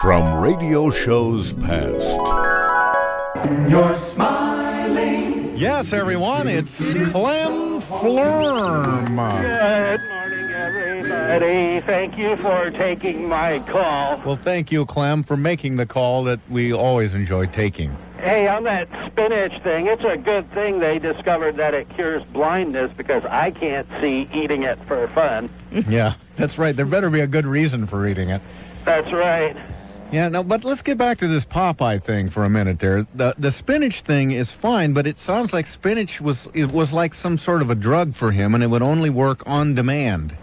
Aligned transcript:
From 0.00 0.40
radio 0.42 0.88
shows 0.88 1.52
past. 1.52 2.16
You're 3.68 3.96
smiling. 4.14 5.54
Yes, 5.58 5.92
everyone, 5.92 6.48
it's 6.48 6.74
Clem 6.74 7.82
Flurm. 7.82 9.04
Good 9.04 9.12
morning, 9.12 10.50
everybody. 10.52 11.80
Thank 11.86 12.16
you 12.16 12.38
for 12.38 12.70
taking 12.70 13.28
my 13.28 13.58
call. 13.70 14.22
Well, 14.24 14.36
thank 14.42 14.72
you, 14.72 14.86
Clem, 14.86 15.22
for 15.22 15.36
making 15.36 15.76
the 15.76 15.84
call 15.84 16.24
that 16.24 16.40
we 16.48 16.72
always 16.72 17.12
enjoy 17.12 17.44
taking. 17.46 17.94
Hey, 18.16 18.48
on 18.48 18.64
that 18.64 18.88
spinach 19.10 19.62
thing, 19.62 19.86
it's 19.86 20.04
a 20.04 20.16
good 20.16 20.50
thing 20.54 20.78
they 20.78 20.98
discovered 20.98 21.58
that 21.58 21.74
it 21.74 21.90
cures 21.90 22.22
blindness 22.32 22.90
because 22.96 23.22
I 23.26 23.50
can't 23.50 23.86
see 24.00 24.30
eating 24.32 24.62
it 24.62 24.78
for 24.86 25.08
fun. 25.08 25.50
yeah, 25.90 26.14
that's 26.36 26.56
right. 26.56 26.74
There 26.74 26.86
better 26.86 27.10
be 27.10 27.20
a 27.20 27.26
good 27.26 27.46
reason 27.46 27.86
for 27.86 28.06
eating 28.06 28.30
it. 28.30 28.40
That's 28.86 29.12
right. 29.12 29.54
Yeah, 30.12 30.28
no, 30.28 30.42
but 30.42 30.64
let's 30.64 30.82
get 30.82 30.98
back 30.98 31.18
to 31.18 31.28
this 31.28 31.44
Popeye 31.44 32.02
thing 32.02 32.30
for 32.30 32.44
a 32.44 32.50
minute. 32.50 32.80
There, 32.80 33.06
the 33.14 33.34
the 33.38 33.52
spinach 33.52 34.00
thing 34.02 34.32
is 34.32 34.50
fine, 34.50 34.92
but 34.92 35.06
it 35.06 35.18
sounds 35.18 35.52
like 35.52 35.66
spinach 35.66 36.20
was 36.20 36.48
it 36.52 36.72
was 36.72 36.92
like 36.92 37.14
some 37.14 37.38
sort 37.38 37.62
of 37.62 37.70
a 37.70 37.74
drug 37.76 38.14
for 38.14 38.32
him, 38.32 38.54
and 38.54 38.64
it 38.64 38.66
would 38.66 38.82
only 38.82 39.10
work 39.10 39.42
on 39.46 39.74
demand. 39.74 40.36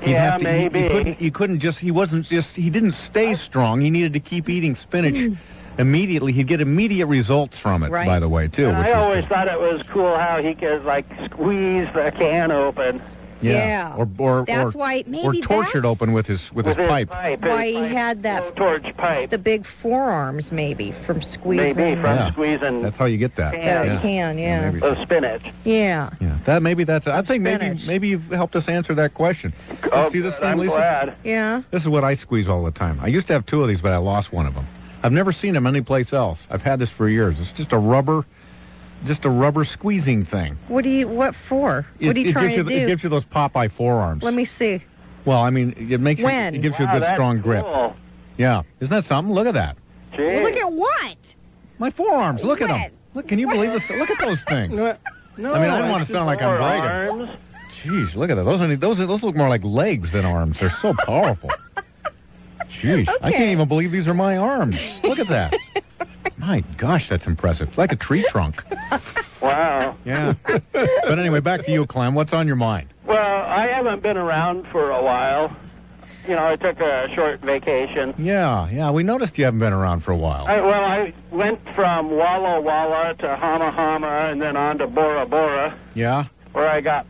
He'd 0.00 0.12
Yeah, 0.12 0.32
have 0.32 0.40
to, 0.40 0.52
he- 0.52 0.58
He, 0.58 0.68
maybe. 0.68 0.88
couldn't, 0.88 1.18
he 1.18 1.30
couldn't 1.30 1.58
just. 1.58 1.78
He 1.78 1.90
wasn't 1.90 2.24
just. 2.26 2.56
He 2.56 2.70
didn't 2.70 2.92
stay 2.92 3.34
strong. 3.34 3.80
He 3.80 3.90
needed 3.90 4.14
to 4.14 4.20
keep 4.20 4.48
eating 4.48 4.74
spinach 4.74 5.16
hmm. 5.16 5.34
immediately. 5.78 6.32
He'd 6.32 6.46
get 6.46 6.60
immediate 6.60 7.06
results 7.06 7.58
from 7.58 7.82
it. 7.82 7.90
Right. 7.90 8.06
By 8.06 8.18
the 8.18 8.28
way, 8.28 8.48
too. 8.48 8.68
Which 8.68 8.76
I 8.76 8.92
always 8.92 9.22
good. 9.22 9.28
thought 9.30 9.48
it 9.48 9.60
was 9.60 9.82
cool 9.90 10.16
how 10.16 10.42
he 10.42 10.54
could 10.54 10.84
like 10.84 11.06
squeeze 11.26 11.88
the 11.94 12.12
can 12.18 12.50
open 12.50 13.02
Yeah. 13.42 13.94
Or 13.96 14.08
or 14.18 14.44
That's 14.46 14.74
or, 14.74 14.78
why- 14.78 15.04
or 15.06 15.10
maybe 15.32 15.40
tortured 15.42 15.82
that's 15.82 15.90
open 15.90 16.12
with 16.12 16.26
his 16.26 16.50
with, 16.52 16.66
with 16.66 16.76
his 16.76 16.76
his 16.76 16.88
pipe. 16.88 17.10
pipe. 17.10 17.42
Why 17.42 17.66
his 17.66 17.74
he 17.74 17.80
pipe, 17.82 17.92
had 17.92 18.22
that- 18.22 18.56
torch 18.56 18.96
pipe. 18.96 19.30
The 19.30 19.38
big 19.38 19.66
forearms, 19.66 20.52
maybe, 20.52 20.92
from 21.04 21.22
squeezing 21.22 21.76
Maybe 21.76 22.00
from 22.00 22.16
Yeah. 22.16 22.32
squeezing 22.32 22.82
That's 22.82 22.96
how 22.98 23.04
you 23.04 23.18
get 23.18 23.36
that. 23.36 23.54
Yeah. 23.54 23.94
the 23.96 24.00
can, 24.00 24.38
yeah. 24.38 24.66
maybe 24.70 24.80
so. 24.80 24.94
the 24.94 25.02
spinach. 25.02 25.42
Yeah. 25.64 26.10
Yeah, 26.20 26.38
that 26.44 26.62
maybe 26.62 26.84
that's. 26.84 27.06
I 27.06 27.22
think 27.22 27.42
maybe 27.42 27.64
spinach. 27.66 27.86
maybe 27.86 28.08
you've 28.08 28.30
helped 28.30 28.56
us 28.56 28.68
answer 28.68 28.94
that 28.94 29.14
question. 29.14 29.52
You 29.70 29.90
Oh, 29.92 30.08
see 30.10 30.20
this 30.20 30.38
thing, 30.38 30.48
I'm 30.48 30.58
Lisa? 30.58 30.74
glad. 30.74 31.14
Yeah. 31.24 31.62
This 31.70 31.82
is 31.82 31.88
what 31.88 32.04
I 32.04 32.14
squeeze 32.14 32.48
all 32.48 32.64
the 32.64 32.70
time. 32.70 32.98
I 33.02 33.08
used 33.08 33.26
to 33.28 33.32
have 33.34 33.44
two 33.46 33.62
of 33.62 33.68
these, 33.68 33.80
but 33.80 33.92
I 33.92 33.98
lost 33.98 34.32
one 34.32 34.46
of 34.46 34.54
them. 34.54 34.66
I've 35.02 35.12
never 35.12 35.30
seen 35.30 35.54
them 35.54 35.66
anyplace 35.66 36.12
else. 36.12 36.40
I've 36.50 36.62
had 36.62 36.78
this 36.78 36.90
for 36.90 37.08
years. 37.08 37.38
It's 37.38 37.52
just 37.52 37.72
a 37.72 37.78
rubber, 37.78 38.24
just 39.04 39.24
a 39.24 39.30
rubber 39.30 39.64
squeezing 39.64 40.24
thing. 40.24 40.58
What 40.68 40.84
do 40.84 40.90
you? 40.90 41.08
What 41.08 41.34
for? 41.34 41.86
It, 42.00 42.06
what 42.06 42.16
are 42.16 42.20
you 42.20 42.30
it 42.30 42.32
trying 42.32 42.48
gives 42.48 42.56
you, 42.56 42.64
to 42.64 42.82
It 42.82 42.86
gives 42.86 43.02
you 43.02 43.08
those 43.08 43.24
Popeye 43.24 43.70
forearms. 43.70 44.22
Let 44.22 44.34
me 44.34 44.44
see. 44.44 44.82
Well, 45.24 45.40
I 45.42 45.50
mean, 45.50 45.74
it 45.90 46.00
makes 46.00 46.20
you, 46.20 46.26
When? 46.26 46.54
it 46.54 46.62
gives 46.62 46.78
you 46.78 46.86
a 46.86 46.92
good 46.92 47.08
strong 47.12 47.40
grip. 47.40 47.64
cool. 47.64 47.96
Yeah, 48.38 48.62
isn't 48.80 48.94
that 48.94 49.04
something? 49.04 49.34
Look 49.34 49.46
at 49.46 49.54
that. 49.54 49.76
Gee. 50.16 50.22
Well, 50.22 50.42
look 50.44 50.56
at 50.56 50.72
what? 50.72 51.16
My 51.78 51.90
forearms. 51.90 52.44
Look 52.44 52.60
at 52.60 52.68
them. 52.68 52.92
Look, 53.14 53.28
can 53.28 53.38
you 53.38 53.48
believe 53.48 53.72
this? 53.72 53.88
Look 53.90 54.10
at 54.10 54.18
those 54.18 54.42
things. 54.44 54.74
No, 55.38 55.52
I 55.52 55.60
mean, 55.60 55.70
I 55.70 55.80
don't 55.80 55.90
wanna 55.90 56.06
sound 56.06 56.26
like 56.26 56.40
I'm 56.40 56.56
bragging. 56.56 57.20
arms. 57.20 57.30
Jeez, 57.82 58.14
look 58.14 58.30
at 58.30 58.36
that. 58.36 58.44
Those 58.44 58.60
are, 58.60 58.76
those 58.76 59.00
are, 59.00 59.06
those 59.06 59.22
look 59.22 59.36
more 59.36 59.48
like 59.48 59.64
legs 59.64 60.12
than 60.12 60.24
arms. 60.24 60.60
They're 60.60 60.70
so 60.70 60.94
powerful. 60.94 61.50
Jeez, 62.80 63.08
I 63.22 63.30
can't 63.32 63.50
even 63.50 63.68
believe 63.68 63.92
these 63.92 64.08
are 64.08 64.14
my 64.14 64.36
arms. 64.36 64.78
Look 65.02 65.18
at 65.18 65.28
that. 65.28 65.54
My 66.46 66.60
gosh, 66.78 67.08
that's 67.08 67.26
impressive. 67.26 67.76
Like 67.76 67.90
a 67.92 67.96
tree 67.96 68.24
trunk. 68.30 68.62
Wow. 69.42 69.96
Yeah. 70.04 70.32
but 70.72 71.18
anyway, 71.18 71.40
back 71.40 71.62
to 71.64 71.70
you, 71.70 71.86
Clem. 71.86 72.14
What's 72.14 72.32
on 72.32 72.46
your 72.46 72.56
mind? 72.56 72.88
Well, 73.04 73.42
I 73.42 73.66
haven't 73.68 74.02
been 74.02 74.16
around 74.16 74.66
for 74.72 74.90
a 74.90 75.00
while. 75.02 75.54
You 76.26 76.34
know, 76.34 76.44
I 76.46 76.56
took 76.56 76.80
a 76.80 77.08
short 77.14 77.40
vacation. 77.42 78.14
Yeah, 78.18 78.68
yeah. 78.70 78.90
We 78.90 79.02
noticed 79.04 79.36
you 79.38 79.44
haven't 79.44 79.60
been 79.60 79.74
around 79.74 80.00
for 80.00 80.10
a 80.10 80.16
while. 80.16 80.46
I, 80.48 80.60
well, 80.62 80.82
I 80.84 81.12
went 81.30 81.60
from 81.76 82.10
Walla 82.10 82.60
Walla 82.60 83.14
to 83.18 83.36
Hamma 83.36 83.70
Hamma 83.70 84.30
and 84.32 84.40
then 84.42 84.56
on 84.56 84.78
to 84.78 84.86
Bora 84.88 85.26
Bora, 85.26 85.78
Yeah. 85.94 86.24
where 86.52 86.66
I 86.66 86.80
got 86.80 87.06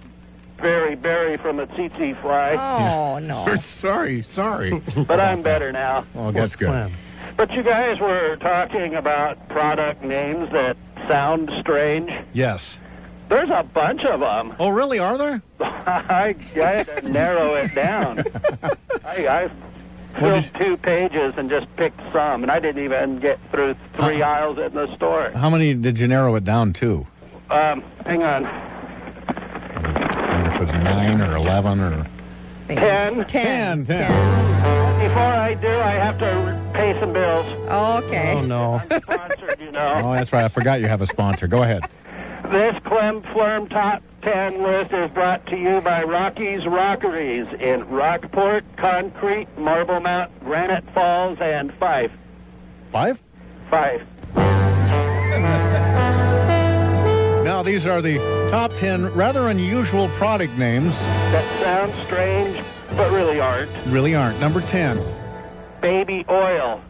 beriberi 0.59 1.41
from 1.41 1.61
a 1.61 1.67
tsetse 1.69 2.21
fly. 2.21 2.55
Oh 2.57 3.19
no. 3.21 3.57
sorry, 3.81 4.23
sorry. 4.25 4.83
but 5.07 5.21
I'm 5.21 5.41
better 5.43 5.71
now. 5.73 6.05
Oh, 6.17 6.33
that's 6.33 6.57
good. 6.57 6.91
But 7.37 7.53
you 7.53 7.63
guys 7.63 8.01
were 8.01 8.37
talking 8.37 8.95
about 8.95 9.49
product 9.51 10.03
names 10.03 10.51
that 10.53 10.77
sound 11.07 11.51
strange. 11.61 12.11
Yes. 12.33 12.79
There's 13.29 13.51
a 13.51 13.63
bunch 13.63 14.05
of 14.05 14.21
them. 14.21 14.55
Oh, 14.59 14.69
really? 14.69 14.99
Are 14.99 15.19
there? 15.19 15.43
I, 15.61 16.35
I 16.55 16.59
had 16.59 16.87
to 16.87 17.09
narrow 17.09 17.55
it 17.55 17.75
down. 17.75 18.25
I, 19.05 19.27
I 19.29 19.51
filled 20.19 20.45
did 20.45 20.55
two 20.55 20.77
pages 20.79 21.35
and 21.37 21.51
just 21.51 21.67
picked 21.77 22.01
some, 22.13 22.43
and 22.43 22.51
I 22.51 22.59
didn't 22.61 22.83
even 22.83 23.21
get 23.21 23.39
through 23.51 23.77
three 23.97 24.23
aisles 24.23 24.59
in 24.59 24.75
the 24.75 24.95
store. 24.97 25.31
How 25.31 25.51
many 25.51 25.75
did 25.75 25.99
you 25.99 26.09
narrow 26.09 26.35
it 26.37 26.45
down 26.45 26.73
to? 26.75 27.07
Um, 27.51 27.83
hang 28.07 28.23
on. 28.23 28.47
I 28.47 30.33
wonder 30.33 30.55
if 30.55 30.63
it's 30.63 30.73
nine 30.73 31.21
or 31.21 31.37
eleven 31.37 31.81
or 31.81 32.07
Ten. 32.69 33.25
Ten. 33.27 33.27
Ten, 33.27 33.87
ten. 33.87 35.09
Before 35.09 35.23
I 35.23 35.55
do, 35.55 35.69
I 35.69 35.93
have 35.93 36.19
to 36.19 36.71
pay 36.75 36.99
some 37.01 37.13
bills. 37.13 37.47
Okay. 37.69 38.33
Oh, 38.33 38.43
no. 38.43 38.83
I'm 38.91 39.03
sponsored, 39.03 39.61
you 39.61 39.71
know. 39.71 40.03
Oh, 40.05 40.13
that's 40.13 40.33
right. 40.33 40.45
I 40.45 40.49
forgot 40.49 40.81
you 40.81 40.89
have 40.89 41.01
a 41.01 41.07
sponsor. 41.07 41.47
Go 41.47 41.63
ahead. 41.63 41.89
This 42.51 42.75
Clem 42.85 43.23
Flurm 43.23 43.69
Top 43.71 44.03
10 44.23 44.63
list 44.63 44.93
is 44.93 45.11
brought 45.11 45.47
to 45.47 45.57
you 45.57 45.81
by 45.81 46.03
Rocky's 46.03 46.67
Rockeries 46.67 47.47
in 47.61 47.89
Rockport, 47.89 48.65
Concrete, 48.77 49.49
Marblemount, 49.57 50.31
Granite 50.41 50.85
Falls, 50.93 51.39
and 51.41 51.73
Fife. 51.75 52.13
Five. 52.91 53.21
Fife. 53.71 54.03
Now 57.47 57.63
these 57.63 57.87
are 57.87 58.03
the 58.03 58.19
top 58.51 58.73
ten 58.73 59.07
rather 59.15 59.47
unusual 59.47 60.09
product 60.17 60.55
names. 60.55 60.93
That 61.31 61.63
sound 61.63 61.95
strange, 62.05 62.61
but 62.97 63.13
really 63.13 63.39
aren't. 63.39 63.71
Really 63.87 64.17
aren't. 64.17 64.41
Number 64.41 64.61
ten. 64.63 65.01
Baby 65.81 66.25
oil, 66.29 66.81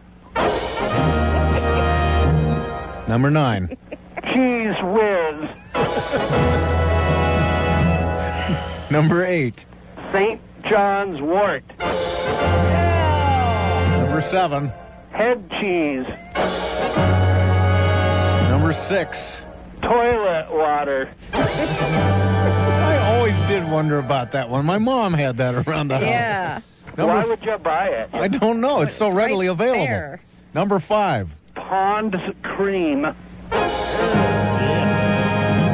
Number 3.06 3.30
nine. 3.30 3.76
Cheez 4.22 4.80
Whiz, 4.94 5.50
Number 8.90 9.26
eight. 9.26 9.62
St. 10.10 10.40
John's 10.64 11.20
wort, 11.20 11.64
Number 13.98 14.22
seven. 14.30 14.72
head 15.10 15.50
cheese, 15.60 16.06
Number 18.48 18.72
six. 18.88 19.18
Toilet 19.86 20.46
water, 20.50 21.08
I 21.32 22.98
always 23.14 23.34
did 23.48 23.68
wonder 23.70 23.98
about 23.98 24.32
that 24.32 24.48
one. 24.50 24.64
My 24.66 24.78
mom 24.78 25.14
had 25.14 25.36
that 25.38 25.54
around 25.54 25.88
the 25.88 25.98
house. 25.98 26.06
Yeah. 26.06 26.60
Number 26.96 27.14
Why 27.14 27.24
would 27.24 27.42
you 27.44 27.58
buy 27.58 27.88
it? 27.88 28.10
I 28.12 28.28
don't 28.28 28.60
know. 28.60 28.80
It's 28.82 28.94
so 28.96 29.08
readily 29.10 29.48
Right 29.48 29.52
available. 29.54 29.84
there. 29.84 30.20
Number 30.54 30.78
five. 30.80 31.28
Pond's 31.54 32.16
cream, 32.42 33.02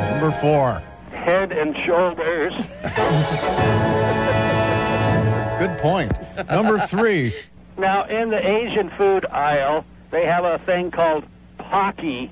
Number 0.09 0.33
four. 0.41 0.83
head 1.13 1.53
and 1.53 1.77
shoulders, 1.77 2.53
Good 5.59 5.79
point. 5.79 6.13
Number 6.51 6.87
three. 6.89 7.35
Now, 7.79 8.05
in 8.05 8.31
the 8.31 8.47
Asian 8.47 8.91
food 8.91 9.25
aisle, 9.27 9.85
they 10.11 10.27
have 10.27 10.45
a 10.45 10.59
thing 10.67 10.91
called 10.91 11.25
Pocky. 11.59 12.31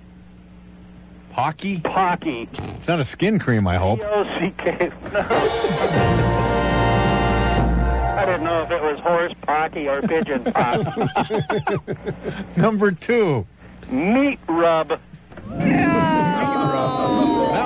Pocky. 1.41 1.81
Pocky. 1.81 2.49
It's 2.53 2.87
not 2.87 3.01
a 3.01 3.05
skin 3.05 3.39
cream, 3.39 3.67
I 3.67 3.77
hope. 3.77 4.01
P-O-C-K. 4.01 4.91
I 8.21 8.27
didn't 8.27 8.45
know 8.45 8.63
if 8.63 8.71
it 8.71 8.83
was 8.83 9.01
horse 9.01 9.33
pocky 9.41 9.89
or 9.89 10.03
pigeon 10.03 10.45
pock. 10.45 10.87
Number 12.59 12.93
two. 12.93 13.47
Meat 13.91 14.39
rub. 14.51 15.01
That 15.49 16.11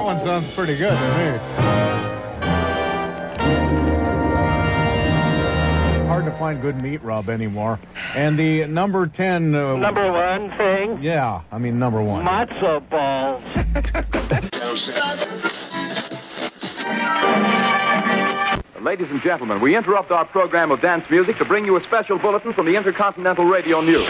one 0.05 0.21
sounds 0.21 0.49
pretty 0.55 0.77
good 0.77 0.97
to 0.97 1.09
me. 1.19 1.41
Hard 6.15 6.27
to 6.27 6.39
find 6.39 6.63
good 6.63 6.81
meat 6.81 7.03
rub 7.03 7.29
anymore. 7.29 7.81
And 8.15 8.39
the 8.39 8.67
number 8.69 9.09
10. 9.09 9.53
Uh, 9.53 9.75
Number 9.79 10.13
one 10.13 10.49
thing, 10.57 11.03
Yeah, 11.03 11.41
I 11.51 11.59
mean 11.59 11.77
number 11.81 12.01
one. 12.01 12.25
matzo 12.25 12.89
balls. 12.89 13.43
Ladies 18.81 19.09
and 19.11 19.21
gentlemen, 19.23 19.61
we 19.61 19.75
interrupt 19.75 20.13
our 20.13 20.25
program 20.25 20.71
of 20.71 20.81
dance 20.81 21.09
music 21.11 21.37
to 21.39 21.45
bring 21.45 21.65
you 21.65 21.77
a 21.77 21.83
special 21.83 22.19
bulletin 22.19 22.53
from 22.53 22.67
the 22.67 22.77
Intercontinental 22.77 23.45
Radio 23.47 23.81
News. 23.81 24.07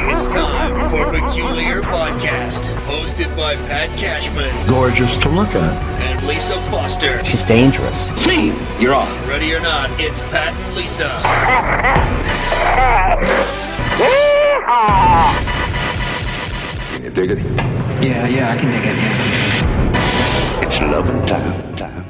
It's 0.00 0.26
time 0.28 0.88
for 0.90 1.04
Peculiar 1.10 1.82
Podcast, 1.82 2.72
hosted 2.86 3.34
by 3.36 3.56
Pat 3.56 3.96
Cashman 3.98 4.54
Gorgeous 4.66 5.16
to 5.18 5.28
look 5.28 5.48
at. 5.50 6.00
and 6.02 6.26
Lisa 6.26 6.54
Foster. 6.70 7.24
She's 7.24 7.42
dangerous. 7.42 8.08
See, 8.24 8.52
you're 8.80 8.94
on. 8.94 9.08
Ready 9.28 9.52
or 9.54 9.60
not, 9.60 9.90
it's 10.00 10.22
Pat 10.22 10.54
and 10.54 10.76
Lisa. 10.76 11.08
Can 16.94 17.04
you 17.04 17.10
dig 17.10 17.30
it? 17.32 17.38
Yeah, 18.02 18.26
yeah, 18.26 18.52
I 18.52 18.56
can 18.56 18.70
dig 18.70 18.84
it. 18.84 18.96
Yeah. 18.96 20.62
It's 20.62 20.80
loving 20.80 21.24
time. 21.26 21.76
time. 21.76 22.04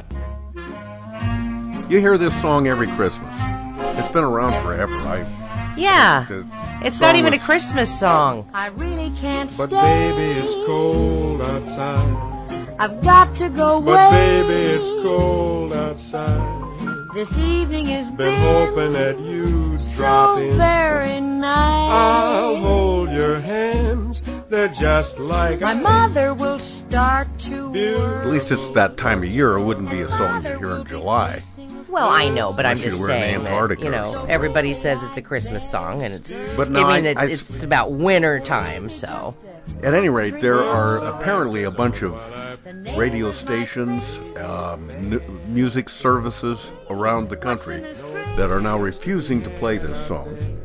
You 1.91 1.99
hear 2.01 2.17
this 2.19 2.39
song 2.41 2.67
every 2.69 2.87
Christmas. 2.89 3.35
It's 3.99 4.09
been 4.11 4.25
around 4.25 4.61
forever. 4.63 4.95
I 4.95 5.25
yeah. 5.79 6.27
the 6.29 6.47
It's 6.83 7.01
not 7.01 7.15
even 7.17 7.33
a 7.35 7.39
Christmas 7.39 7.89
song. 7.99 8.49
I 8.55 8.69
really 8.69 9.11
can't 9.21 9.57
But 9.57 9.71
stay. 9.71 10.11
baby, 10.13 10.41
it's 10.41 10.67
cold 10.67 11.41
outside. 11.43 12.69
I've 12.79 13.03
got 13.03 13.35
to 13.39 13.49
go 13.49 13.77
away. 13.79 13.95
But 13.95 14.11
baby, 14.11 14.55
it's 14.77 15.03
cold 15.03 15.73
outside. 15.73 16.55
This 17.15 17.29
evening 17.39 17.87
has 17.87 18.07
Been 18.09 18.17
been 18.17 18.41
hoping 18.41 18.93
that 18.93 19.19
you'd 19.21 19.81
drop 19.97 20.37
so 20.37 20.43
in. 20.43 20.57
very 20.59 21.21
nice. 21.21 21.91
I'll 21.91 22.57
hold 22.59 23.11
your 23.11 23.41
hands. 23.41 24.19
They're 24.49 24.69
just 24.69 25.19
like 25.19 25.61
My 25.61 25.73
ice. 25.73 25.83
mother 25.83 26.33
will 26.35 26.61
start 26.89 27.27
to 27.41 27.69
at 28.23 28.27
least 28.27 28.51
it's 28.51 28.71
that 28.71 28.97
time 28.97 29.23
of 29.23 29.29
year. 29.29 29.57
It 29.57 29.63
wouldn't 29.63 29.91
be 29.91 30.01
a 30.01 30.09
song 30.09 30.45
you 30.45 30.57
hear 30.59 30.77
in 30.77 30.85
July. 30.87 31.43
Well, 31.89 32.09
I 32.09 32.29
know, 32.29 32.53
but 32.53 32.67
I'm 32.67 32.73
Unless 32.73 32.85
you 32.85 32.91
just 32.91 33.01
were 33.03 33.11
in 33.11 33.21
saying 33.21 33.45
that 33.45 33.51
Antarctica 33.53 33.83
you 33.83 33.89
or 33.89 33.93
know 33.93 34.13
something. 34.13 34.31
everybody 34.31 34.75
says 34.75 35.03
it's 35.03 35.17
a 35.17 35.23
Christmas 35.23 35.69
song, 35.69 36.03
and 36.03 36.13
it's. 36.15 36.39
But 36.57 36.71
no, 36.71 36.85
I 36.85 37.01
mean, 37.01 37.07
I- 37.07 37.11
it's, 37.11 37.21
I- 37.21 37.25
it's 37.33 37.63
about 37.63 37.93
winter 37.93 38.41
time, 38.41 38.91
so. 38.91 39.35
At 39.83 39.93
any 39.95 40.09
rate, 40.09 40.41
there 40.41 40.63
are 40.63 40.97
apparently 40.99 41.65
a 41.65 41.71
bunch 41.71 42.03
of 42.03 42.15
radio 42.97 43.33
stations, 43.33 44.19
um, 44.39 44.91
n- 44.91 45.21
music 45.47 45.89
services 45.91 46.73
around 46.89 47.29
the 47.29 47.37
country 47.37 47.81
that 48.37 48.51
are 48.51 48.61
now 48.61 48.79
refusing 48.79 49.43
to 49.43 49.51
play 49.51 49.77
this 49.79 49.99
song. 50.07 50.59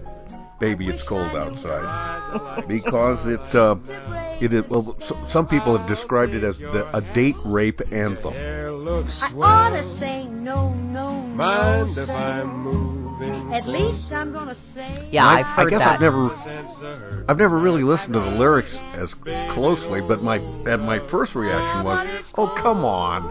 Baby, 0.60 0.88
it's 0.88 1.04
cold 1.04 1.36
outside, 1.36 2.64
because 2.68 3.28
it 3.28 3.54
uh, 3.56 3.76
it 4.40 4.54
is, 4.54 4.64
well. 4.70 4.96
s 5.00 5.12
some 5.26 5.48
people 5.48 5.78
have 5.78 5.86
described 5.88 6.34
it 6.34 6.44
as 6.44 6.58
the, 6.60 6.88
a 6.96 7.02
date 7.02 7.36
rape 7.44 7.82
anthem. 7.92 8.34
I 8.34 9.32
ought 9.36 9.70
to 9.72 10.00
say 10.00 10.28
no, 10.44 10.74
no, 10.74 11.22
Mind 11.22 11.96
no. 11.96 12.04
if 12.04 12.10
I'm 12.10 12.58
moving? 12.60 13.54
At 13.54 13.68
least 13.68 14.12
I'm 14.12 14.34
gonna 14.34 14.58
say. 14.76 15.08
Yeah, 15.12 15.26
I, 15.26 15.40
I've 15.40 15.46
heard 15.46 15.68
I 15.68 15.70
guess 15.70 15.80
that. 15.80 15.94
I've 15.96 16.02
never, 16.02 17.24
I've 17.30 17.38
never 17.38 17.58
really 17.58 17.84
listened 17.84 18.14
to 18.16 18.20
the 18.20 18.32
lyrics 18.32 18.82
as 18.94 19.14
closely, 19.52 20.02
but 20.02 20.22
my 20.22 20.38
and 20.38 20.84
my 20.84 21.00
first 21.00 21.36
reaction 21.36 21.84
was, 21.84 22.06
"Oh, 22.36 22.48
come 22.48 22.84
on, 22.84 23.24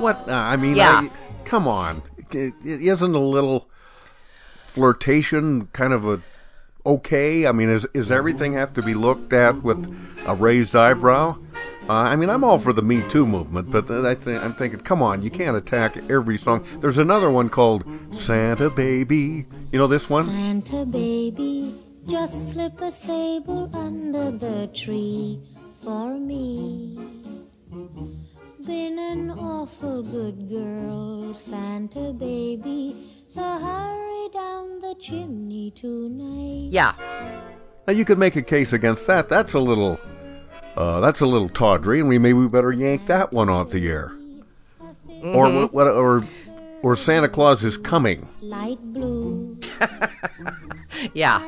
what? 0.00 0.28
uh, 0.28 0.32
I 0.32 0.56
mean, 0.56 0.76
Yeah. 0.76 1.02
I, 1.04 1.10
come 1.44 1.68
on, 1.68 2.02
it, 2.32 2.54
it 2.64 2.80
isn't 2.82 3.14
a 3.14 3.18
little 3.18 3.68
flirtation 4.66 5.66
kind 5.72 5.92
of 5.92 6.04
a 6.06 6.20
okay? 6.84 7.46
I 7.46 7.52
mean, 7.52 7.68
is 7.68 7.86
is 7.94 8.10
everything 8.10 8.54
have 8.54 8.72
to 8.74 8.82
be 8.82 8.94
looked 8.94 9.32
at 9.32 9.62
with 9.62 9.86
a 10.26 10.34
raised 10.34 10.74
eyebrow?" 10.74 11.38
Uh, 11.86 11.92
I 11.92 12.16
mean, 12.16 12.30
I'm 12.30 12.44
all 12.44 12.58
for 12.58 12.72
the 12.72 12.80
Me 12.80 13.02
Too 13.10 13.26
movement, 13.26 13.70
but 13.70 13.90
I 13.90 14.14
think 14.14 14.42
I'm 14.42 14.54
thinking, 14.54 14.80
come 14.80 15.02
on, 15.02 15.20
you 15.20 15.30
can't 15.30 15.56
attack 15.56 15.98
every 16.10 16.38
song. 16.38 16.64
There's 16.80 16.96
another 16.96 17.30
one 17.30 17.50
called 17.50 17.84
"Santa 18.10 18.70
Baby." 18.70 19.44
You 19.70 19.78
know 19.78 19.86
this 19.86 20.08
one? 20.08 20.24
Santa 20.26 20.86
baby, 20.86 21.74
just 22.08 22.52
slip 22.52 22.80
a 22.80 22.90
sable 22.90 23.68
under 23.76 24.30
the 24.30 24.70
tree 24.72 25.40
for 25.82 26.14
me. 26.14 26.96
Been 28.64 28.98
an 28.98 29.30
awful 29.32 30.02
good 30.02 30.48
girl, 30.48 31.34
Santa 31.34 32.14
baby, 32.14 32.96
so 33.28 33.42
hurry 33.42 34.28
down 34.32 34.80
the 34.80 34.94
chimney 34.98 35.70
tonight. 35.72 36.70
Yeah. 36.70 36.94
Now 37.86 37.92
you 37.92 38.06
could 38.06 38.16
make 38.16 38.36
a 38.36 38.42
case 38.42 38.72
against 38.72 39.06
that. 39.08 39.28
That's 39.28 39.52
a 39.52 39.58
little, 39.58 39.98
uh, 40.76 41.00
that's 41.00 41.20
a 41.20 41.26
little 41.26 41.48
tawdry, 41.48 42.00
and 42.00 42.08
we 42.08 42.18
maybe 42.18 42.34
we 42.38 42.48
better 42.48 42.72
yank 42.72 43.06
that 43.06 43.32
one 43.32 43.48
off 43.48 43.70
the 43.70 43.88
air. 43.88 44.12
Or 45.22 45.46
Mhm. 45.46 45.72
what? 45.72 45.86
Or 45.86 46.24
or 46.82 46.96
Santa 46.96 47.28
Claus 47.28 47.64
is 47.64 47.76
coming. 47.76 48.28
Light 48.40 48.78
blue. 48.92 49.58
Yeah. 51.12 51.38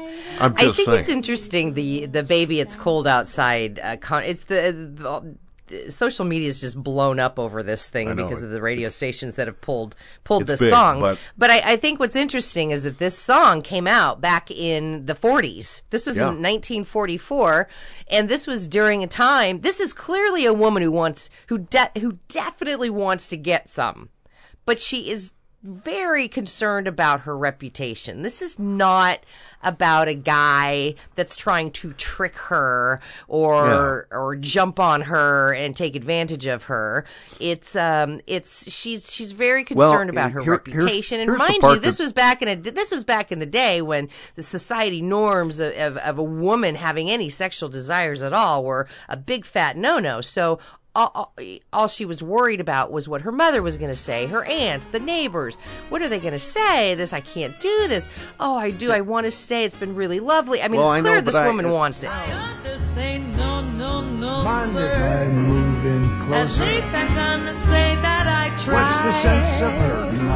I'm 0.41 0.53
I 0.57 0.57
think 0.57 0.75
saying. 0.75 1.01
it's 1.01 1.09
interesting 1.09 1.75
the 1.75 2.07
the 2.07 2.23
baby 2.25 2.59
it's 2.61 2.75
cold 2.75 3.07
outside 3.07 3.79
uh, 3.83 3.97
con- 3.97 4.25
it's 4.25 4.45
the, 4.45 4.91
the 4.95 5.35
social 5.89 6.25
media 6.25 6.49
is 6.49 6.61
just 6.61 6.83
blown 6.83 7.19
up 7.19 7.39
over 7.39 7.63
this 7.63 7.91
thing 7.91 8.09
know. 8.15 8.25
because 8.25 8.43
of 8.43 8.51
the 8.51 8.61
radio 8.63 8.89
stations 8.89 9.37
that 9.37 9.47
have 9.47 9.61
pulled 9.61 9.97
pulled 10.25 10.47
this 10.47 10.61
big, 10.61 10.71
song. 10.71 11.01
but- 11.01 11.51
I, 11.51 11.73
I 11.73 11.77
think 11.77 11.99
what's 12.01 12.17
interesting 12.17 12.71
is 12.71 12.85
that 12.85 12.99
this 12.99 13.19
song 13.19 13.63
came 13.63 13.87
out 13.87 14.21
back 14.21 14.51
in 14.51 15.07
the 15.07 15.15
40s. 15.15 15.83
This 15.91 16.07
was 16.07 16.17
Yeah. 16.17 16.29
in 16.29 16.43
1944, 16.43 17.69
and 18.09 18.29
this 18.29 18.47
was 18.47 18.69
during 18.69 19.03
a 19.03 19.07
time. 19.07 19.61
This 19.61 19.81
is 19.81 19.93
clearly 19.93 20.45
a 20.47 20.53
woman 20.53 20.83
who 20.83 20.93
wants 20.93 21.31
who 21.49 21.59
de- 21.59 21.91
who 22.01 22.19
definitely 22.29 22.91
wants 22.91 23.29
to 23.31 23.37
get 23.37 23.69
some, 23.69 24.09
but 24.65 24.81
she 24.81 25.11
is 25.11 25.33
very 25.63 26.29
concerned 26.29 26.87
about 26.87 27.21
her 27.23 27.37
reputation. 27.37 28.23
This 28.23 28.41
is 28.41 28.59
not 28.59 29.21
about 29.63 30.07
a 30.07 30.15
guy 30.15 30.95
that's 31.17 31.35
trying 31.35 31.73
to 31.73 31.93
trick 31.95 32.37
her 32.37 33.01
or 33.27 34.07
or 34.13 34.37
jump 34.37 34.79
on 34.79 35.01
her 35.03 35.53
and 35.55 35.75
take 35.75 35.97
advantage 35.97 36.47
of 36.47 36.65
her. 36.65 37.05
It's 37.41 37.75
um 37.75 38.21
it's 38.27 38.71
she's 38.71 39.13
she's 39.13 39.33
very 39.33 39.65
Well, 39.71 39.91
concerned 39.91 40.11
about 40.11 40.33
her 40.33 40.41
here- 40.43 40.53
reputation. 40.53 41.19
and 41.21 41.31
here's 41.31 41.41
the 41.41 41.45
mind 41.61 41.63
you, 41.63 41.79
this 41.81 41.97
that- 41.97 42.03
was 42.05 42.13
back 42.13 42.43
in 42.43 42.49
a 42.49 42.55
this 42.57 42.93
was 42.93 43.03
back 43.03 43.33
in 43.33 43.39
the 43.41 43.47
day 43.47 43.83
when 43.83 44.09
the 44.37 44.43
society 44.45 45.03
norms 45.03 45.59
of, 45.59 45.73
of, 45.75 45.97
of 45.97 46.19
a 46.19 46.23
woman 46.23 46.77
having 46.77 47.11
any 47.11 47.29
sexual 47.29 47.69
desires 47.69 48.23
at 48.23 48.33
all 48.33 48.63
were 48.65 48.87
a 49.09 49.17
big 49.17 49.45
fat 49.45 49.77
no 49.77 49.99
no. 49.99 50.21
So 50.21 50.61
all, 50.97 51.11
all, 51.15 51.33
all 51.73 51.89
she 51.89 52.05
was 52.05 52.23
worried 52.23 52.61
about 52.61 52.91
was 52.91 53.09
what 53.09 53.21
her 53.23 53.31
mother 53.33 53.63
was 53.63 53.77
going 53.77 53.91
to 53.91 53.95
say, 53.97 54.27
her 54.27 54.45
aunts, 54.45 54.87
the 54.87 54.99
neighbors. 55.01 55.57
What 55.91 56.01
are 56.03 56.09
they 56.09 56.19
going 56.21 56.33
to 56.33 56.39
say? 56.39 56.95
This, 56.95 57.13
I 57.13 57.21
can't 57.21 57.59
do 57.61 57.87
this. 57.87 58.09
Oh, 58.41 58.57
I 58.57 58.71
do. 58.71 58.91
I 58.91 59.03
want 59.03 59.25
to 59.27 59.31
stay. 59.31 59.65
It's 59.65 59.77
been 59.77 59.95
really 59.95 60.19
lovely. 60.21 60.63
I 60.63 60.69
mean, 60.69 60.81
Well, 60.81 60.93
it's 60.95 61.03
clear 61.03 61.15
know, 61.17 61.21
this 61.21 61.35
but 61.35 61.45
I- 61.45 61.47
woman 61.49 61.71
wants 61.71 62.03
it. 62.03 62.11
Say 62.95 63.19
no, 63.19 63.61
no, 63.61 64.01
no, 64.01 64.43
Mind 64.43 64.73
sir. 64.73 64.91
I 64.91 65.29
move 65.31 65.85
in 65.85 66.03
At 66.05 66.27
closer? 66.27 66.65
least 66.65 66.87
I'm 66.89 67.15
gonna 67.15 67.53
say 67.67 67.95
that 68.01 68.27
I 68.27 68.57
tried. 68.65 68.83
What's 68.83 68.97
the 69.05 69.23
sense 69.23 69.61
of 69.63 69.73
hurting 69.73 70.27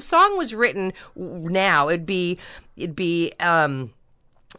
the 0.00 0.06
song 0.06 0.38
was 0.38 0.54
written 0.54 0.92
now, 1.14 1.88
it'd 1.88 2.06
be 2.06 2.38
it'd 2.76 2.96
be 2.96 3.32
um 3.38 3.92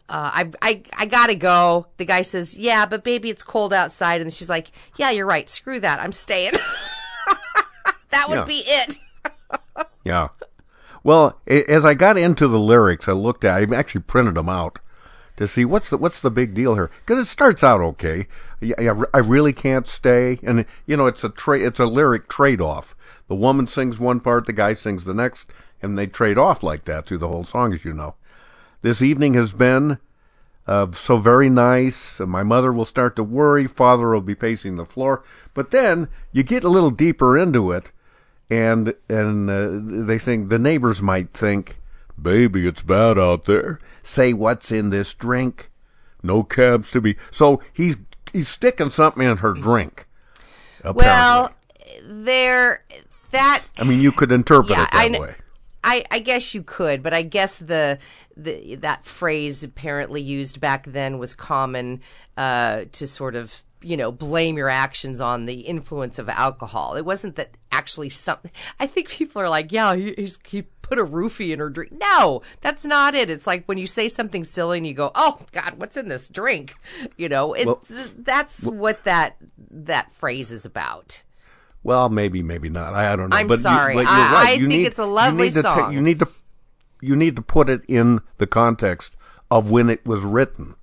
uh, 0.08 0.30
I, 0.34 0.50
I 0.62 0.82
I 0.94 1.06
gotta 1.06 1.34
go. 1.34 1.86
The 1.96 2.04
guy 2.04 2.22
says, 2.22 2.56
"Yeah, 2.56 2.86
but 2.86 3.04
baby, 3.04 3.28
it's 3.28 3.42
cold 3.42 3.72
outside," 3.74 4.20
and 4.20 4.32
she's 4.32 4.48
like, 4.48 4.70
"Yeah, 4.96 5.10
you're 5.10 5.26
right. 5.26 5.48
Screw 5.48 5.80
that. 5.80 6.00
I'm 6.00 6.12
staying." 6.12 6.52
that 8.10 8.28
would 8.28 8.38
Yeah. 8.38 8.44
be 8.44 8.62
it. 8.66 8.98
Yeah. 10.04 10.28
Well, 11.04 11.40
as 11.46 11.84
I 11.84 11.94
got 11.94 12.18
into 12.18 12.48
the 12.48 12.58
lyrics, 12.58 13.06
I 13.08 13.12
looked 13.12 13.44
at. 13.44 13.70
I 13.72 13.76
actually 13.76 14.00
printed 14.02 14.34
them 14.34 14.48
out 14.48 14.78
to 15.36 15.46
see 15.46 15.64
what's 15.64 15.90
the 15.90 15.96
what's 15.98 16.20
the 16.20 16.30
big 16.30 16.54
deal 16.54 16.74
here 16.74 16.90
because 17.06 17.18
it 17.20 17.26
starts 17.28 17.62
out 17.64 17.80
okay. 17.80 18.26
Yeah, 18.60 18.74
yeah, 18.80 19.02
I 19.14 19.18
really 19.18 19.52
can't 19.52 19.86
stay, 19.86 20.38
and 20.42 20.64
you 20.86 20.96
know 20.96 21.06
it's 21.06 21.22
a 21.24 21.28
tra- 21.28 21.60
it's 21.60 21.78
a 21.80 21.86
lyric 21.86 22.28
trade 22.28 22.60
off. 22.60 22.94
The 23.32 23.36
woman 23.36 23.66
sings 23.66 23.98
one 23.98 24.20
part, 24.20 24.44
the 24.44 24.52
guy 24.52 24.74
sings 24.74 25.06
the 25.06 25.14
next, 25.14 25.54
and 25.80 25.98
they 25.98 26.06
trade 26.06 26.36
off 26.36 26.62
like 26.62 26.84
that 26.84 27.06
through 27.06 27.16
the 27.16 27.28
whole 27.28 27.44
song, 27.44 27.72
as 27.72 27.82
you 27.82 27.94
know. 27.94 28.14
This 28.82 29.00
evening 29.00 29.32
has 29.32 29.54
been 29.54 29.96
uh, 30.66 30.92
so 30.92 31.16
very 31.16 31.48
nice. 31.48 32.20
My 32.20 32.42
mother 32.42 32.70
will 32.70 32.84
start 32.84 33.16
to 33.16 33.24
worry. 33.24 33.66
Father 33.66 34.10
will 34.10 34.20
be 34.20 34.34
pacing 34.34 34.76
the 34.76 34.84
floor. 34.84 35.24
But 35.54 35.70
then 35.70 36.08
you 36.30 36.42
get 36.42 36.62
a 36.62 36.68
little 36.68 36.90
deeper 36.90 37.38
into 37.38 37.72
it, 37.72 37.90
and 38.50 38.92
and 39.08 39.48
uh, 39.48 40.04
they 40.06 40.18
sing. 40.18 40.48
The 40.48 40.58
neighbors 40.58 41.00
might 41.00 41.32
think, 41.32 41.78
"Baby, 42.20 42.66
it's 42.66 42.82
bad 42.82 43.18
out 43.18 43.46
there." 43.46 43.80
Say 44.02 44.34
what's 44.34 44.70
in 44.70 44.90
this 44.90 45.14
drink? 45.14 45.70
No 46.22 46.42
cabs 46.42 46.90
to 46.90 47.00
be. 47.00 47.16
So 47.30 47.62
he's 47.72 47.96
he's 48.30 48.48
sticking 48.48 48.90
something 48.90 49.26
in 49.26 49.38
her 49.38 49.54
drink. 49.54 50.06
Apparently. 50.80 51.04
Well, 51.06 51.54
there 52.04 52.84
that 53.32 53.62
I 53.78 53.84
mean, 53.84 54.00
you 54.00 54.12
could 54.12 54.32
interpret 54.32 54.70
yeah, 54.70 54.84
it 54.84 54.90
that 54.92 55.16
I, 55.16 55.20
way. 55.20 55.34
I, 55.84 56.04
I 56.10 56.18
guess 56.20 56.54
you 56.54 56.62
could, 56.62 57.02
but 57.02 57.12
I 57.12 57.22
guess 57.22 57.58
the, 57.58 57.98
the 58.36 58.76
that 58.76 59.04
phrase 59.04 59.64
apparently 59.64 60.22
used 60.22 60.60
back 60.60 60.86
then 60.86 61.18
was 61.18 61.34
common 61.34 62.00
uh, 62.36 62.84
to 62.92 63.06
sort 63.06 63.34
of 63.34 63.62
you 63.82 63.96
know, 63.96 64.12
blame 64.12 64.56
your 64.56 64.68
actions 64.68 65.20
on 65.20 65.46
the 65.46 65.60
influence 65.60 66.18
of 66.18 66.28
alcohol. 66.28 66.94
It 66.94 67.04
wasn't 67.04 67.36
that 67.36 67.56
actually 67.70 68.10
something. 68.10 68.50
I 68.78 68.86
think 68.86 69.08
people 69.10 69.42
are 69.42 69.48
like, 69.48 69.72
yeah, 69.72 69.94
he, 69.94 70.14
he's, 70.16 70.38
he 70.46 70.62
put 70.62 70.98
a 70.98 71.04
roofie 71.04 71.52
in 71.52 71.58
her 71.58 71.70
drink. 71.70 71.92
No, 71.92 72.42
that's 72.60 72.84
not 72.84 73.14
it. 73.14 73.30
It's 73.30 73.46
like 73.46 73.64
when 73.66 73.78
you 73.78 73.86
say 73.86 74.08
something 74.08 74.44
silly 74.44 74.78
and 74.78 74.86
you 74.86 74.94
go, 74.94 75.10
oh 75.14 75.40
God, 75.52 75.74
what's 75.76 75.96
in 75.96 76.08
this 76.08 76.28
drink? 76.28 76.74
You 77.16 77.28
know, 77.28 77.56
Well- 77.64 77.82
that's 78.16 78.66
what 78.66 79.04
that 79.04 79.36
that 79.70 80.12
phrase 80.12 80.50
is 80.50 80.64
about. 80.64 81.22
Well, 81.84 82.08
maybe, 82.08 82.42
maybe 82.42 82.68
not. 82.68 82.94
I, 82.94 83.12
I 83.12 83.16
don't 83.16 83.30
know. 83.30 83.36
I'm 83.36 83.46
but 83.48 83.58
you- 83.58 83.62
sorry. 83.62 83.94
but 83.94 84.00
you're 84.02 84.08
I- 84.10 84.32
right. 84.32 84.48
I 84.48 84.52
You 84.52 84.58
think 84.60 84.68
need- 84.68 84.86
it's 84.86 84.98
a 84.98 85.06
lovely 85.06 85.46
you 85.46 85.52
to 85.52 85.62
ta- 85.62 85.74
song. 85.74 85.92
you 85.94 86.00
need 86.00 86.18
to 86.20 86.28
you 87.00 87.16
need 87.16 87.34
to 87.36 87.42
put 87.42 87.68
it 87.68 87.82
in 87.88 88.20
the 88.38 88.46
context 88.46 89.16
of 89.50 89.70
when 89.70 89.90
it 89.90 90.06
was 90.06 90.20
written. 90.22 90.76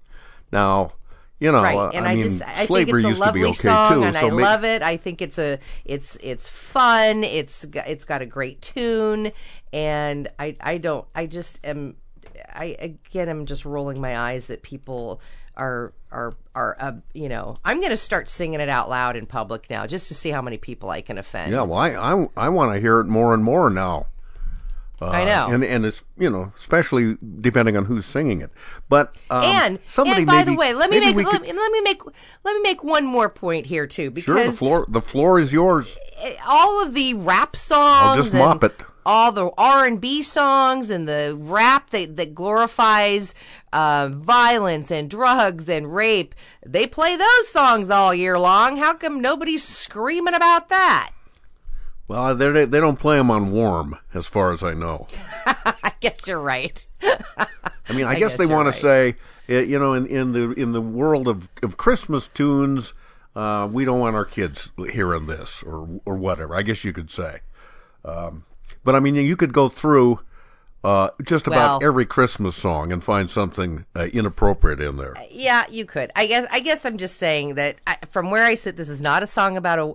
Now, 0.51 0.93
you 1.39 1.49
know, 1.53 1.63
right 1.63 1.77
uh, 1.77 1.89
and 1.93 2.05
I, 2.05 2.11
I, 2.11 2.15
mean, 2.15 2.23
just 2.23 2.41
I 2.45 2.65
think 2.65 2.89
it's 2.89 2.93
a 3.05 3.07
used 3.07 3.23
to 3.23 3.31
be 3.31 3.39
lovely 3.39 3.43
okay 3.43 3.53
song 3.53 3.93
too. 3.93 4.03
and 4.03 4.15
so 4.17 4.27
I 4.27 4.29
love 4.29 4.65
it 4.65 4.81
I 4.81 4.97
think 4.97 5.21
it's 5.21 5.39
a 5.39 5.57
it's 5.85 6.17
it's 6.21 6.49
fun 6.49 7.23
it's 7.23 7.63
got, 7.63 7.87
it's 7.87 8.03
got 8.03 8.21
a 8.21 8.25
great 8.25 8.61
tune 8.61 9.31
and 9.71 10.27
I 10.37 10.57
I 10.59 10.79
don't 10.79 11.05
I 11.15 11.27
just 11.27 11.65
am 11.65 11.95
I 12.53 12.75
again 12.79 13.29
I'm 13.29 13.45
just 13.45 13.63
rolling 13.63 14.01
my 14.01 14.17
eyes 14.17 14.47
that 14.47 14.63
people 14.63 15.21
are 15.55 15.93
are 16.11 16.33
are 16.55 16.75
uh, 16.79 16.93
you 17.13 17.29
know 17.29 17.55
I'm 17.63 17.77
going 17.79 17.91
to 17.91 17.97
start 17.97 18.29
singing 18.29 18.59
it 18.59 18.69
out 18.69 18.89
loud 18.89 19.15
in 19.15 19.25
public 19.25 19.69
now 19.69 19.85
just 19.87 20.07
to 20.07 20.15
see 20.15 20.29
how 20.31 20.41
many 20.41 20.57
people 20.57 20.89
I 20.89 21.01
can 21.01 21.17
offend 21.17 21.51
Yeah, 21.51 21.63
well, 21.63 21.77
I 21.77 21.91
I, 21.91 22.27
I 22.37 22.49
want 22.49 22.73
to 22.73 22.79
hear 22.79 22.99
it 22.99 23.05
more 23.05 23.33
and 23.33 23.43
more 23.43 23.69
now. 23.69 24.07
Uh, 25.01 25.07
I 25.07 25.23
know. 25.23 25.47
and 25.47 25.63
and 25.63 25.85
it's 25.85 26.03
you 26.17 26.29
know 26.29 26.51
especially 26.57 27.17
depending 27.39 27.77
on 27.77 27.85
who's 27.85 28.05
singing 28.05 28.41
it. 28.41 28.49
But 28.89 29.15
um, 29.29 29.43
and 29.43 29.79
somebody 29.85 30.21
and 30.21 30.27
by 30.27 30.39
maybe, 30.39 30.51
the 30.51 30.57
way, 30.57 30.73
let 30.73 30.89
me 30.89 30.99
make 30.99 31.15
let, 31.15 31.27
could- 31.27 31.41
me, 31.43 31.53
let 31.53 31.71
me 31.71 31.81
make 31.81 32.01
let 32.43 32.53
me 32.55 32.61
make 32.61 32.83
one 32.83 33.05
more 33.05 33.29
point 33.29 33.67
here 33.67 33.87
too 33.87 34.11
because 34.11 34.25
sure 34.25 34.45
the 34.45 34.51
floor 34.51 34.85
the 34.89 35.01
floor 35.01 35.39
is 35.39 35.53
yours. 35.53 35.97
all 36.45 36.83
of 36.83 36.93
the 36.93 37.13
rap 37.13 37.55
songs 37.55 38.07
I'll 38.09 38.15
just 38.17 38.33
and 38.33 38.43
mop 38.43 38.63
it. 38.65 38.83
All 39.09 39.31
the 39.31 39.49
r&b 39.57 40.21
songs 40.21 40.91
and 40.91 41.07
the 41.07 41.35
rap 41.39 41.89
that, 41.89 42.15
that 42.15 42.35
glorifies 42.35 43.33
uh, 43.73 44.07
violence 44.13 44.91
and 44.91 45.09
drugs 45.09 45.67
and 45.67 45.95
rape 45.95 46.35
they 46.63 46.85
play 46.85 47.15
those 47.15 47.47
songs 47.47 47.89
all 47.89 48.13
year 48.13 48.37
long 48.37 48.77
how 48.77 48.93
come 48.93 49.19
nobody's 49.19 49.63
screaming 49.63 50.35
about 50.35 50.69
that 50.69 51.11
Well, 52.07 52.35
they 52.35 52.65
they 52.65 52.79
don't 52.79 52.99
play 52.99 53.17
them 53.17 53.31
on 53.31 53.51
warm, 53.51 53.97
as 54.13 54.25
far 54.27 54.53
as 54.53 54.61
I 54.63 54.73
know. 54.75 55.07
i 55.45 55.91
guess 55.99 56.27
you're 56.27 56.39
right 56.39 56.85
I 57.01 57.93
mean, 57.93 58.05
I, 58.05 58.11
I 58.11 58.19
guess, 58.19 58.37
guess 58.37 58.37
they 58.37 58.45
want 58.45 58.65
right. 58.67 58.73
to 58.75 58.79
say, 58.79 59.15
eh, 59.47 59.61
you 59.61 59.79
know, 59.79 59.93
in, 59.93 60.05
in 60.05 60.31
the 60.33 60.51
in 60.51 60.71
the 60.71 60.81
world 60.81 61.27
of, 61.27 61.49
of 61.63 61.77
Christmas 61.77 62.27
tunes, 62.27 62.93
uh, 63.35 63.67
we 63.71 63.85
don't 63.85 63.99
want 63.99 64.15
our 64.15 64.25
kids 64.25 64.69
hearing 64.91 65.25
this 65.25 65.63
or 65.63 65.99
or 66.05 66.15
whatever. 66.15 66.55
I 66.55 66.61
guess 66.61 66.83
you 66.83 66.93
could 66.93 67.09
say. 67.09 67.39
Um, 68.05 68.45
but 68.83 68.95
I 68.95 68.99
mean, 68.99 69.15
you 69.15 69.35
could 69.35 69.53
go 69.53 69.69
through 69.69 70.19
uh, 70.83 71.09
just 71.25 71.47
about 71.47 71.81
Well- 71.81 71.89
every 71.89 72.05
Christmas 72.05 72.55
song 72.55 72.91
and 72.91 73.03
find 73.03 73.29
something 73.29 73.85
uh, 73.95 74.07
inappropriate 74.13 74.79
in 74.79 74.95
there. 74.97 75.13
yeah 75.29 75.65
you 75.69 75.85
could 75.85 76.09
i 76.15 76.25
guess 76.25 76.47
i 76.51 76.61
guess 76.61 76.85
i'm 76.85 76.97
just 76.97 77.17
saying 77.17 77.55
that 77.55 77.75
I, 77.85 77.97
from 78.09 78.31
where 78.31 78.45
i 78.45 78.55
sit 78.55 78.77
this 78.77 78.87
is 78.87 79.01
not 79.01 79.21
a 79.21 79.27
song 79.27 79.57
about 79.57 79.79
a 79.79 79.93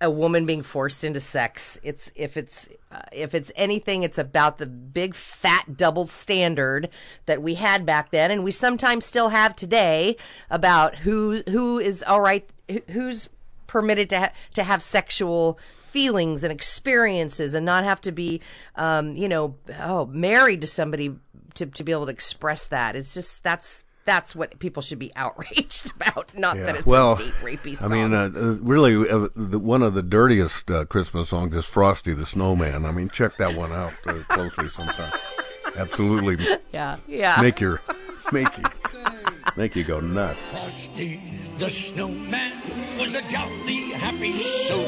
a 0.00 0.10
woman 0.10 0.44
being 0.44 0.62
forced 0.62 1.04
into 1.04 1.20
sex. 1.20 1.78
It's 1.84 2.10
if 2.16 2.36
it's 2.36 2.68
uh, 2.90 3.02
if 3.12 3.32
it's 3.32 3.52
anything, 3.54 4.02
it's 4.02 4.18
about 4.18 4.58
the 4.58 4.66
big 4.66 5.14
fat 5.14 5.76
double 5.76 6.06
standard 6.08 6.88
that 7.26 7.42
we 7.42 7.54
had 7.54 7.86
back 7.86 8.10
then, 8.10 8.30
and 8.32 8.42
we 8.42 8.50
sometimes 8.50 9.04
still 9.04 9.28
have 9.28 9.54
today 9.54 10.16
about 10.50 10.96
who 10.96 11.42
who 11.48 11.78
is 11.78 12.02
all 12.02 12.20
right, 12.20 12.48
who's 12.90 13.28
permitted 13.68 14.10
to 14.10 14.18
ha- 14.18 14.32
to 14.54 14.64
have 14.64 14.82
sexual 14.82 15.60
feelings 15.78 16.42
and 16.42 16.52
experiences, 16.52 17.54
and 17.54 17.64
not 17.64 17.84
have 17.84 18.00
to 18.00 18.10
be, 18.10 18.40
um, 18.74 19.14
you 19.14 19.28
know, 19.28 19.54
oh, 19.80 20.06
married 20.06 20.60
to 20.62 20.66
somebody 20.66 21.14
to 21.54 21.66
to 21.66 21.84
be 21.84 21.92
able 21.92 22.06
to 22.06 22.12
express 22.12 22.66
that. 22.66 22.96
It's 22.96 23.14
just 23.14 23.44
that's. 23.44 23.84
That's 24.04 24.34
what 24.34 24.58
people 24.58 24.82
should 24.82 24.98
be 24.98 25.12
outraged 25.16 25.92
about, 25.94 26.32
not 26.34 26.56
that 26.56 26.76
it's 26.76 26.86
well, 26.86 27.12
a 27.12 27.18
date 27.18 27.34
rapey 27.42 27.76
I 27.82 27.88
mean, 27.88 28.14
uh, 28.14 28.30
uh, 28.34 28.56
really, 28.62 29.06
uh, 29.06 29.28
the, 29.36 29.58
one 29.58 29.82
of 29.82 29.92
the 29.92 30.02
dirtiest 30.02 30.70
uh, 30.70 30.86
Christmas 30.86 31.28
songs 31.28 31.54
is 31.54 31.66
"Frosty 31.66 32.14
the 32.14 32.24
Snowman." 32.24 32.86
I 32.86 32.90
mean, 32.90 33.10
check 33.10 33.36
that 33.36 33.54
one 33.54 33.70
out 33.70 33.92
uh, 34.06 34.14
closely 34.30 34.70
sometime. 34.70 35.12
Absolutely, 35.76 36.42
Yeah, 36.72 36.96
yeah. 37.06 37.38
make 37.42 37.60
your 37.60 37.82
make 38.32 38.48
you 38.56 38.64
make 39.58 39.76
you 39.76 39.84
go 39.84 40.00
nuts. 40.00 40.52
Frosty 40.52 41.16
the 41.58 41.68
snowman 41.68 42.57
was 42.98 43.14
a 43.14 43.22
jolly 43.28 43.92
happy 43.92 44.32
soul 44.32 44.78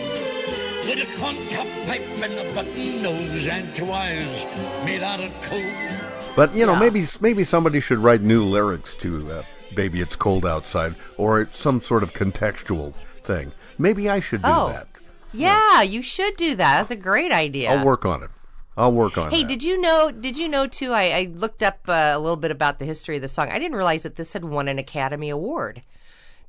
with 0.87 0.99
a 0.99 1.21
corncob 1.21 1.67
pipe 1.87 2.03
and 2.23 2.33
a 2.35 2.55
button 2.55 3.03
nose 3.03 3.49
and 3.49 3.75
two 3.75 3.91
eyes 3.91 4.45
made 4.85 5.03
out 5.03 5.21
of 5.21 5.31
coal. 5.43 5.61
But 6.37 6.55
you 6.55 6.67
know, 6.67 6.77
maybe 6.77 7.05
maybe 7.21 7.45
somebody 7.45 7.81
should 7.81 7.99
write 7.99 8.21
new 8.23 8.43
lyrics 8.45 8.95
to 8.97 9.31
uh, 9.33 9.43
"Baby 9.75 10.01
It's 10.01 10.17
Cold 10.17 10.47
Outside" 10.47 10.95
or 11.17 11.49
some 11.53 11.81
sort 11.81 12.03
of 12.03 12.13
contextual 12.13 12.95
thing. 13.23 13.53
Maybe 13.79 14.09
I 14.09 14.21
should 14.21 14.43
do 14.43 14.49
Oh. 14.51 14.69
that. 14.69 14.87
Yeah, 15.33 15.83
you 15.83 16.03
should 16.03 16.37
do 16.37 16.57
that. 16.57 16.79
That's 16.79 16.91
a 16.91 16.97
great 16.97 17.31
idea. 17.33 17.71
I'll 17.71 17.85
work 17.87 18.05
on 18.05 18.23
it. 18.25 18.31
I'll 18.77 18.93
work 18.93 19.17
on 19.19 19.29
it. 19.29 19.33
Hey, 19.35 19.43
that. 19.43 19.49
did 19.49 19.63
you 19.63 19.81
know? 19.81 20.11
Did 20.11 20.37
you 20.37 20.49
know 20.49 20.67
too? 20.67 20.93
I, 20.93 21.03
I 21.13 21.31
looked 21.35 21.63
up 21.63 21.81
uh, 21.89 22.13
a 22.15 22.19
little 22.19 22.37
bit 22.37 22.51
about 22.51 22.79
the 22.81 22.85
history 22.85 23.17
of 23.17 23.23
the 23.23 23.29
song. 23.29 23.49
I 23.51 23.59
didn't 23.59 23.77
realize 23.77 24.03
that 24.03 24.17
this 24.17 24.33
had 24.33 24.45
won 24.45 24.67
an 24.69 24.79
Academy 24.79 25.31
Award. 25.31 25.83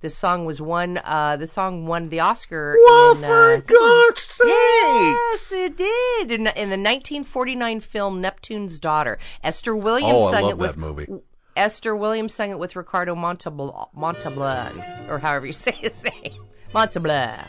This 0.01 0.15
song 0.15 0.46
was 0.46 0.60
won. 0.60 1.00
Uh, 1.03 1.38
the 1.38 1.48
song 1.48 1.86
won 1.86 2.10
the 2.10 2.20
Oscar. 2.20 2.75
Well, 2.86 3.12
in, 3.17 3.24
uh, 3.24 3.27
for 3.27 3.51
I 3.51 3.55
think 3.58 3.70
it 3.70 3.74
was- 3.74 4.05
God's 4.08 4.22
sakes! 4.22 4.41
Yes, 4.51 5.51
it 5.51 5.77
did. 5.77 6.31
In, 6.31 6.39
in 6.48 6.70
the 6.70 6.77
1949 6.77 7.79
film 7.81 8.20
Neptune's 8.22 8.79
Daughter, 8.79 9.20
Esther 9.43 9.75
Williams 9.75 10.20
Oh, 10.22 10.25
I 10.27 10.31
sung 10.31 10.41
love 10.43 10.51
it 10.53 10.58
that 10.58 10.67
with 10.67 10.77
movie. 10.77 11.08
Esther 11.55 11.96
Williams 11.96 12.34
sung 12.34 12.50
it 12.50 12.58
with 12.60 12.75
Ricardo 12.75 13.13
Montalban, 13.13 13.72
Montalban 13.93 14.81
or 15.10 15.20
however 15.20 15.46
you 15.46 15.51
say 15.51 15.72
his 15.74 16.03
name, 16.03 16.46
Montalban. 16.74 17.46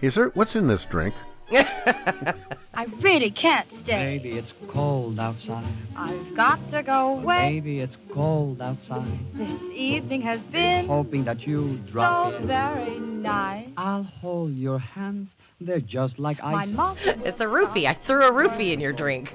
Is 0.00 0.14
there 0.14 0.28
what's 0.34 0.56
in 0.56 0.66
this 0.68 0.86
drink? 0.86 1.14
I 2.74 2.84
really 3.00 3.30
can't 3.30 3.70
stay. 3.72 4.18
Baby, 4.18 4.38
it's 4.38 4.54
cold 4.68 5.18
outside. 5.20 5.64
I've 5.94 6.34
got 6.34 6.58
to 6.70 6.82
go 6.82 7.18
away. 7.18 7.60
Baby, 7.60 7.80
it's 7.80 7.96
cold 8.12 8.62
outside. 8.62 9.06
This 9.34 9.60
evening 9.74 10.22
has 10.22 10.40
been 10.46 10.86
Hoping 10.86 11.24
that 11.24 11.46
you 11.46 11.78
drop 11.90 12.32
so 12.32 12.36
in. 12.38 12.46
very 12.46 12.98
nice. 12.98 13.68
I'll 13.76 14.02
hold 14.04 14.54
your 14.54 14.78
hands. 14.78 15.30
They're 15.60 15.80
just 15.80 16.18
like 16.18 16.42
My 16.42 16.62
ice. 16.62 16.68
mom. 16.70 16.96
It's 17.24 17.40
a 17.40 17.46
roofie. 17.46 17.86
I 17.86 17.92
threw 17.92 18.26
a 18.26 18.32
roofie 18.32 18.72
in 18.72 18.80
your 18.80 18.92
drink. 18.92 19.34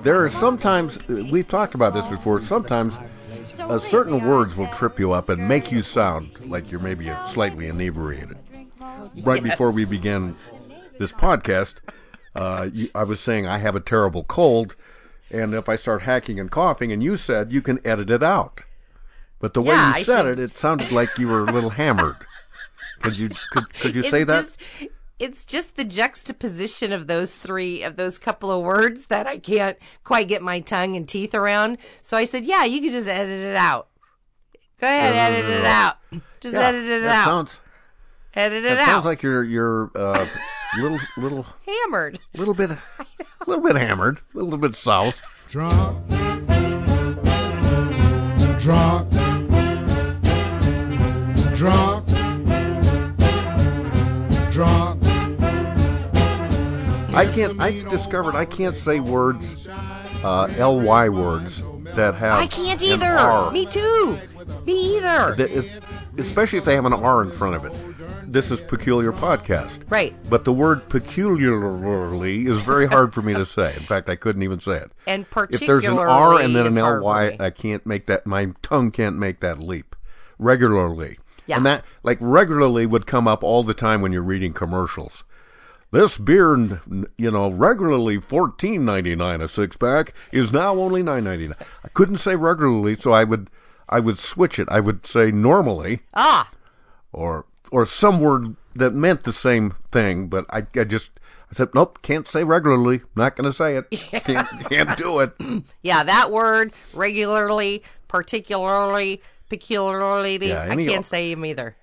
There 0.00 0.24
are 0.24 0.30
sometimes 0.30 0.98
we've 1.08 1.46
talked 1.46 1.74
about 1.74 1.92
this 1.94 2.06
before. 2.06 2.40
Sometimes 2.40 2.98
uh, 3.58 3.78
certain 3.78 4.26
words 4.26 4.56
will 4.56 4.68
trip 4.68 4.98
you 4.98 5.12
up 5.12 5.28
and 5.28 5.46
make 5.46 5.70
you 5.70 5.82
sound 5.82 6.40
like 6.46 6.70
you're 6.72 6.80
maybe 6.80 7.10
slightly 7.26 7.66
inebriated. 7.68 8.38
Right 9.24 9.42
Yes. 9.44 9.52
before 9.52 9.70
we 9.70 9.84
began 9.84 10.36
this 11.00 11.12
podcast, 11.12 11.76
uh, 12.36 12.68
you, 12.72 12.90
I 12.94 13.02
was 13.04 13.18
saying 13.18 13.46
I 13.46 13.58
have 13.58 13.74
a 13.74 13.80
terrible 13.80 14.22
cold, 14.22 14.76
and 15.30 15.54
if 15.54 15.68
I 15.68 15.74
start 15.76 16.02
hacking 16.02 16.38
and 16.38 16.50
coughing, 16.50 16.92
and 16.92 17.02
you 17.02 17.16
said 17.16 17.52
you 17.52 17.62
can 17.62 17.84
edit 17.84 18.10
it 18.10 18.22
out, 18.22 18.60
but 19.40 19.54
the 19.54 19.62
way 19.62 19.74
Yeah, 19.74 19.88
you 19.88 19.94
I 19.94 20.02
said 20.02 20.26
it, 20.26 20.38
it 20.38 20.56
sounded 20.56 20.92
like 20.92 21.18
you 21.18 21.26
were 21.26 21.40
a 21.46 21.52
little 21.52 21.70
hammered. 21.70 22.16
Could 23.02 23.18
you 23.18 23.30
could, 23.50 23.72
could 23.80 23.94
you 23.96 24.02
say 24.02 24.24
that? 24.24 24.42
just- 24.44 24.60
it's 25.18 25.44
just 25.44 25.76
the 25.76 25.84
juxtaposition 25.84 26.92
of 26.92 27.06
those 27.06 27.36
three 27.36 27.82
of 27.82 27.96
those 27.96 28.18
couple 28.18 28.50
of 28.50 28.62
words 28.64 29.06
that 29.08 29.26
I 29.26 29.36
can't 29.36 29.76
quite 30.02 30.28
get 30.28 30.40
my 30.40 30.60
tongue 30.60 30.96
and 30.96 31.06
teeth 31.06 31.34
around. 31.34 31.76
So 32.00 32.16
I 32.16 32.24
said, 32.24 32.46
"Yeah, 32.46 32.64
you 32.64 32.80
could 32.80 32.92
just 32.92 33.06
edit 33.08 33.38
it 33.40 33.54
out. 33.56 33.88
Go 34.80 34.86
ahead, 34.86 35.14
edit 35.14 35.50
it 35.50 35.64
out. 35.66 35.98
Just 36.40 36.54
Yeah, 36.54 36.68
edit 36.68 36.84
it 36.86 37.00
that 37.02 37.10
out. 37.10 37.24
Sounds, 37.26 37.60
edit 38.32 38.64
it 38.64 38.68
that 38.68 38.78
out. 38.80 38.86
sounds 38.86 39.04
like 39.04 39.22
you're 39.22 39.44
you're 39.44 39.90
uh, 39.94 40.26
little 40.78 40.98
little 41.16 41.46
hammered. 41.66 42.18
little 42.34 42.54
bit 42.54 42.70
little 43.46 43.62
bit 43.64 43.76
hammered, 43.76 44.20
a 44.34 44.38
little 44.38 44.58
bit 44.58 44.74
soused. 44.74 45.22
Drunk. 45.48 46.06
Drunk. 48.58 49.10
Drunk. 51.54 52.06
Drunk. 54.50 55.04
I 57.12 57.30
can't. 57.34 57.60
I 57.60 57.70
discovered 57.90 58.34
I 58.34 58.44
can't 58.44 58.76
say 58.76 59.00
words, 59.00 59.68
uh, 59.68 60.48
ly 60.70 61.08
words 61.08 61.62
that 61.94 62.14
have. 62.14 62.38
I 62.38 62.46
can't 62.46 62.80
an 62.82 62.88
either. 62.88 63.06
R. 63.18 63.50
Me 63.50 63.66
too. 63.66 64.18
Me 64.66 64.96
either. 64.98 65.34
That 65.34 65.50
is- 65.50 65.80
especially 66.18 66.58
if 66.58 66.64
they 66.64 66.74
have 66.74 66.84
an 66.84 66.92
R 66.92 67.22
in 67.22 67.30
front 67.30 67.56
of 67.56 67.64
it. 67.64 67.72
This 68.32 68.52
is 68.52 68.60
peculiar 68.60 69.10
podcast, 69.10 69.80
Right. 69.90 70.14
But 70.30 70.44
the 70.44 70.52
word 70.52 70.88
peculiarly 70.88 72.46
is 72.46 72.62
very 72.62 72.86
hard 72.86 73.12
for 73.12 73.22
me 73.22 73.34
to 73.34 73.44
say. 73.56 73.74
In 73.76 73.82
fact, 73.82 74.08
I 74.08 74.14
couldn't 74.14 74.44
even 74.44 74.60
say 74.60 74.76
it. 74.76 74.92
And 75.04 75.26
If 75.50 75.66
there's 75.66 75.84
an 75.84 75.98
R 75.98 76.40
and 76.40 76.54
then 76.54 76.66
an 76.66 76.72
is 76.72 76.78
hard 76.78 77.00
for 77.00 77.04
ly, 77.06 77.30
me. 77.30 77.36
I 77.40 77.50
can't 77.50 77.84
make 77.84 78.06
that. 78.06 78.26
My 78.26 78.52
tongue 78.62 78.92
can't 78.92 79.16
make 79.16 79.40
that 79.40 79.58
leap 79.58 79.96
regularly. 80.38 81.18
Yeah. 81.46 81.56
And 81.56 81.66
that 81.66 81.84
like 82.04 82.18
regularly 82.20 82.86
would 82.86 83.04
come 83.04 83.26
up 83.26 83.42
all 83.42 83.64
the 83.64 83.74
time 83.74 84.00
when 84.00 84.12
you're 84.12 84.22
reading 84.22 84.52
commercials. 84.52 85.24
This 85.90 86.16
beer, 86.16 86.56
you 87.18 87.30
know, 87.32 87.50
regularly 87.50 88.20
fourteen 88.20 88.84
ninety 88.84 89.16
nine 89.16 89.40
a 89.40 89.48
six 89.48 89.76
pack 89.76 90.14
is 90.30 90.52
now 90.52 90.76
only 90.76 91.02
nine 91.02 91.24
ninety 91.24 91.48
nine. 91.48 91.56
I 91.84 91.88
couldn't 91.88 92.18
say 92.18 92.36
regularly, 92.36 92.94
so 92.94 93.10
I 93.10 93.24
would 93.24 93.50
I 93.88 93.98
would 93.98 94.18
switch 94.18 94.60
it. 94.60 94.68
I 94.70 94.78
would 94.78 95.04
say 95.04 95.32
normally 95.32 96.02
Ah, 96.14 96.48
or 97.12 97.44
or 97.70 97.84
some 97.84 98.20
word 98.20 98.56
that 98.74 98.94
meant 98.94 99.24
the 99.24 99.32
same 99.32 99.74
thing, 99.92 100.28
but 100.28 100.46
I, 100.50 100.66
I 100.78 100.84
just 100.84 101.10
I 101.50 101.54
said 101.54 101.68
nope, 101.74 102.00
can't 102.02 102.28
say 102.28 102.44
regularly. 102.44 103.00
Not 103.16 103.36
going 103.36 103.50
to 103.50 103.56
say 103.56 103.76
it. 103.76 103.90
Can't, 104.24 104.48
can't 104.68 104.96
do 104.96 105.20
it. 105.20 105.32
yeah, 105.82 106.02
that 106.04 106.30
word 106.30 106.72
regularly, 106.94 107.82
particularly, 108.08 109.20
peculiarly. 109.48 110.38
Yeah, 110.48 110.68
I 110.70 110.76
can't 110.76 111.04
say 111.04 111.34
them 111.34 111.44
either. 111.44 111.76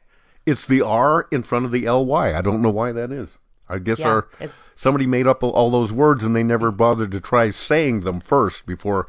It's 0.45 0.65
the 0.65 0.81
R 0.81 1.27
in 1.31 1.43
front 1.43 1.65
of 1.65 1.71
the 1.71 1.89
ly. 1.89 2.33
I 2.33 2.41
don't 2.41 2.61
know 2.61 2.69
why 2.69 2.93
that 2.93 3.11
is. 3.11 3.37
I 3.69 3.79
guess 3.79 3.99
Yeah, 3.99 4.07
our 4.07 4.27
somebody 4.75 5.05
made 5.05 5.27
up 5.27 5.43
all 5.43 5.69
those 5.69 5.91
words 5.91 6.23
and 6.23 6.33
they 6.35 6.43
never 6.43 6.71
bothered 6.71 7.11
to 7.11 7.19
try 7.19 7.49
saying 7.49 8.01
them 8.01 8.21
first 8.21 8.65
before 8.65 9.07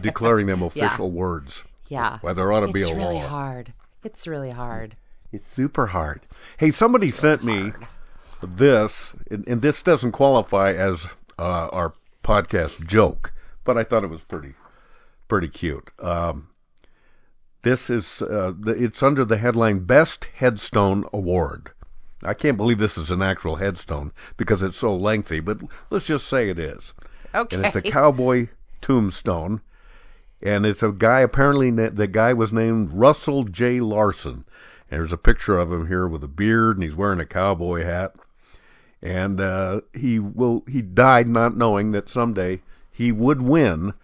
declaring 0.00 0.46
them 0.46 0.62
official 0.62 1.10
words. 1.10 1.64
Yeah. 1.88 2.18
Why 2.20 2.34
there 2.34 2.52
ought 2.52 2.60
to 2.60 2.66
it's 2.66 2.74
be 2.74 2.82
a 2.82 2.94
really 2.94 3.14
law. 3.14 3.28
hard. 3.28 3.72
It's 4.04 4.26
really 4.26 4.50
hard. 4.50 4.96
It's 5.30 5.46
super 5.46 5.88
hard. 5.88 6.26
Hey, 6.56 6.70
somebody 6.70 7.10
sent 7.10 7.44
me 7.44 7.72
this, 8.42 9.14
and, 9.30 9.46
and 9.46 9.60
this 9.60 9.82
doesn't 9.82 10.12
qualify 10.12 10.72
as 10.72 11.06
uh, 11.38 11.68
our 11.70 11.92
podcast 12.22 12.86
joke, 12.86 13.32
but 13.64 13.76
I 13.76 13.84
thought 13.84 14.04
it 14.04 14.10
was 14.10 14.24
pretty, 14.24 14.54
pretty 15.28 15.48
cute. 15.48 15.90
Um, 15.98 16.48
this 17.62 17.90
is 17.90 18.22
uh, 18.22 18.52
the, 18.58 18.72
it's 18.72 19.02
under 19.02 19.24
the 19.24 19.36
headline 19.36 19.80
"Best 19.80 20.28
Headstone 20.36 21.04
Award." 21.12 21.72
I 22.22 22.34
can't 22.34 22.56
believe 22.56 22.78
this 22.78 22.98
is 22.98 23.10
an 23.10 23.22
actual 23.22 23.56
headstone 23.56 24.12
because 24.36 24.62
it's 24.62 24.78
so 24.78 24.96
lengthy, 24.96 25.40
but 25.40 25.58
let's 25.90 26.06
just 26.06 26.26
say 26.26 26.48
it 26.48 26.58
is. 26.58 26.94
Okay. 27.34 27.54
And 27.54 27.66
it's 27.66 27.76
a 27.76 27.82
cowboy 27.82 28.48
tombstone, 28.80 29.60
and 30.42 30.64
it's 30.64 30.82
a 30.82 30.90
guy. 30.90 31.20
Apparently, 31.20 31.70
the 31.70 32.08
guy 32.08 32.32
was 32.32 32.52
named 32.52 32.90
Russell 32.90 33.44
J. 33.44 33.80
Larson. 33.80 34.44
And 34.90 35.00
there's 35.00 35.12
a 35.12 35.18
picture 35.18 35.58
of 35.58 35.72
him 35.72 35.88
here 35.88 36.06
with 36.08 36.24
a 36.24 36.28
beard, 36.28 36.76
and 36.76 36.82
he's 36.82 36.96
wearing 36.96 37.20
a 37.20 37.26
cowboy 37.26 37.84
hat. 37.84 38.14
And 39.02 39.40
uh, 39.40 39.82
he 39.94 40.18
will. 40.18 40.64
He 40.68 40.82
died 40.82 41.28
not 41.28 41.56
knowing 41.56 41.92
that 41.92 42.08
someday 42.08 42.62
he 42.90 43.12
would 43.12 43.42
win 43.42 43.94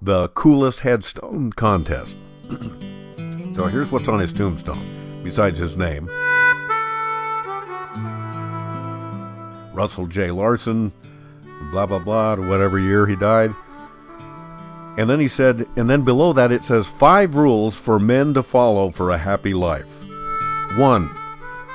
the 0.00 0.28
coolest 0.28 0.80
headstone 0.80 1.52
contest. 1.52 2.16
so 3.54 3.66
here's 3.66 3.92
what's 3.92 4.08
on 4.08 4.20
his 4.20 4.32
tombstone, 4.32 4.80
besides 5.22 5.58
his 5.58 5.76
name. 5.76 6.08
Russell 9.74 10.06
J. 10.06 10.30
Larson, 10.30 10.90
blah, 11.70 11.84
blah, 11.84 11.98
blah, 11.98 12.36
whatever 12.36 12.78
year 12.78 13.06
he 13.06 13.16
died. 13.16 13.54
And 14.98 15.10
then 15.10 15.20
he 15.20 15.28
said, 15.28 15.68
and 15.76 15.88
then 15.88 16.02
below 16.02 16.32
that 16.32 16.52
it 16.52 16.64
says 16.64 16.86
five 16.86 17.34
rules 17.34 17.78
for 17.78 17.98
men 17.98 18.32
to 18.34 18.42
follow 18.42 18.90
for 18.90 19.10
a 19.10 19.18
happy 19.18 19.52
life. 19.52 20.02
One, 20.76 21.10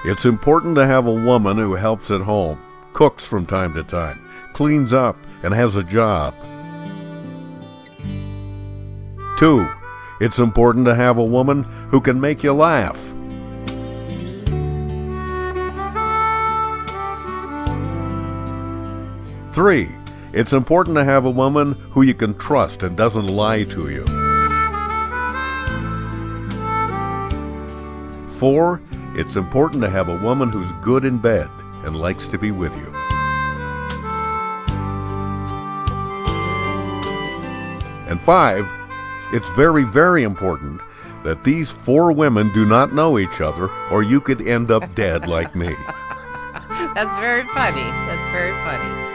it's 0.06 0.26
important 0.26 0.76
to 0.78 0.88
have 0.88 1.06
a 1.06 1.14
woman 1.14 1.58
who 1.58 1.76
helps 1.76 2.10
at 2.10 2.22
home, 2.22 2.60
cooks 2.94 3.28
from 3.28 3.46
time 3.46 3.76
to 3.76 3.84
time, 3.84 4.20
cleans 4.54 4.94
up, 4.94 5.16
and 5.44 5.54
has 5.54 5.76
a 5.76 5.84
job. 5.84 6.34
Two, 9.38 9.68
it's 10.20 10.40
important 10.40 10.86
to 10.88 10.96
have 10.96 11.20
a 11.20 11.24
woman 11.24 11.64
who 11.90 12.02
can 12.02 12.20
make 12.20 12.44
you 12.44 12.54
laugh. 12.54 12.98
Three, 19.54 19.90
it's 20.34 20.54
important 20.54 20.96
to 20.96 21.04
have 21.04 21.26
a 21.26 21.30
woman 21.30 21.74
who 21.92 22.04
you 22.04 22.14
can 22.14 22.34
trust 22.38 22.84
and 22.84 22.96
doesn't 22.96 23.26
lie 23.28 23.64
to 23.66 23.90
you. 23.90 24.06
Four, 28.30 28.82
it's 29.14 29.36
important 29.36 29.84
to 29.84 29.90
have 29.90 30.08
a 30.08 30.18
woman 30.18 30.50
who's 30.50 30.72
good 30.84 31.04
in 31.04 31.18
bed 31.18 31.50
and 31.84 32.00
likes 32.00 32.28
to 32.30 32.38
be 32.38 32.52
with 32.52 32.76
you. 32.78 32.94
And 38.08 38.20
five, 38.22 38.66
it's 39.34 39.50
very, 39.52 39.84
very 39.84 40.24
important 40.24 40.82
that 41.24 41.44
these 41.44 41.72
four 41.72 42.12
women 42.12 42.52
do 42.54 42.66
not 42.66 42.94
know 42.94 43.20
each 43.20 43.42
other 43.42 43.70
or 43.92 44.02
you 44.02 44.22
could 44.22 44.42
end 44.48 44.72
up 44.72 44.96
dead 44.96 45.28
like 45.28 45.56
me. 45.56 45.68
That's 46.96 47.20
very 47.20 47.46
funny. 47.48 47.84
That's 47.84 48.32
very 48.32 48.54
funny. 48.64 49.11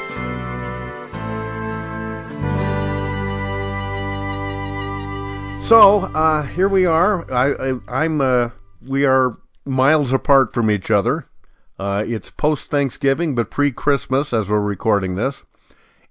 So 5.66 6.02
uh, 6.14 6.44
here 6.44 6.68
we 6.68 6.86
are. 6.86 7.28
I, 7.32 7.78
I'm. 7.88 8.20
Uh, 8.20 8.50
we 8.86 9.04
are 9.04 9.36
miles 9.64 10.12
apart 10.12 10.54
from 10.54 10.70
each 10.70 10.92
other. 10.92 11.26
Uh, 11.76 12.04
it's 12.06 12.30
post 12.30 12.70
Thanksgiving, 12.70 13.34
but 13.34 13.50
pre 13.50 13.72
Christmas 13.72 14.32
as 14.32 14.48
we're 14.48 14.60
recording 14.60 15.16
this, 15.16 15.44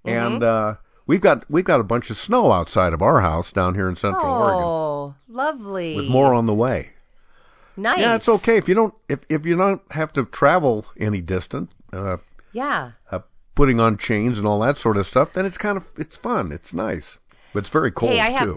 and 0.04 0.42
uh, 0.42 0.74
we've 1.06 1.22
got 1.22 1.50
we've 1.50 1.64
got 1.64 1.80
a 1.80 1.84
bunch 1.84 2.10
of 2.10 2.18
snow 2.18 2.52
outside 2.52 2.92
of 2.92 3.00
our 3.00 3.22
house 3.22 3.50
down 3.50 3.74
here 3.76 3.88
in 3.88 3.96
Central 3.96 4.30
Oregon, 4.30 4.62
Oh, 4.62 5.14
lovely. 5.26 5.96
with 5.96 6.08
more 6.08 6.34
on 6.34 6.44
the 6.44 6.54
way. 6.54 6.90
Nice. 7.78 8.00
Yeah, 8.00 8.14
it's 8.16 8.28
okay 8.28 8.58
if 8.58 8.68
you 8.68 8.74
don't 8.74 8.94
if 9.08 9.24
if 9.30 9.46
you 9.46 9.56
don't 9.56 9.80
have 9.92 10.12
to 10.14 10.26
travel 10.26 10.84
any 11.00 11.22
distance. 11.22 11.72
Uh, 11.94 12.18
Yeah. 12.52 12.92
uh, 13.10 13.20
putting 13.54 13.80
on 13.80 13.96
chains 13.96 14.38
and 14.38 14.46
all 14.46 14.60
that 14.60 14.76
sort 14.76 14.98
of 14.98 15.06
stuff, 15.06 15.32
then 15.32 15.46
it's 15.46 15.56
kind 15.56 15.78
of 15.78 15.88
it's 15.96 16.14
fun. 16.16 16.52
It's 16.52 16.74
nice, 16.74 17.16
but 17.54 17.60
it's 17.60 17.70
very 17.70 17.90
cold 17.90 18.12
hey, 18.12 18.20
I 18.20 18.30
have. 18.30 18.48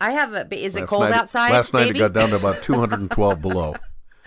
I 0.00 0.12
have 0.12 0.32
a. 0.34 0.46
Is 0.54 0.76
it 0.76 0.86
cold 0.86 1.02
night- 1.02 1.14
outside? 1.14 1.52
Last 1.52 1.72
night 1.72 1.88
it 1.90 1.98
got 1.98 2.12
down 2.12 2.30
to 2.30 2.36
about 2.36 2.62
212 2.62 3.40
below. 3.40 3.74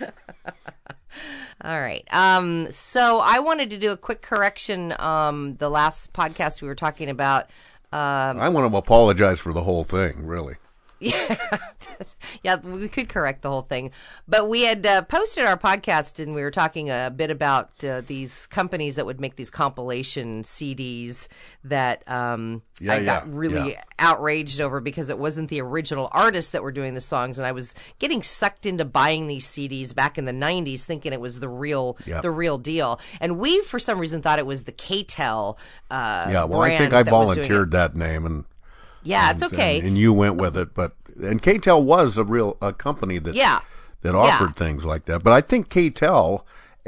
All 1.62 1.80
right. 1.80 2.06
Um, 2.10 2.68
so 2.70 3.20
I 3.20 3.40
wanted 3.40 3.70
to 3.70 3.78
do 3.78 3.90
a 3.92 3.96
quick 3.96 4.22
correction. 4.22 4.94
Um, 4.98 5.56
the 5.56 5.68
last 5.68 6.12
podcast 6.12 6.62
we 6.62 6.68
were 6.68 6.74
talking 6.74 7.10
about. 7.10 7.44
Um, 7.92 8.38
I 8.38 8.48
want 8.48 8.72
to 8.72 8.76
apologize 8.78 9.40
for 9.40 9.52
the 9.52 9.62
whole 9.62 9.84
thing, 9.84 10.24
really. 10.26 10.54
yeah, 11.02 11.36
yeah, 12.42 12.56
we 12.56 12.86
could 12.88 13.08
correct 13.08 13.42
the 13.42 13.48
whole 13.50 13.62
thing, 13.62 13.90
but 14.28 14.48
we 14.48 14.62
had 14.62 14.84
uh, 14.84 15.02
posted 15.02 15.44
our 15.46 15.56
podcast 15.58 16.22
and 16.22 16.34
we 16.34 16.42
were 16.42 16.50
talking 16.50 16.90
a 16.90 17.10
bit 17.14 17.30
about 17.30 17.70
uh, 17.84 18.02
these 18.06 18.46
companies 18.48 18.96
that 18.96 19.06
would 19.06 19.20
make 19.20 19.36
these 19.36 19.50
compilation 19.50 20.42
CDs 20.42 21.28
that 21.64 22.02
um, 22.06 22.62
Yeah, 22.80 22.94
I 22.94 23.04
got 23.04 23.26
yeah, 23.26 23.32
really 23.34 23.70
yeah. 23.72 23.82
outraged 23.98 24.60
over 24.60 24.80
because 24.80 25.08
it 25.10 25.18
wasn't 25.18 25.48
the 25.48 25.60
original 25.62 26.08
artists 26.12 26.52
that 26.52 26.62
were 26.62 26.72
doing 26.72 26.92
the 26.94 27.00
songs, 27.00 27.38
and 27.38 27.46
I 27.46 27.52
was 27.52 27.74
getting 27.98 28.22
sucked 28.22 28.66
into 28.66 28.84
buying 28.84 29.26
these 29.26 29.46
CDs 29.46 29.94
back 29.94 30.18
in 30.18 30.26
the 30.26 30.32
'90s, 30.32 30.82
thinking 30.82 31.12
it 31.12 31.20
was 31.20 31.40
the 31.40 31.48
real, 31.48 31.96
Yep. 32.06 32.22
the 32.22 32.30
real 32.30 32.58
deal. 32.58 33.00
And 33.20 33.38
we, 33.38 33.60
for 33.62 33.78
some 33.78 33.98
reason, 33.98 34.20
thought 34.22 34.38
it 34.38 34.46
was 34.46 34.64
the 34.64 34.72
KTEL. 34.72 35.56
Uh, 35.90 36.28
yeah, 36.30 36.44
well, 36.44 36.60
I 36.62 36.76
think 36.76 36.92
I 36.92 37.02
that 37.02 37.12
was 37.12 37.28
doing 37.34 37.44
it. 37.44 37.48
volunteered 37.48 37.70
that 37.72 37.96
name, 37.96 38.26
and 38.26 38.44
Yeah, 39.02 39.30
it's 39.30 39.42
okay. 39.42 39.78
and, 39.78 39.88
and 39.88 39.98
you 39.98 40.12
went 40.12 40.36
with 40.36 40.56
it. 40.56 40.74
But 40.74 40.94
and 41.22 41.42
KTEL 41.42 41.82
was 41.82 42.18
a 42.18 42.24
real 42.24 42.56
a 42.62 42.72
company 42.72 43.18
that 43.18 43.34
Yeah. 43.34 43.60
that 44.02 44.14
offered 44.14 44.56
things 44.56 44.84
like 44.84 45.04
that. 45.06 45.22
But 45.22 45.32
I 45.32 45.40
think 45.40 45.68
KTEL, 45.68 46.42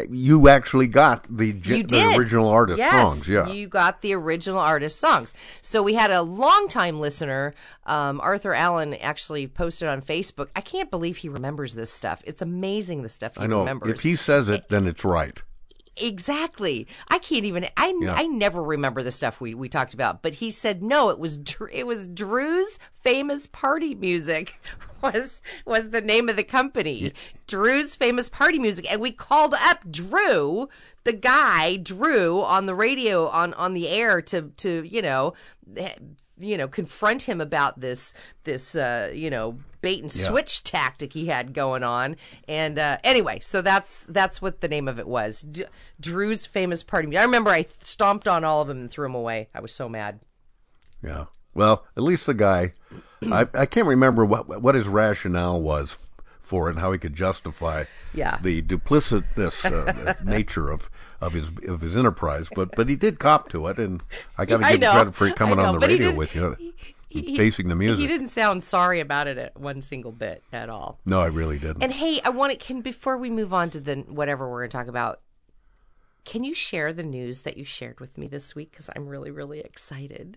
you 0.09 0.49
actually 0.49 0.87
got 0.87 1.25
the 1.31 1.47
You 1.49 1.53
the 1.53 1.83
did. 1.83 2.19
original 2.19 2.49
artist 2.49 2.79
yes, 2.79 2.93
songs. 2.93 3.29
Yeah, 3.29 3.49
You 3.49 3.69
got 3.69 4.01
the 4.01 4.15
original 4.15 4.59
artist 4.59 4.99
songs. 4.99 5.33
So 5.61 5.83
we 5.83 5.95
had 5.95 6.11
a 6.11 6.23
longtime 6.23 6.99
listener, 7.01 7.55
um, 7.87 8.21
Arthur 8.23 8.55
Allen, 8.55 8.95
actually 8.95 9.47
posted 9.47 9.89
on 9.89 10.01
Facebook. 10.01 10.49
I 10.57 10.61
can't 10.63 10.91
believe 10.91 11.19
he 11.19 11.29
remembers 11.29 11.75
this 11.75 11.91
stuff. 11.93 12.23
It's 12.25 12.41
amazing 12.41 13.03
the 13.03 13.11
stuff 13.11 13.37
he 13.37 13.43
I 13.45 13.47
know. 13.47 13.61
remembers. 13.61 13.91
If 13.91 14.01
he 14.03 14.17
says 14.17 14.49
it, 14.49 14.69
then 14.71 14.87
it's 14.87 15.05
right. 15.05 15.43
Exactly. 15.97 16.87
I 17.09 17.19
can't 17.19 17.45
even. 17.45 17.67
I 17.77 17.95
Yeah. 18.01 18.15
I 18.15 18.27
never 18.27 18.63
remember 18.63 19.03
the 19.03 19.13
stuff 19.13 19.41
we, 19.41 19.55
we 19.55 19.69
talked 19.69 19.93
about. 19.95 20.23
But 20.23 20.35
he 20.35 20.51
said 20.51 20.83
no. 20.83 21.11
It 21.11 21.19
was 21.19 21.39
it 21.71 21.87
was 21.87 22.07
Drew's 22.07 22.79
famous 22.93 23.47
party 23.47 23.95
music 23.95 24.61
was 25.03 25.43
was 25.67 25.91
the 25.91 26.01
name 26.01 26.29
of 26.29 26.37
the 26.37 26.45
company. 26.45 27.13
Drew's 27.47 27.95
famous 27.95 28.31
party 28.31 28.59
music, 28.59 28.91
and 28.91 29.01
we 29.01 29.11
called 29.11 29.55
up 29.55 29.91
Drew, 29.91 30.69
the 31.05 31.13
guy 31.13 31.77
Drew, 31.77 32.43
on 32.43 32.67
the 32.67 32.75
radio 32.75 33.29
on 33.29 33.53
on 33.55 33.75
the 33.75 33.89
air 33.89 34.23
to 34.23 34.51
to 34.59 34.83
you 34.85 35.03
know. 35.03 35.35
You 36.43 36.59
know, 36.59 36.67
confront 36.69 37.23
him 37.23 37.41
about 37.41 37.81
this, 37.81 38.13
this, 38.45 38.75
uh, 38.75 39.11
you 39.15 39.31
know, 39.31 39.59
bait 39.81 40.03
and 40.03 40.15
Yeah. 40.15 40.29
switch 40.29 40.65
tactic 40.65 41.13
he 41.13 41.27
had 41.27 41.55
going 41.55 41.83
on. 41.83 42.17
And 42.49 42.79
uh, 42.79 42.99
anyway, 43.05 43.39
so 43.41 43.63
that's 43.63 44.05
that's 44.09 44.43
what 44.43 44.61
the 44.61 44.69
name 44.69 44.89
of 44.89 44.99
it 44.99 45.07
was. 45.07 45.43
D- 45.43 45.65
Drew's 46.01 46.45
famous 46.47 46.83
party. 46.83 47.17
I 47.17 47.23
remember 47.23 47.51
I 47.51 47.63
stomped 47.63 48.27
on 48.29 48.45
all 48.45 48.61
of 48.63 48.69
them 48.69 48.79
and 48.81 48.91
threw 48.91 49.05
them 49.07 49.15
away. 49.15 49.49
I 49.55 49.61
was 49.61 49.73
so 49.73 49.89
mad. 49.89 50.21
Yeah. 51.03 51.27
Well, 51.55 51.85
at 51.97 52.03
least 52.03 52.27
the 52.27 52.35
guy, 52.35 52.73
I 53.31 53.47
I 53.55 53.67
can't 53.67 53.87
remember 53.87 54.25
what 54.25 54.61
what 54.63 54.75
his 54.75 54.89
rationale 54.89 55.61
was 55.61 55.99
for 56.53 56.69
and 56.69 56.79
how 56.81 56.93
he 56.93 56.99
could 56.99 57.15
justify 57.15 57.85
Yeah. 58.13 58.37
the 58.43 58.61
duplicitous 58.61 59.65
uh, 59.65 60.15
nature 60.25 60.69
of, 60.69 60.91
of 61.19 61.33
his 61.33 61.51
of 61.67 61.81
his 61.81 61.97
enterprise. 61.97 62.49
But 62.55 62.77
but 62.77 62.91
he 62.91 62.95
did 62.97 63.19
cop 63.19 63.49
to 63.51 63.67
it, 63.69 63.79
and 63.79 64.03
I 64.37 64.45
got 64.45 64.59
to 64.59 64.65
give 64.65 64.83
him 64.83 64.91
credit 64.93 65.15
for 65.15 65.31
coming 65.31 65.57
know, 65.57 65.65
on 65.65 65.81
the 65.81 65.87
radio 65.87 66.15
with 66.15 66.35
you, 66.35 66.55
He- 67.09 67.39
facing 67.39 67.69
the 67.69 67.75
music. 67.75 68.03
He 68.03 68.07
didn't 68.07 68.29
sound 68.29 68.63
sorry 68.63 69.01
about 69.01 69.29
it 69.29 69.39
at 69.39 69.59
one 69.59 69.81
single 69.81 70.13
bit 70.13 70.43
at 70.53 70.69
all. 70.69 70.99
No, 71.07 71.21
I 71.21 71.29
really 71.29 71.59
didn't. 71.59 71.83
And 71.83 71.91
hey, 71.93 72.21
I 72.23 72.29
want 72.29 72.53
to 72.53 72.59
can 72.59 72.83
before 72.83 73.17
we 73.17 73.31
move 73.31 73.55
on 73.55 73.71
to 73.71 73.81
the 73.81 73.97
whatever 74.09 74.47
we're 74.51 74.61
going 74.61 74.71
to 74.71 74.77
talk 74.77 74.89
about. 74.89 75.21
Can 76.27 76.45
you 76.45 76.55
share 76.55 76.93
the 76.93 77.03
news 77.03 77.41
that 77.43 77.57
you 77.57 77.65
shared 77.65 77.99
with 77.99 78.17
me 78.19 78.29
this 78.29 78.55
week? 78.55 78.73
Because 78.73 78.89
I'm 78.95 79.09
really, 79.09 79.31
really 79.31 79.61
excited. 79.61 80.37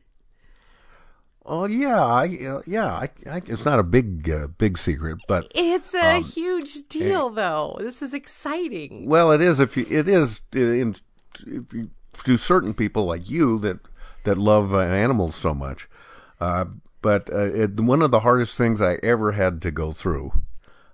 Oh 1.47 1.67
yeah, 1.67 2.03
I 2.03 2.25
uh, 2.47 2.61
yeah, 2.65 2.87
I, 2.87 3.09
I, 3.29 3.37
it's 3.45 3.65
not 3.65 3.77
a 3.77 3.83
big 3.83 4.29
uh, 4.29 4.47
big 4.57 4.77
secret, 4.79 5.19
but 5.27 5.51
It's 5.53 5.93
a 5.93 6.17
Um, 6.17 6.23
huge 6.23 6.87
deal, 6.89 7.29
though. 7.29 7.77
This 7.79 8.01
is 8.01 8.13
exciting. 8.15 9.07
Well, 9.07 9.31
it 9.31 9.41
is 9.41 9.59
if 9.59 9.77
you, 9.77 9.85
it 9.89 10.07
is 10.07 10.41
in 10.53 10.95
if 11.45 11.71
you, 11.71 11.91
to 12.23 12.37
certain 12.37 12.73
people 12.73 13.05
like 13.05 13.29
you 13.29 13.59
that 13.59 13.77
that 14.23 14.37
love 14.39 14.73
uh, 14.73 14.79
animals 14.79 15.35
so 15.35 15.53
much. 15.53 15.87
Uh, 16.41 16.65
but 17.03 17.29
uh, 17.31 17.53
it, 17.53 17.79
one 17.79 18.01
of 18.01 18.09
the 18.09 18.21
hardest 18.21 18.57
things 18.57 18.81
I 18.81 18.97
ever 19.03 19.33
had 19.33 19.61
to 19.61 19.71
go 19.71 19.91
through, 19.91 20.33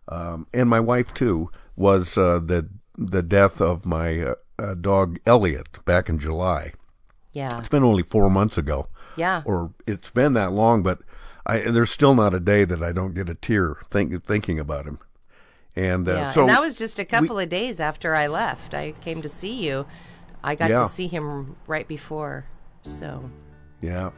um, 0.10 0.48
and 0.54 0.70
my 0.70 0.82
wife 0.82 1.14
too, 1.14 1.50
was 1.78 2.18
uh, 2.18 2.40
the 2.40 2.68
the 2.98 3.24
death 3.24 3.62
of 3.62 3.86
my 3.86 4.20
uh, 4.20 4.36
uh, 4.60 4.76
dog 4.76 5.18
Elliott 5.26 5.84
back 5.86 6.10
in 6.10 6.20
July. 6.20 6.74
Yeah. 7.32 7.58
It's 7.58 7.70
been 7.70 7.86
only 7.86 8.04
four 8.04 8.30
months 8.30 8.58
ago. 8.58 8.88
Yeah. 9.16 9.42
Or 9.46 9.74
it's 9.88 10.10
been 10.10 10.34
that 10.34 10.52
long, 10.52 10.84
but 10.84 11.00
I, 11.46 11.60
there's 11.60 11.92
still 11.92 12.14
not 12.16 12.34
a 12.34 12.40
day 12.40 12.66
that 12.66 12.82
I 12.84 12.92
don't 12.92 13.14
get 13.14 13.30
a 13.30 13.36
tear 13.36 13.78
think, 13.90 14.26
thinking 14.26 14.60
about 14.60 14.86
him. 14.86 15.00
And 15.76 16.08
uh, 16.08 16.12
yeah, 16.12 16.32
so 16.32 16.42
and 16.42 16.50
that 16.50 16.62
was 16.62 16.78
just 16.78 17.00
a 17.00 17.06
couple 17.06 17.40
of 17.40 17.50
days 17.50 17.80
after 17.80 18.14
I 18.16 18.28
left. 18.28 18.74
I 18.74 18.92
came 19.02 19.22
to 19.22 19.30
see 19.30 19.66
you. 19.66 19.86
I 20.44 20.56
got 20.56 20.70
Yeah. 20.70 20.82
to 20.82 20.90
see 20.90 21.08
him 21.08 21.56
right 21.68 21.88
before. 21.88 22.46
So 22.84 23.30
Yeah. 23.82 24.12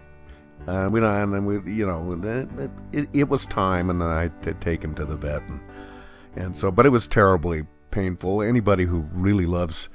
Uh, 0.68 0.90
we 0.92 1.04
and 1.04 1.46
we, 1.46 1.56
you 1.70 1.86
know, 1.86 2.14
it, 2.24 2.60
it, 2.94 3.10
it 3.14 3.30
was 3.30 3.46
time, 3.48 3.90
and 3.90 4.02
I 4.02 4.24
had 4.24 4.44
to 4.44 4.54
take 4.54 4.82
him 4.82 4.96
to 4.96 5.04
the 5.04 5.18
vet, 5.18 5.42
and, 5.42 5.60
and 6.38 6.56
so, 6.56 6.72
but 6.72 6.86
it 6.86 6.90
was 6.90 7.06
terribly 7.06 7.64
painful. 7.92 8.42
Anybody 8.42 8.86
who 8.86 9.06
really 9.12 9.46
loves 9.46 9.90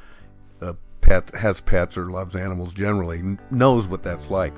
a 0.60 0.74
pet, 1.00 1.34
has 1.34 1.62
pets, 1.62 1.96
or 1.96 2.10
loves 2.10 2.36
animals 2.36 2.74
generally, 2.74 3.38
knows 3.50 3.88
what 3.88 4.02
that's 4.02 4.28
like. 4.28 4.54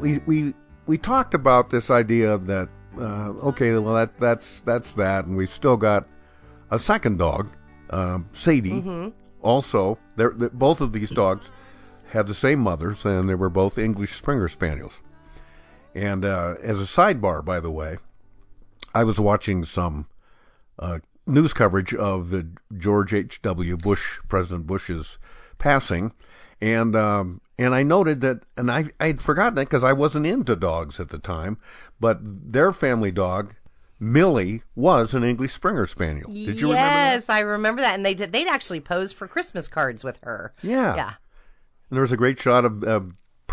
We 0.00 0.18
we 0.26 0.54
we 0.86 0.98
talked 0.98 1.34
about 1.34 1.70
this 1.70 1.90
idea 1.90 2.38
that 2.38 2.68
uh, 2.98 3.30
okay, 3.48 3.72
well 3.78 3.94
that 3.94 4.18
that's 4.18 4.60
that's 4.60 4.94
that, 4.94 5.26
and 5.26 5.36
we've 5.36 5.50
still 5.50 5.76
got 5.76 6.06
a 6.70 6.78
second 6.78 7.18
dog, 7.18 7.48
um, 7.90 8.28
Sadie. 8.32 8.82
Mhm. 8.82 9.12
Also, 9.42 9.98
they're, 10.16 10.30
they 10.30 10.48
both 10.48 10.80
of 10.80 10.92
these 10.92 11.10
dogs 11.10 11.50
had 12.10 12.26
the 12.26 12.34
same 12.34 12.60
mothers, 12.60 13.04
and 13.04 13.28
they 13.28 13.34
were 13.34 13.50
both 13.50 13.78
English 13.78 14.16
Springer 14.16 14.48
Spaniels. 14.48 15.00
And 15.94 16.24
uh, 16.24 16.56
as 16.62 16.80
a 16.80 16.84
sidebar, 16.84 17.44
by 17.44 17.60
the 17.60 17.70
way, 17.70 17.98
I 18.94 19.04
was 19.04 19.20
watching 19.20 19.64
some 19.64 20.06
uh, 20.78 20.98
news 21.26 21.52
coverage 21.52 21.94
of 21.94 22.30
the 22.30 22.48
George 22.76 23.14
H. 23.14 23.40
W. 23.42 23.76
Bush, 23.76 24.18
President 24.28 24.66
Bush's 24.66 25.18
passing, 25.58 26.12
and 26.60 26.94
um, 26.96 27.40
and 27.58 27.74
I 27.74 27.82
noted 27.82 28.20
that, 28.22 28.44
and 28.56 28.70
I 28.70 28.86
I'd 29.00 29.20
forgotten 29.20 29.58
it 29.58 29.66
because 29.66 29.84
I 29.84 29.92
wasn't 29.92 30.26
into 30.26 30.56
dogs 30.56 31.00
at 31.00 31.08
the 31.10 31.18
time, 31.18 31.58
but 32.00 32.18
their 32.22 32.72
family 32.72 33.12
dog, 33.12 33.54
Millie, 34.00 34.62
was 34.74 35.14
an 35.14 35.24
English 35.24 35.52
Springer 35.52 35.86
Spaniel. 35.86 36.30
Did 36.30 36.60
you 36.60 36.68
remember 36.68 36.72
that? 36.74 37.12
yes, 37.12 37.30
I 37.30 37.40
remember 37.40 37.82
that. 37.82 37.94
And 37.94 38.04
they 38.04 38.14
did, 38.14 38.32
they'd 38.32 38.48
actually 38.48 38.80
posed 38.80 39.14
for 39.14 39.28
Christmas 39.28 39.68
cards 39.68 40.04
with 40.04 40.18
her. 40.22 40.52
Yeah. 40.62 40.96
Yeah. 40.96 41.12
And 41.90 41.96
there 41.96 42.02
was 42.02 42.12
a 42.12 42.16
great 42.16 42.38
shot 42.38 42.64
of 42.64 42.82
uh, 42.82 43.00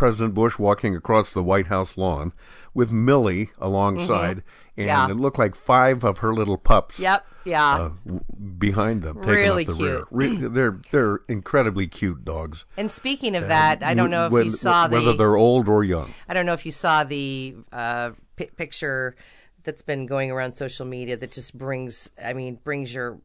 President 0.02 0.34
Bush 0.34 0.58
walking 0.58 0.96
across 0.96 1.32
the 1.32 1.44
White 1.44 1.68
House 1.68 1.96
lawn 1.96 2.34
with 2.74 2.92
Millie 2.92 3.52
alongside, 3.60 4.38
Mhm. 4.38 4.44
and 4.78 4.86
Yeah. 4.88 5.08
it 5.12 5.14
looked 5.16 5.38
like 5.38 5.54
five 5.54 6.04
of 6.04 6.18
her 6.20 6.34
little 6.34 6.58
pups. 6.58 6.98
Yep. 7.00 7.24
Yeah. 7.46 7.74
Uh, 7.76 7.90
w- 8.04 8.24
behind 8.58 9.04
them, 9.04 9.18
taking 9.18 9.30
Really 9.32 9.64
up 9.68 9.68
the 9.68 9.74
cute. 9.76 9.90
rear. 9.90 10.04
Re- 10.10 10.36
they're 10.48 10.80
they're 10.92 11.20
incredibly 11.28 11.86
cute 11.86 12.26
dogs. 12.26 12.66
and 12.78 12.90
speaking 12.90 13.36
of 13.36 13.48
that, 13.48 13.84
I 13.84 13.94
don't 13.94 14.10
know 14.10 14.26
if 14.26 14.32
when- 14.32 14.46
you 14.46 14.52
saw 14.52 14.88
the 14.88 14.96
whether 14.96 15.14
they're 15.14 15.36
old 15.36 15.70
or 15.70 15.84
young. 15.84 16.12
I 16.28 16.34
don't 16.34 16.48
know 16.48 16.54
if 16.54 16.66
you 16.66 16.72
saw 16.72 17.04
the 17.04 17.58
uh, 17.72 18.12
pi 18.38 18.50
picture 18.58 19.16
that's 19.64 19.84
been 19.84 20.08
going 20.08 20.32
around 20.32 20.54
social 20.54 20.88
media 20.88 21.16
that 21.18 21.32
just 21.32 21.56
brings, 21.56 22.10
I 22.24 22.34
mean, 22.34 22.58
brings 22.64 22.92
your 22.92 23.20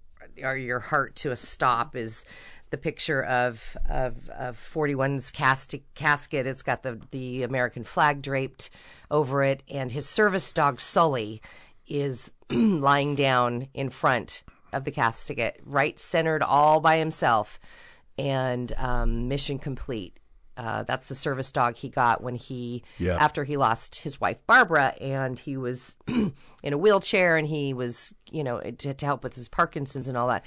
or 0.45 0.55
your 0.59 0.81
heart 0.81 1.17
to 1.17 1.31
a 1.31 1.37
stop. 1.37 1.97
Is 1.97 2.27
the 2.71 2.79
picture 2.79 3.23
of 3.23 3.77
of, 3.89 4.29
of 4.31 4.57
41's 4.57 5.31
casket, 5.31 5.83
casket? 5.95 6.47
It's 6.47 6.63
got 6.63 6.83
the 6.83 7.01
the 7.11 7.43
American 7.43 7.85
flag 7.85 8.23
draped 8.23 8.71
over 9.11 9.43
it, 9.45 9.63
and 9.69 9.93
his 9.93 10.09
service 10.09 10.53
dog 10.53 10.81
Sully 10.81 11.41
is 11.87 12.33
lying 12.51 13.15
down 13.15 13.69
in 13.75 13.91
front 13.91 14.43
of 14.73 14.85
the 14.85 14.91
casket, 14.91 15.61
right 15.65 15.99
centered 15.99 16.43
all 16.43 16.81
by 16.81 16.99
himself, 16.99 17.59
and 18.19 18.73
um, 18.77 19.29
mission 19.29 19.59
complete. 19.59 20.19
Uh, 20.57 20.83
that's 20.85 21.05
the 21.07 21.15
service 21.15 21.53
dog 21.53 21.77
he 21.77 21.91
got 21.91 22.23
when 22.23 22.35
he 22.35 22.83
Yeah. 22.99 23.19
after 23.21 23.45
he 23.45 23.59
lost 23.59 23.97
his 23.97 24.19
wife 24.21 24.45
Barbara, 24.47 24.95
and 25.03 25.39
he 25.39 25.59
was 25.59 25.99
in 26.09 26.33
a 26.73 26.79
wheelchair, 26.79 27.37
and 27.37 27.47
he 27.47 27.75
was 27.75 28.15
you 28.31 28.43
know 28.43 28.61
to, 28.61 28.95
to 28.95 29.07
help 29.07 29.23
with 29.23 29.35
his 29.35 29.49
Parkinson's 29.49 30.09
and 30.09 30.17
all 30.17 30.29
that. 30.29 30.45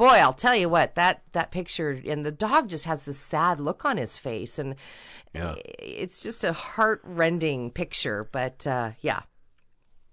Boy, 0.00 0.16
I'll 0.16 0.32
tell 0.32 0.56
you 0.56 0.70
what 0.70 0.94
that 0.94 1.20
that 1.32 1.50
picture 1.50 1.90
and 2.06 2.24
the 2.24 2.32
dog 2.32 2.70
just 2.70 2.86
has 2.86 3.04
this 3.04 3.18
sad 3.18 3.60
look 3.60 3.84
on 3.84 3.98
his 3.98 4.16
face, 4.16 4.58
and 4.58 4.74
Yeah. 5.34 5.56
it's 5.78 6.22
just 6.22 6.42
a 6.42 6.54
heart 6.54 7.02
rending 7.04 7.70
picture. 7.70 8.26
But 8.32 8.66
uh, 8.66 8.92
yeah, 9.02 9.20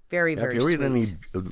very 0.10 0.36
very. 0.36 0.58
If 0.58 0.62
you 0.62 0.67
read 0.67 0.82
any 0.82 1.06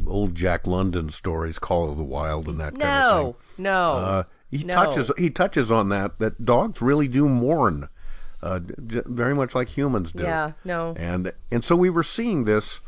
old 0.06 0.36
Jack 0.36 0.68
London 0.68 1.12
stories, 1.12 1.60
Call 1.60 1.90
of 1.90 1.98
the 1.98 2.04
Wild, 2.04 2.50
and 2.50 2.60
that 2.60 2.78
kind 2.78 2.84
of 2.84 2.90
no, 3.24 3.24
thing, 3.56 3.64
no, 3.64 3.92
uh, 3.94 4.24
he 4.52 4.66
no. 4.66 4.74
touches 4.74 5.12
he 5.18 5.30
touches 5.30 5.72
on 5.72 5.88
that 5.88 6.20
that 6.20 6.44
dogs 6.44 6.82
really 6.82 7.08
do 7.08 7.30
mourn, 7.30 7.88
uh, 8.44 8.60
j- 8.86 9.00
very 9.06 9.34
much 9.34 9.56
like 9.56 9.70
humans 9.70 10.12
do. 10.12 10.24
Yeah, 10.24 10.52
no. 10.66 10.94
And 11.00 11.32
and 11.54 11.64
so 11.64 11.78
we 11.78 11.90
were 11.90 12.04
seeing 12.04 12.44
this, 12.44 12.82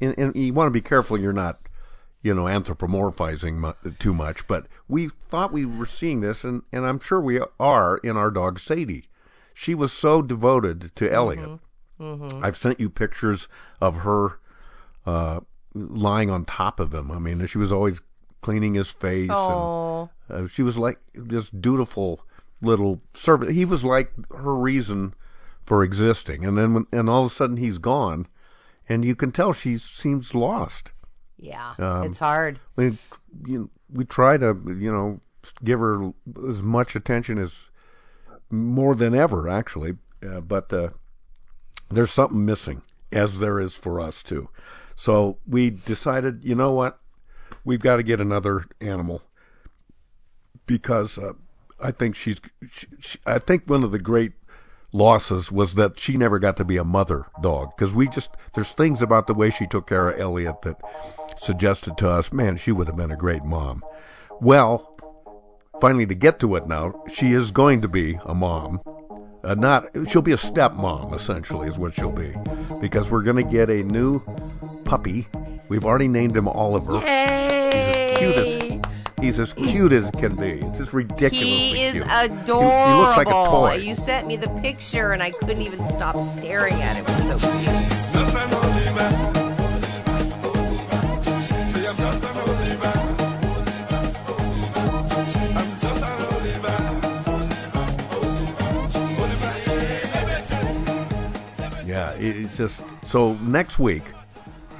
and, 0.00 0.16
and 0.16 0.36
you 0.36 0.54
want 0.54 0.68
to 0.68 0.70
be 0.70 0.80
careful 0.80 1.18
you're 1.18 1.32
not, 1.32 1.58
you 2.22 2.34
know, 2.34 2.44
anthropomorphizing 2.44 3.54
mu- 3.54 3.90
too 3.98 4.12
much. 4.14 4.46
But 4.46 4.66
we 4.88 5.08
thought 5.08 5.52
we 5.52 5.64
were 5.66 5.86
seeing 5.86 6.20
this, 6.20 6.44
and 6.44 6.62
and 6.72 6.86
I'm 6.86 7.00
sure 7.00 7.20
we 7.20 7.40
are 7.58 7.96
in 7.98 8.16
our 8.16 8.30
dog 8.30 8.58
Sadie. 8.58 9.06
She 9.54 9.74
was 9.74 9.92
so 9.92 10.22
devoted 10.22 10.94
to 10.96 11.12
Elliott. 11.12 11.60
Mhm. 12.00 12.42
I've 12.42 12.56
sent 12.56 12.80
you 12.80 12.88
pictures 12.88 13.46
of 13.80 13.98
her 13.98 14.38
uh, 15.06 15.40
lying 15.74 16.30
on 16.30 16.44
top 16.44 16.80
of 16.80 16.94
him. 16.94 17.10
I 17.10 17.18
mean, 17.18 17.46
she 17.46 17.58
was 17.58 17.70
always 17.72 18.00
cleaning 18.40 18.74
his 18.74 18.90
face, 18.90 19.28
Aw. 19.30 20.08
and 20.28 20.44
uh, 20.44 20.48
she 20.48 20.62
was 20.62 20.78
like 20.78 20.98
this 21.14 21.50
dutiful 21.50 22.24
little 22.62 23.02
servant. 23.14 23.52
He 23.52 23.64
was 23.66 23.84
like 23.84 24.12
her 24.34 24.54
reason 24.54 25.14
for 25.64 25.82
existing. 25.82 26.44
And 26.44 26.56
then, 26.56 26.72
when, 26.74 26.86
and 26.92 27.08
all 27.10 27.24
of 27.26 27.30
a 27.30 27.34
sudden, 27.34 27.58
he's 27.58 27.78
gone, 27.78 28.26
and 28.88 29.04
you 29.04 29.14
can 29.14 29.30
tell 29.30 29.52
she 29.52 29.76
seems 29.78 30.34
lost. 30.34 30.92
Yeah, 31.40 31.74
Um, 31.78 32.04
it's 32.04 32.18
hard. 32.18 32.60
We, 32.76 32.98
you 33.46 33.70
we 33.92 34.04
try 34.04 34.36
to, 34.36 34.56
you 34.66 34.92
know, 34.92 35.20
give 35.64 35.80
her 35.80 36.12
as 36.48 36.62
much 36.62 36.94
attention 36.94 37.38
as 37.38 37.70
more 38.50 38.94
than 38.94 39.14
ever, 39.14 39.48
actually. 39.48 39.94
Uh, 40.26 40.40
but 40.42 40.72
uh, 40.72 40.90
there's 41.90 42.10
something 42.10 42.44
missing, 42.44 42.82
as 43.10 43.38
there 43.38 43.58
is 43.58 43.74
for 43.74 44.00
us 44.00 44.22
too. 44.22 44.50
So 44.94 45.38
we 45.46 45.70
decided, 45.70 46.44
you 46.44 46.54
know 46.54 46.72
what, 46.72 47.00
we've 47.64 47.80
got 47.80 47.96
to 47.96 48.02
get 48.02 48.20
another 48.20 48.66
animal 48.80 49.22
because 50.66 51.16
uh, 51.16 51.32
I 51.82 51.90
think 51.90 52.16
she's. 52.16 52.38
She, 52.70 52.86
she, 53.00 53.18
I 53.24 53.38
think 53.38 53.64
one 53.68 53.82
of 53.82 53.92
the 53.92 53.98
great 53.98 54.32
losses 54.92 55.52
was 55.52 55.74
that 55.74 55.98
she 55.98 56.16
never 56.16 56.38
got 56.38 56.56
to 56.56 56.64
be 56.64 56.76
a 56.76 56.84
mother 56.84 57.26
dog 57.40 57.70
because 57.76 57.94
we 57.94 58.08
just 58.08 58.30
there's 58.54 58.72
things 58.72 59.02
about 59.02 59.26
the 59.26 59.34
way 59.34 59.50
she 59.50 59.66
took 59.66 59.86
care 59.86 60.10
of 60.10 60.20
Elliott 60.20 60.62
that 60.62 60.80
suggested 61.36 61.96
to 61.98 62.08
us, 62.08 62.32
man, 62.32 62.56
she 62.56 62.72
would 62.72 62.86
have 62.86 62.96
been 62.96 63.10
a 63.10 63.16
great 63.16 63.44
mom. 63.44 63.82
Well, 64.40 64.96
finally 65.80 66.06
to 66.06 66.14
get 66.14 66.40
to 66.40 66.56
it 66.56 66.66
now, 66.66 67.04
she 67.12 67.32
is 67.32 67.50
going 67.50 67.80
to 67.82 67.88
be 67.88 68.18
a 68.24 68.34
mom. 68.34 68.80
Uh, 69.42 69.54
not 69.54 69.88
she'll 70.08 70.20
be 70.20 70.32
a 70.32 70.36
stepmom 70.36 71.14
essentially 71.14 71.66
is 71.66 71.78
what 71.78 71.94
she'll 71.94 72.12
be 72.12 72.30
because 72.78 73.10
we're 73.10 73.22
going 73.22 73.36
to 73.36 73.50
get 73.50 73.70
a 73.70 73.82
new 73.84 74.20
puppy. 74.84 75.26
We've 75.68 75.84
already 75.84 76.08
named 76.08 76.36
him 76.36 76.46
Oliver. 76.46 77.00
He's 77.00 77.08
as 77.08 78.18
cute 78.18 78.34
as 78.34 78.89
He's 79.20 79.38
as 79.38 79.52
cute 79.54 79.92
as 79.92 80.10
can 80.12 80.34
be. 80.34 80.60
It's 80.60 80.78
just 80.78 80.92
ridiculous. 80.92 81.46
He 81.46 81.82
is 81.82 81.92
cute. 81.92 82.06
adorable. 82.06 82.70
He, 82.70 82.92
he 82.92 83.00
looks 83.00 83.16
like 83.16 83.28
a 83.28 83.30
toy. 83.30 83.74
You 83.74 83.94
sent 83.94 84.26
me 84.26 84.36
the 84.36 84.48
picture, 84.60 85.12
and 85.12 85.22
I 85.22 85.30
couldn't 85.30 85.62
even 85.62 85.82
stop 85.84 86.16
staring 86.38 86.80
at 86.82 86.96
it. 86.96 87.00
It 87.00 87.08
was 87.08 87.42
so 87.42 87.50
cute. 87.58 87.90
Yeah, 101.86 102.12
it's 102.12 102.56
just 102.56 102.82
so 103.02 103.34
next 103.34 103.80
week 103.80 104.12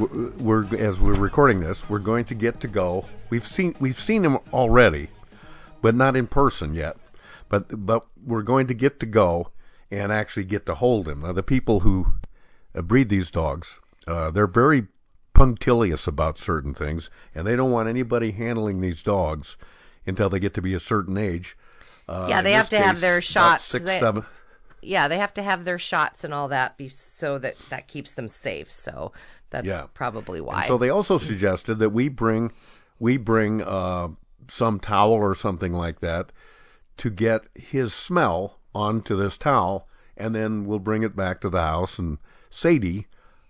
we're, 0.06 0.74
as 0.76 1.00
we're 1.00 1.14
recording 1.14 1.60
this, 1.60 1.88
we're 1.88 1.98
going 1.98 2.24
to 2.26 2.34
get 2.34 2.60
to 2.60 2.68
go. 2.68 3.06
We've 3.30 3.46
seen 3.46 3.74
we've 3.80 3.94
seen 3.96 4.24
him 4.24 4.38
already, 4.52 5.08
but 5.82 5.94
not 5.94 6.16
in 6.16 6.26
person 6.26 6.74
yet. 6.74 6.96
But 7.48 7.86
but 7.86 8.06
we're 8.24 8.42
going 8.42 8.66
to 8.68 8.74
get 8.74 9.00
to 9.00 9.06
go 9.06 9.50
and 9.90 10.12
actually 10.12 10.44
get 10.44 10.66
to 10.66 10.74
hold 10.74 11.08
him. 11.08 11.22
Now, 11.22 11.32
the 11.32 11.42
people 11.42 11.80
who 11.80 12.14
uh, 12.74 12.82
breed 12.82 13.08
these 13.08 13.30
dogs, 13.30 13.80
uh, 14.06 14.30
they're 14.30 14.46
very 14.46 14.86
punctilious 15.34 16.06
about 16.06 16.38
certain 16.38 16.74
things, 16.74 17.10
and 17.34 17.46
they 17.46 17.56
don't 17.56 17.70
want 17.70 17.88
anybody 17.88 18.32
handling 18.32 18.80
these 18.80 19.02
dogs 19.02 19.56
until 20.06 20.28
they 20.28 20.38
get 20.38 20.54
to 20.54 20.62
be 20.62 20.74
a 20.74 20.80
certain 20.80 21.16
age. 21.16 21.56
Uh, 22.08 22.26
yeah, 22.28 22.42
they 22.42 22.52
have 22.52 22.68
to 22.68 22.76
this 22.76 22.86
have 22.86 23.00
their 23.00 23.20
shots. 23.20 23.64
Six, 23.64 23.84
They- 23.84 24.00
seven. 24.00 24.24
Yeah, 24.82 25.08
they 25.08 25.18
have 25.18 25.34
to 25.34 25.42
have 25.42 25.66
their 25.66 25.78
shots 25.78 26.24
and 26.24 26.32
all 26.32 26.48
that, 26.48 26.78
be, 26.78 26.88
so 26.88 27.38
that 27.38 27.58
that 27.68 27.86
keeps 27.86 28.14
them 28.14 28.28
safe. 28.28 28.72
So 28.72 29.12
that's 29.50 29.66
Yeah. 29.66 29.86
probably 29.94 30.38
And 30.38 30.46
why. 30.48 30.64
so 30.66 30.78
they 30.78 30.90
also 30.90 31.18
suggested 31.18 31.76
that 31.76 31.90
we 31.90 32.08
bring 32.08 32.52
we 32.98 33.16
bring 33.16 33.62
uh, 33.62 34.08
some 34.48 34.78
towel 34.80 35.12
or 35.12 35.34
something 35.34 35.72
like 35.72 36.00
that 36.00 36.32
to 36.98 37.08
get 37.10 37.44
his 37.54 37.94
smell 37.94 38.58
onto 38.74 39.16
this 39.16 39.38
towel, 39.38 39.88
and 40.16 40.34
then 40.34 40.64
we'll 40.64 40.78
bring 40.78 41.02
it 41.02 41.16
back 41.16 41.40
to 41.40 41.48
the 41.48 41.60
house, 41.62 41.98
and 41.98 42.18
Sadie, 42.50 43.06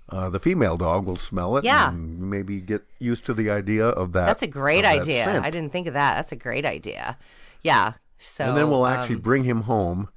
uh, 0.09 0.31
the 0.31 0.39
female 0.39 0.77
dog, 0.77 1.05
will 1.07 1.17
smell 1.17 1.57
it, 1.57 1.65
Yeah. 1.65 1.89
and 1.89 2.21
maybe 2.31 2.61
get 2.61 2.83
used 3.01 3.27
to 3.27 3.35
the 3.35 3.51
idea 3.51 3.87
of 3.89 4.13
that. 4.13 4.27
That's 4.27 4.43
a 4.45 4.47
great 4.47 4.85
idea. 4.85 5.41
I 5.41 5.51
didn't 5.51 5.73
think 5.73 5.87
of 5.89 5.95
that. 5.95 6.15
That's 6.15 6.33
a 6.33 6.37
great 6.37 6.65
idea. 6.65 7.19
Yeah. 7.63 7.95
So 8.19 8.45
and 8.45 8.57
then 8.57 8.71
we'll 8.71 8.87
actually 8.87 9.17
um, 9.17 9.23
bring 9.23 9.45
him 9.45 9.63
home. 9.63 10.11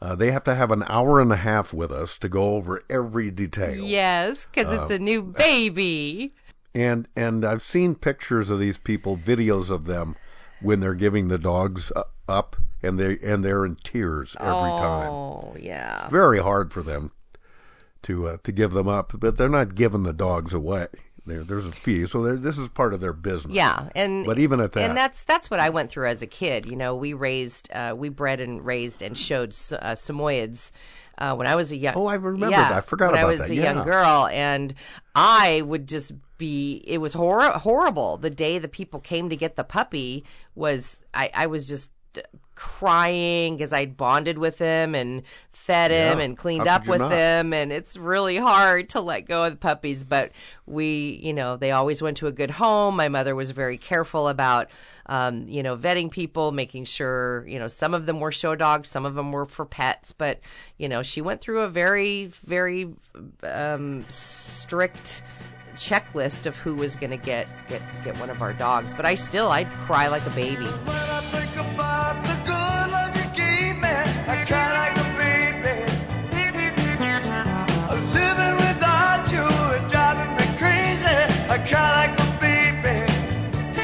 Uh, 0.00 0.14
they 0.14 0.30
have 0.30 0.44
to 0.44 0.54
have 0.54 0.70
an 0.70 0.84
hour 0.88 1.20
and 1.20 1.32
a 1.32 1.36
half 1.36 1.72
with 1.72 1.90
us 1.90 2.18
to 2.18 2.28
go 2.28 2.54
over 2.56 2.82
every 2.90 3.30
detail. 3.30 3.76
Yes, 3.82 4.46
because 4.46 4.72
it's 4.72 4.90
Uh, 4.90 4.94
a 4.94 4.98
new 4.98 5.22
baby. 5.22 6.34
and 6.74 7.08
and 7.16 7.44
I've 7.44 7.62
seen 7.62 7.94
pictures 7.94 8.50
of 8.50 8.58
these 8.58 8.76
people, 8.78 9.16
videos 9.16 9.70
of 9.70 9.86
them 9.86 10.16
when 10.60 10.80
they're 10.80 10.94
giving 10.94 11.28
the 11.28 11.38
dogs 11.38 11.90
uh, 11.96 12.02
up, 12.28 12.56
and 12.82 12.98
they 12.98 13.18
and 13.20 13.42
they're 13.42 13.64
in 13.64 13.76
tears 13.76 14.36
every 14.38 14.52
time. 14.78 15.10
Oh 15.10 15.56
yeah. 15.58 16.02
It's 16.04 16.12
very 16.12 16.40
hard 16.40 16.72
for 16.74 16.82
them 16.82 17.12
to 18.02 18.26
uh, 18.28 18.36
to 18.44 18.52
give 18.52 18.72
them 18.72 18.88
up, 18.88 19.12
but 19.18 19.38
they're 19.38 19.48
not 19.48 19.74
giving 19.74 20.02
the 20.02 20.12
dogs 20.12 20.52
away. 20.52 20.88
There, 21.26 21.42
there's 21.42 21.66
a 21.66 21.72
fee, 21.72 22.06
so 22.06 22.36
this 22.36 22.56
is 22.56 22.68
part 22.68 22.94
of 22.94 23.00
their 23.00 23.12
business. 23.12 23.52
Yeah, 23.54 23.88
and 23.96 24.24
but 24.24 24.38
even 24.38 24.60
at 24.60 24.72
that, 24.72 24.88
and 24.88 24.96
that's 24.96 25.24
that's 25.24 25.50
what 25.50 25.58
I 25.58 25.70
went 25.70 25.90
through 25.90 26.06
as 26.06 26.22
a 26.22 26.26
kid. 26.26 26.66
You 26.66 26.76
know, 26.76 26.94
we 26.94 27.14
raised, 27.14 27.68
uh, 27.72 27.94
we 27.96 28.10
bred 28.10 28.40
and 28.40 28.64
raised 28.64 29.02
and 29.02 29.18
showed 29.18 29.48
uh, 29.48 29.96
Samoyeds 29.96 30.70
uh, 31.18 31.34
when 31.34 31.48
I 31.48 31.56
was 31.56 31.72
a 31.72 31.76
young. 31.76 31.94
Oh, 31.96 32.06
I 32.06 32.14
remember 32.14 32.50
yeah, 32.50 32.68
that. 32.68 32.72
I 32.72 32.80
forgot 32.80 33.10
when 33.10 33.18
about 33.20 33.26
I 33.26 33.28
was 33.28 33.40
that. 33.40 33.50
a 33.50 33.54
Yeah. 33.56 33.72
young 33.72 33.84
girl, 33.84 34.28
and 34.30 34.72
I 35.16 35.62
would 35.62 35.88
just 35.88 36.12
be. 36.38 36.84
It 36.86 36.98
was 36.98 37.14
hor- 37.14 37.50
horrible. 37.58 38.18
The 38.18 38.30
day 38.30 38.58
the 38.60 38.68
people 38.68 39.00
came 39.00 39.28
to 39.28 39.36
get 39.36 39.56
the 39.56 39.64
puppy 39.64 40.24
was 40.54 40.98
I, 41.12 41.30
I 41.34 41.46
was 41.46 41.66
just 41.66 41.90
crying 42.56 43.56
because 43.56 43.72
I'd 43.72 43.96
bonded 43.96 44.38
with 44.38 44.58
him 44.58 44.94
and 44.94 45.22
fed 45.52 45.90
him 45.90 46.18
Yeah. 46.18 46.24
and 46.24 46.36
cleaned 46.36 46.66
up 46.66 46.86
with 46.88 47.00
not? 47.00 47.12
him 47.12 47.52
and 47.52 47.70
it's 47.72 47.96
really 47.96 48.36
hard 48.36 48.88
to 48.90 49.00
let 49.00 49.22
go 49.26 49.44
of 49.44 49.52
the 49.52 49.56
puppies 49.56 50.04
but 50.04 50.32
we 50.66 51.20
you 51.22 51.32
know 51.32 51.56
they 51.56 51.70
always 51.70 52.00
went 52.02 52.16
to 52.18 52.26
a 52.26 52.32
good 52.32 52.50
home 52.52 52.96
my 52.96 53.08
mother 53.08 53.34
was 53.34 53.50
very 53.50 53.76
careful 53.76 54.28
about 54.28 54.68
um, 55.06 55.46
you 55.48 55.62
know 55.62 55.76
vetting 55.76 56.10
people 56.10 56.50
making 56.52 56.84
sure 56.84 57.44
you 57.46 57.58
know 57.58 57.68
some 57.68 57.94
of 57.94 58.06
them 58.06 58.20
were 58.20 58.32
show 58.32 58.54
dogs 58.54 58.88
some 58.88 59.04
of 59.04 59.14
them 59.14 59.32
were 59.32 59.46
for 59.46 59.64
pets 59.66 60.12
but 60.12 60.40
you 60.78 60.88
know 60.88 61.02
she 61.02 61.20
went 61.20 61.40
through 61.40 61.60
a 61.60 61.68
very 61.68 62.26
very 62.26 62.88
um, 63.42 64.04
strict 64.08 65.22
checklist 65.74 66.46
of 66.46 66.56
who 66.56 66.74
was 66.74 66.96
going 66.96 67.10
to 67.10 67.16
get 67.18 67.46
get 67.68 67.82
get 68.02 68.18
one 68.18 68.30
of 68.30 68.40
our 68.40 68.52
dogs 68.54 68.94
but 68.94 69.04
i 69.04 69.14
still 69.14 69.50
i'd 69.50 69.70
cry 69.72 70.08
like 70.08 70.24
a 70.26 70.30
baby 70.30 70.66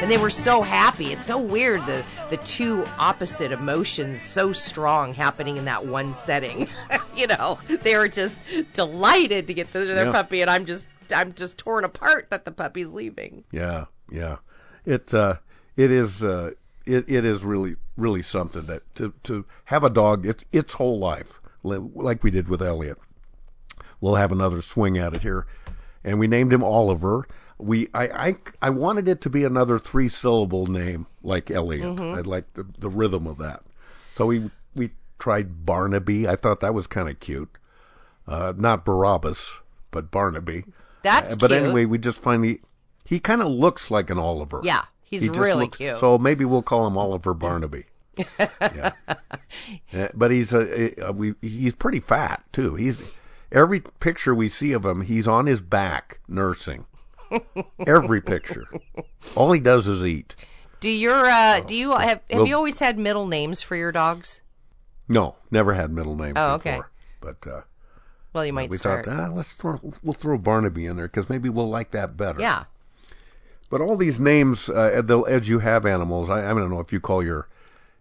and 0.01 0.11
they 0.11 0.17
were 0.17 0.29
so 0.29 0.61
happy. 0.61 1.07
It's 1.07 1.25
so 1.25 1.37
weird 1.37 1.81
the 1.81 2.03
the 2.29 2.37
two 2.37 2.85
opposite 2.97 3.51
emotions 3.51 4.21
so 4.21 4.51
strong 4.51 5.13
happening 5.13 5.57
in 5.57 5.65
that 5.65 5.85
one 5.85 6.13
setting. 6.13 6.67
you 7.15 7.27
know, 7.27 7.59
they 7.67 7.95
were 7.95 8.07
just 8.07 8.39
delighted 8.73 9.47
to 9.47 9.53
get 9.53 9.71
the, 9.73 9.79
their 9.85 10.05
Yeah. 10.05 10.11
puppy, 10.11 10.41
and 10.41 10.49
I'm 10.49 10.65
just 10.65 10.87
I'm 11.15 11.33
just 11.33 11.57
torn 11.57 11.83
apart 11.83 12.27
that 12.31 12.45
the 12.45 12.51
puppy's 12.51 12.87
leaving. 12.89 13.43
Yeah, 13.51 13.85
yeah. 14.11 14.37
It 14.85 15.13
uh, 15.13 15.35
it 15.75 15.91
is 15.91 16.23
uh, 16.23 16.51
it 16.85 17.09
it 17.09 17.25
is 17.25 17.43
really 17.43 17.75
really 17.97 18.21
something 18.21 18.65
that 18.65 18.81
to 18.95 19.13
to 19.23 19.45
have 19.65 19.83
a 19.83 19.89
dog 19.89 20.25
its 20.25 20.45
its 20.51 20.73
whole 20.73 20.99
life 20.99 21.39
like 21.63 22.23
we 22.23 22.31
did 22.31 22.47
with 22.49 22.61
Elliott. 22.61 22.97
We'll 24.01 24.15
have 24.15 24.33
another 24.33 24.61
swing 24.61 24.97
at 24.97 25.13
it 25.13 25.21
here, 25.21 25.45
and 26.03 26.19
we 26.19 26.27
named 26.27 26.51
him 26.51 26.63
Oliver. 26.63 27.25
We 27.57 27.87
I 27.93 28.07
I, 28.29 28.35
I 28.61 28.69
wanted 28.71 29.07
it 29.07 29.21
to 29.21 29.29
be 29.29 29.43
another 29.43 29.79
three 29.79 30.09
syllable 30.09 30.65
name 30.65 31.07
like 31.21 31.49
Elliott. 31.51 31.97
Mhm. 31.97 32.17
I 32.17 32.21
like 32.21 32.53
the 32.53 32.65
the 32.79 32.89
rhythm 32.89 33.27
of 33.27 33.37
that. 33.37 33.61
So 34.15 34.25
we 34.27 34.49
we 34.75 34.91
tried 35.19 35.65
Barnaby. 35.65 36.27
I 36.27 36.35
thought 36.35 36.59
that 36.61 36.73
was 36.73 36.87
kind 36.87 37.07
of 37.09 37.19
cute. 37.19 37.49
Uh, 38.27 38.53
not 38.57 38.85
Barabbas, 38.85 39.59
but 39.91 40.09
Barnaby. 40.11 40.65
That's 41.03 41.33
Uh, 41.33 41.37
but 41.37 41.49
cute. 41.51 41.61
anyway, 41.63 41.85
we 41.85 41.97
just 41.97 42.21
finally 42.21 42.61
he 43.05 43.19
kind 43.19 43.41
of 43.41 43.47
looks 43.49 43.91
like 43.91 44.09
an 44.09 44.17
Oliver. 44.17 44.61
Yeah, 44.63 44.83
he's 45.03 45.21
He 45.21 45.29
really 45.29 45.65
looks- 45.65 45.77
cute. 45.77 45.99
So 45.99 46.17
maybe 46.17 46.45
we'll 46.45 46.61
call 46.63 46.87
him 46.87 46.97
Oliver 46.97 47.33
Barnaby. 47.33 47.85
yeah. 48.39 48.91
Uh, 49.93 50.07
but 50.13 50.31
he's 50.31 50.53
a, 50.53 51.07
uh, 51.09 51.11
we 51.11 51.35
he's 51.41 51.73
pretty 51.73 51.99
fat 51.99 52.43
too. 52.51 52.75
He's 52.75 53.15
every 53.51 53.81
picture 53.99 54.33
we 54.35 54.49
see 54.49 54.71
of 54.71 54.85
him, 54.85 55.01
he's 55.01 55.27
on 55.27 55.45
his 55.45 55.59
back 55.61 56.19
nursing. 56.27 56.85
Every 57.87 58.21
picture. 58.21 58.65
All 59.35 59.51
he 59.51 59.59
does 59.59 59.87
is 59.87 60.03
eat. 60.05 60.35
Do 60.79 60.89
your 60.89 61.25
uh, 61.29 61.61
do 61.61 61.75
you 61.75 61.91
have 61.91 62.01
have 62.01 62.21
Well- 62.31 62.47
you 62.47 62.55
always 62.55 62.79
had 62.79 62.97
middle 62.97 63.27
names 63.27 63.61
for 63.61 63.75
your 63.75 63.91
dogs? 63.91 64.41
No, 65.07 65.35
never 65.51 65.73
had 65.73 65.91
middle 65.91 66.15
names 66.15 66.33
Oh, 66.37 66.57
before. 66.57 66.71
okay. 66.73 66.81
But 67.21 67.47
uh, 67.47 67.61
Well, 68.33 68.45
you 68.45 68.53
might 68.53 68.69
we 68.69 68.77
start. 68.77 69.05
thought, 69.05 69.29
ah, 69.29 69.31
let's 69.33 69.53
throw 69.53 69.79
we'll 70.03 70.13
throw 70.13 70.37
Barnaby 70.37 70.85
in 70.85 70.95
there 70.97 71.07
because 71.07 71.29
maybe 71.29 71.49
we'll 71.49 71.69
like 71.69 71.91
that 71.91 72.17
better. 72.17 72.39
Yeah. 72.39 72.65
But 73.69 73.81
all 73.81 73.97
these 73.97 74.19
names, 74.19 74.69
uh, 74.69 75.01
as 75.27 75.49
you 75.49 75.59
have 75.59 75.85
animals, 75.85 76.29
I, 76.29 76.49
I 76.49 76.53
don't 76.53 76.69
know 76.69 76.79
if 76.79 76.91
you 76.93 76.99
call 76.99 77.23
your 77.23 77.47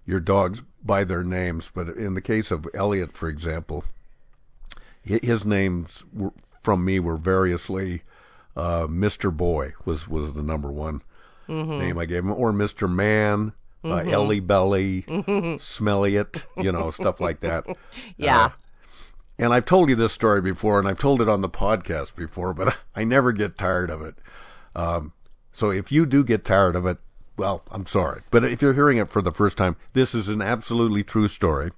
your 0.05 0.21
dogs 0.21 0.63
by 0.85 1.05
their 1.05 1.23
names, 1.23 1.71
but 1.73 1.89
in 1.89 2.15
the 2.15 2.21
case 2.21 2.51
of 2.51 2.67
Elliott, 2.75 3.13
for 3.13 3.29
example, 3.29 3.85
hi- 5.09 5.21
his 5.23 5.45
names 5.45 6.05
were, 6.13 6.33
from 6.61 6.85
me 6.85 6.99
were 6.99 7.17
variously 7.17 8.03
uh, 8.57 8.87
Mister 8.89 9.31
Boy 9.31 9.73
was 9.85 10.09
was 10.09 10.35
the 10.35 10.43
number 10.43 10.71
one 10.71 11.03
Mhm. 11.49 11.79
name 11.79 11.99
I 11.99 12.05
gave 12.07 12.25
him, 12.25 12.33
or 12.33 12.53
Mister 12.53 12.87
Man, 12.89 13.53
uh, 13.85 13.89
Mhm. 13.89 14.13
Ellie 14.13 14.41
Belly, 14.41 15.03
Mhm. 15.09 15.59
Smelliot, 15.61 16.45
you 16.57 16.71
know, 16.73 16.91
stuff 16.91 17.21
like 17.21 17.41
that. 17.41 17.65
Yeah. 18.17 18.45
Uh, 18.47 18.49
and 19.39 19.53
I've 19.53 19.65
told 19.65 19.89
you 19.89 19.97
this 19.97 20.13
story 20.13 20.41
before, 20.41 20.79
and 20.79 20.87
I've 20.87 20.99
told 21.01 21.21
it 21.21 21.29
on 21.29 21.41
the 21.41 21.49
podcast 21.49 22.15
before, 22.15 22.53
but 22.55 22.77
I 22.95 23.05
never 23.05 23.33
get 23.33 23.59
tired 23.59 23.91
of 23.91 24.03
it. 24.03 24.17
Um, 24.77 25.13
so 25.51 25.71
if 25.71 25.91
you 25.91 26.07
do 26.07 26.23
get 26.23 26.45
tired 26.45 26.77
of 26.77 26.87
it, 26.87 26.99
well, 27.37 27.65
I'm 27.71 27.87
sorry. 27.87 28.21
But 28.31 28.45
if 28.45 28.63
you're 28.63 28.75
hearing 28.75 28.99
it 28.99 29.09
for 29.11 29.21
the 29.23 29.33
first 29.33 29.57
time, 29.57 29.77
this 29.95 30.15
is 30.15 30.29
an 30.29 30.43
absolutely 30.43 31.03
true 31.03 31.29
story. 31.29 31.71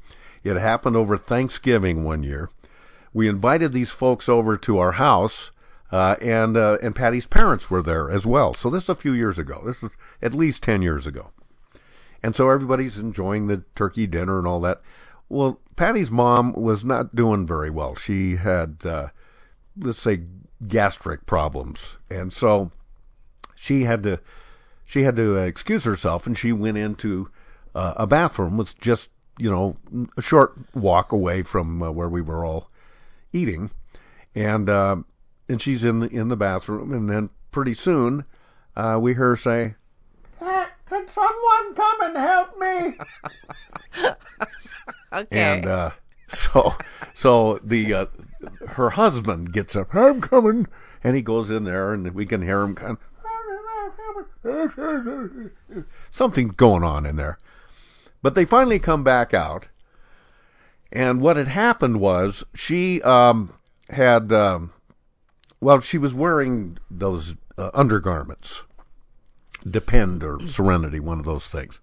It 0.42 0.56
happened 0.56 0.96
over 0.96 1.16
Thanksgiving 1.16 2.04
one 2.04 2.22
year. 2.22 2.50
We 3.14 3.28
invited 3.28 3.72
these 3.72 3.92
folks 3.92 4.28
over 4.28 4.56
to 4.58 4.78
our 4.78 4.92
house, 4.92 5.52
uh, 5.92 6.16
and 6.20 6.56
uh, 6.56 6.78
and 6.82 6.94
Patty's 6.94 7.26
parents 7.26 7.70
were 7.70 7.82
there 7.82 8.10
as 8.10 8.26
well. 8.26 8.54
So 8.54 8.70
this 8.70 8.84
is 8.84 8.88
a 8.88 8.94
few 8.94 9.12
years 9.12 9.38
ago. 9.38 9.62
This 9.64 9.80
was 9.82 9.92
at 10.22 10.34
least 10.34 10.62
ten 10.62 10.82
years 10.82 11.06
ago. 11.06 11.32
And 12.22 12.34
so 12.34 12.48
everybody's 12.48 12.98
enjoying 12.98 13.48
the 13.48 13.64
turkey 13.74 14.06
dinner 14.06 14.38
and 14.38 14.46
all 14.46 14.60
that. 14.62 14.80
Well, 15.28 15.60
Patty's 15.76 16.10
mom 16.10 16.52
was 16.54 16.84
not 16.84 17.14
doing 17.14 17.46
very 17.46 17.68
well. 17.68 17.94
She 17.94 18.36
had, 18.36 18.86
uh, 18.86 19.08
let's 19.78 20.00
say, 20.00 20.22
gastric 20.66 21.26
problems. 21.26 21.98
And 22.08 22.32
so 22.32 22.70
she 23.54 23.82
had 23.82 24.02
to 24.04 24.20
she 24.84 25.02
had 25.02 25.16
to 25.16 25.36
excuse 25.36 25.84
herself, 25.84 26.26
and 26.26 26.36
she 26.36 26.52
went 26.52 26.78
into 26.78 27.30
uh, 27.74 27.94
a 27.96 28.06
bathroom. 28.06 28.56
Was 28.56 28.74
just 28.74 29.10
you 29.38 29.50
know 29.50 29.76
a 30.16 30.22
short 30.22 30.56
walk 30.74 31.12
away 31.12 31.42
from 31.42 31.82
uh, 31.82 31.90
where 31.90 32.08
we 32.08 32.20
were 32.20 32.44
all 32.44 32.68
eating, 33.32 33.70
and 34.34 34.68
uh, 34.68 34.96
and 35.48 35.60
she's 35.60 35.84
in 35.84 36.00
the, 36.00 36.08
in 36.08 36.28
the 36.28 36.36
bathroom, 36.36 36.92
and 36.92 37.08
then 37.08 37.30
pretty 37.50 37.74
soon 37.74 38.24
uh, 38.76 38.98
we 39.00 39.14
hear 39.14 39.28
her 39.28 39.36
say, 39.36 39.74
Can, 40.38 40.66
can 40.88 41.08
someone 41.08 41.74
come 41.74 42.00
and 42.02 42.16
help 42.16 42.58
me? 42.58 42.98
Okay. 45.14 45.26
and 45.30 45.66
uh, 45.66 45.90
so 46.26 46.72
so 47.12 47.58
the 47.62 47.94
uh, 47.94 48.06
her 48.70 48.90
husband 48.90 49.52
gets 49.52 49.76
up. 49.76 49.94
I'm 49.94 50.20
coming, 50.20 50.66
and 51.04 51.14
he 51.14 51.22
goes 51.22 51.50
in 51.52 51.62
there, 51.62 51.94
and 51.94 52.12
we 52.12 52.26
can 52.26 52.42
hear 52.42 52.62
him 52.62 52.74
kind 52.74 52.98
of 54.44 55.84
something 56.10 56.48
going 56.48 56.82
on 56.82 57.06
in 57.06 57.14
there. 57.14 57.38
But 58.22 58.34
they 58.34 58.44
finally 58.44 58.80
come 58.80 59.04
back 59.04 59.32
out, 59.32 59.68
and 60.90 61.20
what 61.20 61.36
had 61.36 61.48
happened 61.48 62.00
was 62.00 62.42
she 62.54 63.00
um, 63.02 63.54
had 63.90 64.32
um, 64.32 64.72
well, 65.64 65.80
she 65.80 65.96
was 65.96 66.12
wearing 66.12 66.76
those 66.90 67.36
uh, 67.56 67.70
undergarments, 67.72 68.64
Depend 69.68 70.22
or 70.22 70.46
Serenity, 70.46 71.00
one 71.00 71.18
of 71.18 71.24
those 71.24 71.48
things, 71.48 71.80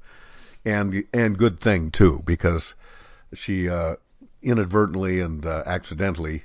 and 0.63 1.03
and 1.11 1.35
good 1.35 1.59
thing 1.59 1.89
too 1.89 2.21
because 2.23 2.75
she 3.33 3.67
uh, 3.67 3.95
inadvertently 4.43 5.19
and 5.19 5.47
uh, 5.47 5.63
accidentally 5.65 6.43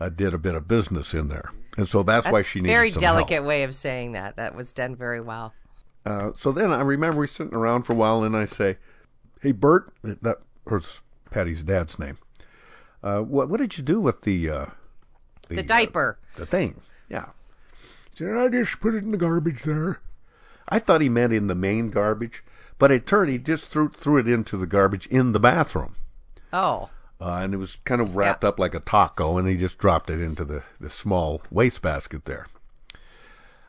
uh, 0.00 0.08
did 0.08 0.32
a 0.32 0.38
bit 0.38 0.54
of 0.54 0.66
business 0.66 1.12
in 1.12 1.28
there, 1.28 1.52
and 1.76 1.86
so 1.86 2.02
that's, 2.02 2.26
why 2.30 2.40
she 2.40 2.60
needed 2.60 2.72
very 2.72 2.90
delicate 2.90 3.34
help. 3.34 3.46
way 3.46 3.64
of 3.64 3.74
saying 3.74 4.12
that. 4.12 4.36
That 4.36 4.54
was 4.54 4.72
done 4.72 4.96
very 4.96 5.20
well. 5.20 5.52
Uh, 6.06 6.30
so 6.34 6.52
then 6.52 6.72
I 6.72 6.80
remember 6.80 7.18
we 7.18 7.26
sitting 7.26 7.54
around 7.54 7.82
for 7.82 7.92
a 7.92 7.96
while, 7.96 8.24
and 8.24 8.34
I 8.34 8.46
say, 8.46 8.78
"Hey, 9.42 9.52
Bert, 9.52 9.92
that 10.02 10.38
was 10.64 11.02
Patty's 11.30 11.62
dad's 11.62 11.98
name. 11.98 12.16
Uh, 13.02 13.20
what 13.20 13.50
what 13.50 13.60
did 13.60 13.76
you 13.76 13.84
do 13.84 14.00
with 14.00 14.22
the 14.22 14.68
uh, 15.50 15.54
The 15.56 15.62
diaper. 15.62 16.18
the 16.36 16.46
thing? 16.46 16.80
Yeah. 17.08 17.26
Did 18.16 18.36
I 18.36 18.48
just 18.48 18.80
put 18.80 18.94
it 18.94 19.04
in 19.04 19.12
the 19.12 19.16
garbage 19.16 19.62
there? 19.62 20.00
I 20.68 20.78
thought 20.78 21.00
he 21.00 21.08
meant 21.08 21.32
in 21.32 21.46
the 21.46 21.54
main 21.54 21.88
garbage, 21.90 22.42
but 22.78 22.90
it 22.90 23.06
turned 23.06 23.30
he 23.30 23.38
just 23.38 23.70
threw 23.70 23.88
threw 23.88 24.18
it 24.18 24.28
into 24.28 24.56
the 24.56 24.66
garbage 24.66 25.06
in 25.06 25.32
the 25.32 25.40
bathroom. 25.40 25.96
Oh. 26.52 26.90
Uh, 27.20 27.40
and 27.42 27.54
it 27.54 27.56
was 27.56 27.78
kind 27.84 28.00
of 28.00 28.14
wrapped 28.16 28.44
up 28.44 28.58
like 28.60 28.74
a 28.74 28.80
taco, 28.80 29.38
and 29.38 29.48
he 29.48 29.56
just 29.56 29.78
dropped 29.78 30.08
it 30.10 30.20
into 30.20 30.44
the, 30.44 30.62
the 30.78 30.88
small 30.90 31.42
wastebasket 31.50 32.26
there. 32.26 32.46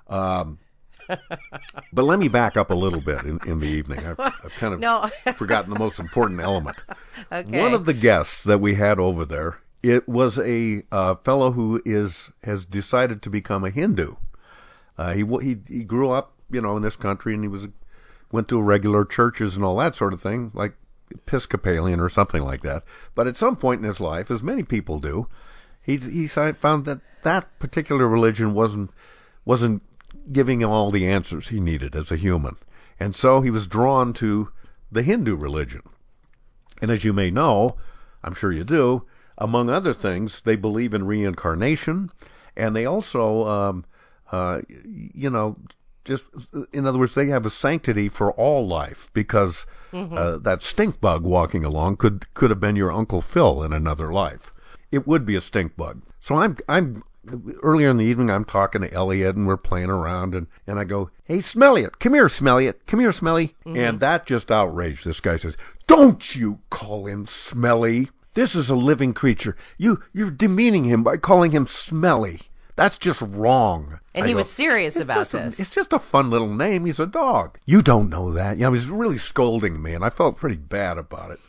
Um, 0.07 0.59
but 1.07 2.03
let 2.05 2.19
me 2.19 2.27
back 2.27 2.55
up 2.57 2.69
a 2.69 2.75
little 2.75 3.01
bit 3.01 3.23
in, 3.25 3.39
in 3.47 3.59
the 3.59 3.67
evening. 3.67 4.05
I've, 4.05 4.19
I've 4.19 4.53
kind 4.59 4.73
of 4.75 4.79
No. 4.81 5.09
forgotten 5.35 5.71
the 5.71 5.79
most 5.79 5.99
important 5.99 6.41
element. 6.41 6.77
Okay. 7.31 7.59
One 7.61 7.73
of 7.73 7.85
the 7.85 7.93
guests 7.93 8.43
that 8.45 8.59
we 8.59 8.75
had 8.75 8.97
over 8.97 9.25
there, 9.25 9.57
it 9.81 10.07
was 10.07 10.39
a 10.39 10.83
uh, 10.91 11.15
fellow 11.15 11.51
who 11.51 11.81
is 11.85 12.31
has 12.43 12.65
decided 12.65 13.21
to 13.21 13.29
become 13.29 13.63
a 13.63 13.69
Hindu. 13.69 14.15
Uh, 14.97 15.13
he 15.13 15.23
he 15.41 15.57
he 15.67 15.83
grew 15.83 16.09
up, 16.09 16.33
you 16.51 16.61
know, 16.61 16.75
in 16.75 16.83
this 16.83 16.97
country, 16.97 17.33
and 17.33 17.43
he 17.43 17.47
was 17.47 17.67
went 18.31 18.47
to 18.49 18.61
regular 18.61 19.05
churches 19.05 19.55
and 19.55 19.65
all 19.65 19.77
that 19.77 19.95
sort 19.95 20.13
of 20.13 20.21
thing, 20.21 20.51
like 20.53 20.73
Episcopalian 21.11 21.99
or 21.99 22.09
something 22.09 22.43
like 22.43 22.61
that. 22.61 22.83
But 23.15 23.27
at 23.27 23.37
some 23.37 23.55
point 23.55 23.81
in 23.81 23.87
his 23.87 23.99
life, 23.99 24.29
as 24.29 24.43
many 24.43 24.63
people 24.63 24.99
do, 24.99 25.27
he 25.81 25.97
he 25.97 26.27
found 26.27 26.85
that 26.85 26.99
that 27.23 27.57
particular 27.59 28.07
religion 28.07 28.53
wasn't 28.53 28.91
wasn't 29.45 29.83
giving 30.31 30.61
him 30.61 30.69
all 30.69 30.91
the 30.91 31.07
answers 31.07 31.47
he 31.47 31.59
needed 31.59 31.95
as 31.95 32.11
a 32.11 32.17
human, 32.17 32.57
and 32.99 33.15
so 33.15 33.41
he 33.41 33.49
was 33.49 33.67
drawn 33.67 34.13
to 34.13 34.51
the 34.91 35.03
Hindu 35.03 35.35
religion. 35.35 35.81
And 36.81 36.91
as 36.91 37.03
you 37.03 37.13
may 37.13 37.31
know, 37.31 37.77
I'm 38.23 38.33
sure 38.33 38.51
you 38.51 38.63
do, 38.63 39.05
among 39.39 39.69
other 39.69 39.93
things, 39.93 40.41
they 40.41 40.55
believe 40.55 40.93
in 40.93 41.05
reincarnation, 41.07 42.11
and 42.55 42.75
they 42.75 42.85
also, 42.85 43.47
um, 43.47 43.85
uh, 44.31 44.61
you 44.85 45.29
know, 45.29 45.57
just 46.05 46.25
in 46.73 46.85
other 46.85 46.99
words, 46.99 47.15
they 47.15 47.27
have 47.27 47.45
a 47.45 47.49
sanctity 47.49 48.09
for 48.09 48.31
all 48.33 48.67
life 48.67 49.09
because 49.13 49.65
Mhm. 49.93 50.15
uh, 50.17 50.37
that 50.37 50.61
stink 50.61 51.01
bug 51.01 51.23
walking 51.23 51.65
along 51.65 51.97
could 51.97 52.31
could 52.35 52.49
have 52.51 52.59
been 52.59 52.75
your 52.75 52.91
Uncle 52.91 53.21
Phil 53.21 53.63
in 53.63 53.73
another 53.73 54.11
life. 54.11 54.51
It 54.91 55.07
would 55.07 55.25
be 55.25 55.35
a 55.35 55.41
stink 55.41 55.75
bug. 55.75 56.01
So 56.19 56.35
I'm 56.35 56.57
I'm 56.67 57.03
earlier 57.63 57.89
in 57.89 57.97
the 57.97 58.05
evening 58.05 58.29
I'm 58.31 58.45
talking 58.45 58.81
to 58.81 58.91
Elliott 58.93 59.35
and 59.35 59.45
we're 59.45 59.57
playing 59.57 59.89
around 59.89 60.33
and, 60.33 60.47
and 60.65 60.79
I 60.79 60.83
go, 60.83 61.11
Hey 61.25 61.39
Smelliot, 61.39 61.99
come 61.99 62.13
here, 62.13 62.27
Smelliot, 62.27 62.75
come 62.87 62.99
here, 63.01 63.11
Smelly. 63.11 63.55
And 63.65 63.99
that 63.99 64.25
just 64.25 64.49
outraged 64.51 65.05
this 65.05 65.19
guy 65.19 65.37
says, 65.37 65.57
Don't 65.85 66.35
you 66.35 66.59
call 66.71 67.05
him 67.05 67.25
smelly. 67.27 68.09
This 68.39 68.55
is 68.55 68.69
a 68.69 68.75
living 68.75 69.13
creature. 69.13 69.57
You 69.77 70.01
you're 70.13 70.31
demeaning 70.31 70.85
him 70.85 71.03
by 71.03 71.17
calling 71.17 71.51
him 71.51 71.65
smelly. 71.65 72.43
That's 72.77 72.97
just 72.97 73.21
wrong. 73.21 73.99
And 74.15 74.23
I 74.23 74.27
he 74.27 74.33
go, 74.33 74.37
was 74.37 74.49
serious 74.49 74.95
about 74.95 75.15
just 75.15 75.33
a- 75.33 75.37
this. 75.39 75.59
it's 75.59 75.69
just 75.69 75.91
a 75.91 75.99
fun 75.99 76.29
little 76.29 76.55
name. 76.55 76.85
He's 76.85 77.01
a 77.01 77.05
dog. 77.05 77.59
You 77.65 77.81
don't 77.81 78.09
know 78.09 78.31
that. 78.31 78.57
Yeah, 78.57 78.67
he 78.67 78.71
was 78.71 78.87
really 78.87 79.17
scolding 79.17 79.83
me, 79.83 79.93
and 79.93 80.05
I 80.05 80.09
felt 80.09 80.37
pretty 80.37 80.55
bad 80.55 80.97
about 80.97 81.31
it. 81.31 81.39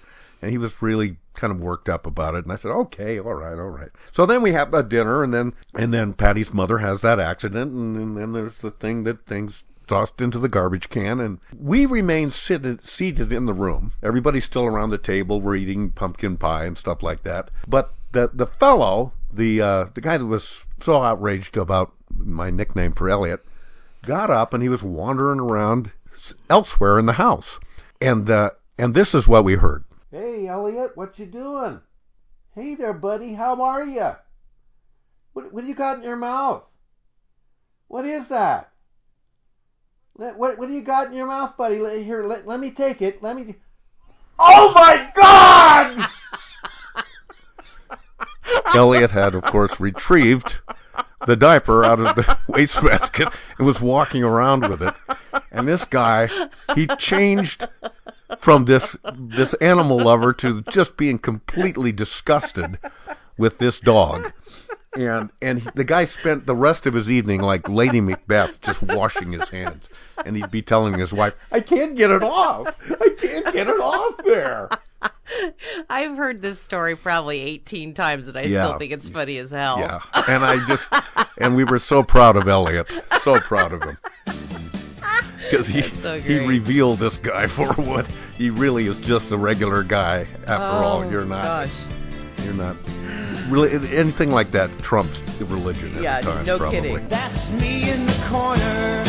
And 0.42 0.50
he 0.50 0.58
was 0.58 0.82
really 0.82 1.18
kind 1.34 1.52
of 1.52 1.60
worked 1.60 1.88
up 1.88 2.08
about 2.08 2.34
it. 2.34 2.42
And 2.42 2.52
I 2.52 2.56
said, 2.56 2.72
"Okay, 2.72 3.20
all 3.20 3.34
right, 3.34 3.56
all 3.56 3.70
right." 3.70 3.90
So 4.10 4.26
then 4.26 4.42
we 4.42 4.50
have 4.50 4.72
that 4.72 4.88
dinner, 4.88 5.22
and 5.22 5.32
then 5.32 5.52
and 5.76 5.94
then 5.94 6.12
Patty's 6.12 6.52
mother 6.52 6.78
has 6.78 7.02
that 7.02 7.20
accident, 7.20 7.70
and, 7.70 7.94
and 7.96 8.16
then 8.16 8.32
there's 8.32 8.58
the 8.58 8.72
thing 8.72 9.04
that 9.04 9.26
things 9.26 9.62
tossed 9.90 10.20
into 10.20 10.38
the 10.38 10.48
garbage 10.48 10.88
can, 10.88 11.18
and 11.18 11.40
we 11.58 11.84
remain 11.84 12.30
seated 12.30 12.80
seated 12.80 13.32
in 13.32 13.46
the 13.46 13.52
room. 13.52 13.92
Everybody's 14.02 14.44
still 14.44 14.64
around 14.64 14.90
the 14.90 14.98
table. 14.98 15.40
We're 15.40 15.56
eating 15.56 15.90
pumpkin 15.90 16.36
pie 16.36 16.64
and 16.64 16.78
stuff 16.78 17.02
like 17.02 17.24
that. 17.24 17.50
But 17.66 17.92
the 18.12 18.30
the 18.32 18.46
fellow, 18.46 19.12
the 19.32 19.60
uh, 19.60 19.84
the 19.92 20.00
guy 20.00 20.16
that 20.16 20.26
was 20.26 20.64
so 20.78 21.02
outraged 21.02 21.56
about 21.56 21.92
my 22.08 22.50
nickname 22.50 22.92
for 22.92 23.10
Elliott, 23.10 23.44
got 24.06 24.30
up 24.30 24.54
and 24.54 24.62
he 24.62 24.68
was 24.68 24.84
wandering 24.84 25.40
around 25.40 25.92
elsewhere 26.48 26.98
in 26.98 27.06
the 27.06 27.14
house, 27.14 27.58
and 28.00 28.30
uh, 28.30 28.50
and 28.78 28.94
this 28.94 29.12
is 29.12 29.26
what 29.26 29.44
we 29.44 29.54
heard. 29.54 29.84
Hey, 30.12 30.46
Elliott, 30.46 30.96
what 30.96 31.18
you 31.18 31.26
doing? 31.26 31.80
Hey 32.54 32.76
there, 32.76 32.94
buddy. 32.94 33.34
How 33.34 33.60
are 33.60 33.84
you? 33.84 34.14
What 35.32 35.52
what 35.52 35.62
do 35.62 35.66
you 35.66 35.74
got 35.74 35.98
in 35.98 36.04
your 36.04 36.16
mouth? 36.16 36.64
What 37.88 38.06
is 38.06 38.28
that? 38.28 38.69
Let, 40.20 40.36
what 40.36 40.58
what 40.58 40.68
do 40.68 40.74
you 40.74 40.82
got 40.82 41.06
in 41.06 41.14
your 41.14 41.26
mouth, 41.26 41.56
buddy? 41.56 41.78
Let, 41.78 42.02
here, 42.02 42.22
let, 42.24 42.46
let 42.46 42.60
me 42.60 42.70
take 42.70 43.00
it. 43.00 43.22
Let 43.22 43.34
me. 43.34 43.54
Oh 44.38 44.70
my 44.74 45.10
God! 45.14 46.10
Elliott 48.74 49.12
had, 49.12 49.34
of 49.34 49.44
course, 49.44 49.80
retrieved 49.80 50.60
the 51.26 51.36
diaper 51.36 51.86
out 51.86 52.00
of 52.00 52.16
the 52.16 52.36
wastebasket 52.48 53.28
and 53.56 53.66
was 53.66 53.80
walking 53.80 54.22
around 54.22 54.68
with 54.68 54.82
it. 54.82 54.94
And 55.50 55.66
this 55.66 55.86
guy, 55.86 56.28
he 56.74 56.86
changed 56.98 57.66
from 58.38 58.66
this 58.66 58.98
this 59.14 59.54
animal 59.54 59.96
lover 59.96 60.34
to 60.34 60.60
just 60.68 60.98
being 60.98 61.18
completely 61.18 61.92
disgusted 61.92 62.78
with 63.38 63.56
this 63.56 63.80
dog. 63.80 64.34
And 64.96 65.30
and 65.40 65.60
he- 65.60 65.70
the 65.74 65.84
guy 65.84 66.04
spent 66.04 66.46
the 66.46 66.54
rest 66.54 66.84
of 66.86 66.94
his 66.94 67.10
evening 67.10 67.40
like 67.42 67.68
Lady 67.68 68.00
Macbeth, 68.00 68.60
just 68.60 68.82
washing 68.82 69.32
his 69.32 69.48
hands. 69.50 69.88
And 70.24 70.36
he'd 70.36 70.50
be 70.50 70.62
telling 70.62 70.98
his 70.98 71.12
wife, 71.12 71.34
"I 71.52 71.60
can't 71.60 71.96
get 71.96 72.10
it 72.10 72.22
off. 72.24 72.74
I 72.90 73.08
can't 73.18 73.52
get 73.52 73.68
it 73.68 73.80
off 73.80 74.16
there." 74.24 74.68
I've 75.88 76.16
heard 76.16 76.42
this 76.42 76.60
story 76.60 76.96
probably 76.96 77.40
18 77.40 77.94
times, 77.94 78.26
and 78.28 78.36
I 78.36 78.42
Yeah. 78.42 78.66
still 78.66 78.78
think 78.78 78.92
it's 78.92 79.08
funny 79.08 79.38
as 79.38 79.52
hell. 79.52 79.78
Yeah, 79.78 80.00
and 80.28 80.44
I 80.44 80.66
just 80.66 80.92
and 81.38 81.54
we 81.54 81.62
were 81.64 81.78
so 81.78 82.02
proud 82.02 82.36
of 82.36 82.48
Elliott, 82.48 82.90
so 83.22 83.38
proud 83.38 83.72
of 83.72 83.82
him 83.84 83.96
because 85.50 85.68
he 85.68 85.82
so 85.82 86.18
he 86.18 86.44
revealed 86.46 86.98
this 86.98 87.16
guy 87.18 87.46
for 87.46 87.72
what 87.74 88.08
he 88.36 88.50
really 88.50 88.86
is 88.88 88.98
just 88.98 89.30
a 89.30 89.36
regular 89.38 89.82
guy. 89.84 90.26
After 90.48 90.84
all, 90.84 90.98
Oh, 91.04 91.08
you're 91.10 91.24
not. 91.24 91.44
gosh. 91.44 91.84
You're 92.44 92.54
not 92.54 92.76
really 93.48 93.70
anything 93.96 94.30
like 94.30 94.50
that. 94.52 94.70
Trumps 94.82 95.22
religion 95.40 95.94
at 95.96 96.02
Yeah, 96.02 96.20
time. 96.20 96.44
no 96.46 96.58
probably. 96.58 96.80
kidding. 96.80 97.08
That's 97.08 97.50
me 97.60 97.90
in 97.90 98.06
the 98.06 98.24
corner. 98.28 99.04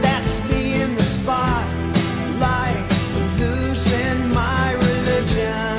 That's 0.00 0.48
me 0.50 0.80
in 0.82 0.94
the 0.94 1.02
spotlight, 1.02 2.90
losing 3.38 4.32
my 4.34 4.72
religion. 4.72 5.76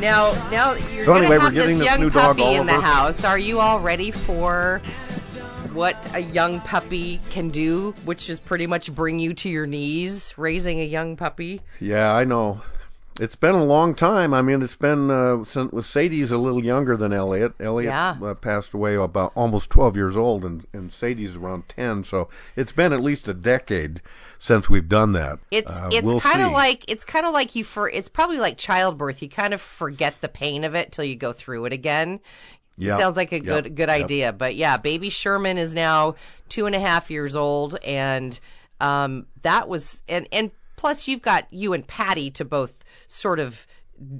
Now, 0.00 0.32
now 0.50 0.74
you're 0.74 1.04
So 1.04 1.12
gonna 1.12 1.26
anyway, 1.26 1.38
we're 1.38 1.44
have 1.44 1.54
getting 1.54 1.78
this 1.78 1.86
this 1.86 1.86
young 1.86 2.00
new 2.00 2.10
dog, 2.10 2.36
puppy 2.36 2.54
in 2.54 2.66
the 2.66 2.80
house. 2.80 3.24
Are 3.24 3.38
you 3.38 3.60
all 3.60 3.78
ready 3.80 4.10
for 4.10 4.80
what 5.72 6.06
a 6.14 6.20
young 6.20 6.60
puppy 6.60 7.20
can 7.30 7.50
do, 7.50 7.94
which 8.04 8.28
is 8.28 8.40
pretty 8.40 8.66
much 8.66 8.92
bring 8.94 9.18
you 9.20 9.32
to 9.34 9.48
your 9.48 9.66
knees, 9.66 10.34
raising 10.36 10.80
a 10.80 10.84
young 10.84 11.16
puppy? 11.16 11.60
Yeah, 11.80 12.12
I 12.14 12.24
know. 12.24 12.60
It's 13.20 13.36
been 13.36 13.54
a 13.54 13.64
long 13.64 13.94
time. 13.94 14.32
I 14.32 14.40
mean, 14.40 14.62
it's 14.62 14.74
been 14.74 15.10
uh, 15.10 15.44
since 15.44 15.86
Sadie's 15.86 16.30
a 16.30 16.38
little 16.38 16.64
younger 16.64 16.96
than 16.96 17.12
Elliott. 17.12 17.52
Elliott 17.60 17.90
Yeah. 17.92 18.16
uh, 18.22 18.34
passed 18.34 18.72
away 18.72 18.94
about 18.94 19.32
almost 19.34 19.68
twelve 19.68 19.96
years 19.96 20.16
old, 20.16 20.44
and 20.46 20.64
and 20.72 20.90
Sadie's 20.92 21.36
around 21.36 21.68
ten. 21.68 22.04
So 22.04 22.28
it's 22.56 22.72
been 22.72 22.92
at 22.92 23.02
least 23.02 23.28
a 23.28 23.34
decade 23.34 24.00
since 24.38 24.70
we've 24.70 24.88
done 24.88 25.12
that. 25.12 25.38
It's 25.50 25.70
Uh, 25.70 25.90
it's 25.92 26.06
we'll 26.06 26.20
kind 26.20 26.40
of 26.40 26.52
like 26.52 26.84
it's 26.88 27.04
kind 27.04 27.26
of 27.26 27.34
like 27.34 27.54
you 27.54 27.64
for 27.64 27.88
it's 27.88 28.08
probably 28.08 28.38
like 28.38 28.56
childbirth. 28.56 29.20
You 29.20 29.28
kind 29.28 29.52
of 29.52 29.60
forget 29.60 30.20
the 30.22 30.28
pain 30.28 30.64
of 30.64 30.74
it 30.74 30.90
till 30.90 31.04
you 31.04 31.14
go 31.16 31.32
through 31.34 31.66
it 31.66 31.72
again. 31.74 32.18
Yep. 32.78 32.98
Sounds 32.98 33.16
like 33.18 33.32
a 33.32 33.36
Yep. 33.36 33.44
good 33.44 33.76
good 33.76 33.88
Yep. 33.90 34.02
idea. 34.04 34.32
But 34.32 34.54
yeah, 34.56 34.78
baby 34.78 35.10
Sherman 35.10 35.58
is 35.58 35.74
now 35.74 36.14
two 36.48 36.64
and 36.64 36.74
a 36.74 36.80
half 36.80 37.10
years 37.10 37.36
old, 37.36 37.78
and 37.84 38.40
um, 38.80 39.26
that 39.42 39.68
was 39.68 40.02
and 40.08 40.26
and 40.32 40.50
plus 40.76 41.06
you've 41.06 41.20
got 41.22 41.46
you 41.52 41.74
and 41.74 41.86
Patty 41.86 42.30
to 42.30 42.44
both 42.46 42.81
sort 43.12 43.38
of 43.38 43.66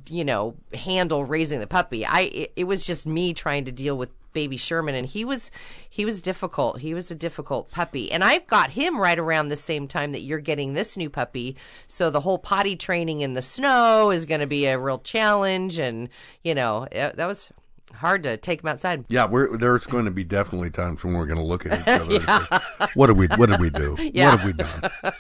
you 0.09 0.25
know 0.25 0.55
handle 0.75 1.25
raising 1.25 1.61
the 1.61 1.67
puppy. 1.67 2.05
I 2.05 2.21
it, 2.21 2.53
it 2.57 2.65
was 2.65 2.85
just 2.85 3.07
me 3.07 3.33
trying 3.33 3.65
to 3.65 3.73
deal 3.73 3.97
with 3.97 4.11
baby 4.33 4.57
Sherman 4.57 4.95
and 4.95 5.07
he 5.07 5.25
was 5.25 5.51
he 5.89 6.05
was 6.05 6.23
difficult. 6.23 6.81
He 6.81 6.95
was 6.95 7.11
a 7.11 7.15
difficult 7.15 7.71
puppy. 7.71 8.13
And 8.13 8.23
I 8.23 8.39
got 8.41 8.71
him 8.71 9.01
right 9.01 9.19
around 9.19 9.49
the 9.49 9.57
same 9.57 9.89
time 9.89 10.13
that 10.13 10.21
you're 10.21 10.41
getting 10.41 10.73
this 10.75 10.97
new 10.97 11.11
puppy. 11.11 11.57
So 11.87 12.11
the 12.11 12.21
whole 12.21 12.39
potty 12.39 12.77
training 12.77 13.23
in 13.23 13.35
the 13.35 13.43
snow 13.43 14.11
is 14.11 14.27
going 14.27 14.41
to 14.41 14.47
be 14.47 14.67
a 14.67 14.79
real 14.79 14.99
challenge 14.99 15.79
and 15.79 16.09
you 16.43 16.55
know, 16.55 16.87
it, 16.93 17.17
that 17.17 17.27
was 17.27 17.51
hard 17.95 18.23
to 18.23 18.37
take 18.37 18.63
him 18.63 18.69
outside. 18.69 19.05
Yeah, 19.09 19.27
we're, 19.27 19.57
there's 19.57 19.87
going 19.87 20.05
to 20.07 20.11
be 20.11 20.25
definitely 20.25 20.71
times 20.71 21.05
when 21.05 21.15
we're 21.15 21.27
going 21.27 21.39
to 21.39 21.45
look 21.45 21.67
at 21.67 21.81
each 21.81 21.89
other. 21.89 22.21
and 22.27 22.47
say, 22.49 22.89
what 22.95 23.09
did 23.09 23.17
we 23.17 23.27
What 23.27 23.49
did 23.49 23.61
we 23.61 23.71
do? 23.71 23.97
Yeah. 24.13 24.31
What 24.31 24.41
have 24.41 24.47
we 24.47 24.53
done? 24.53 25.15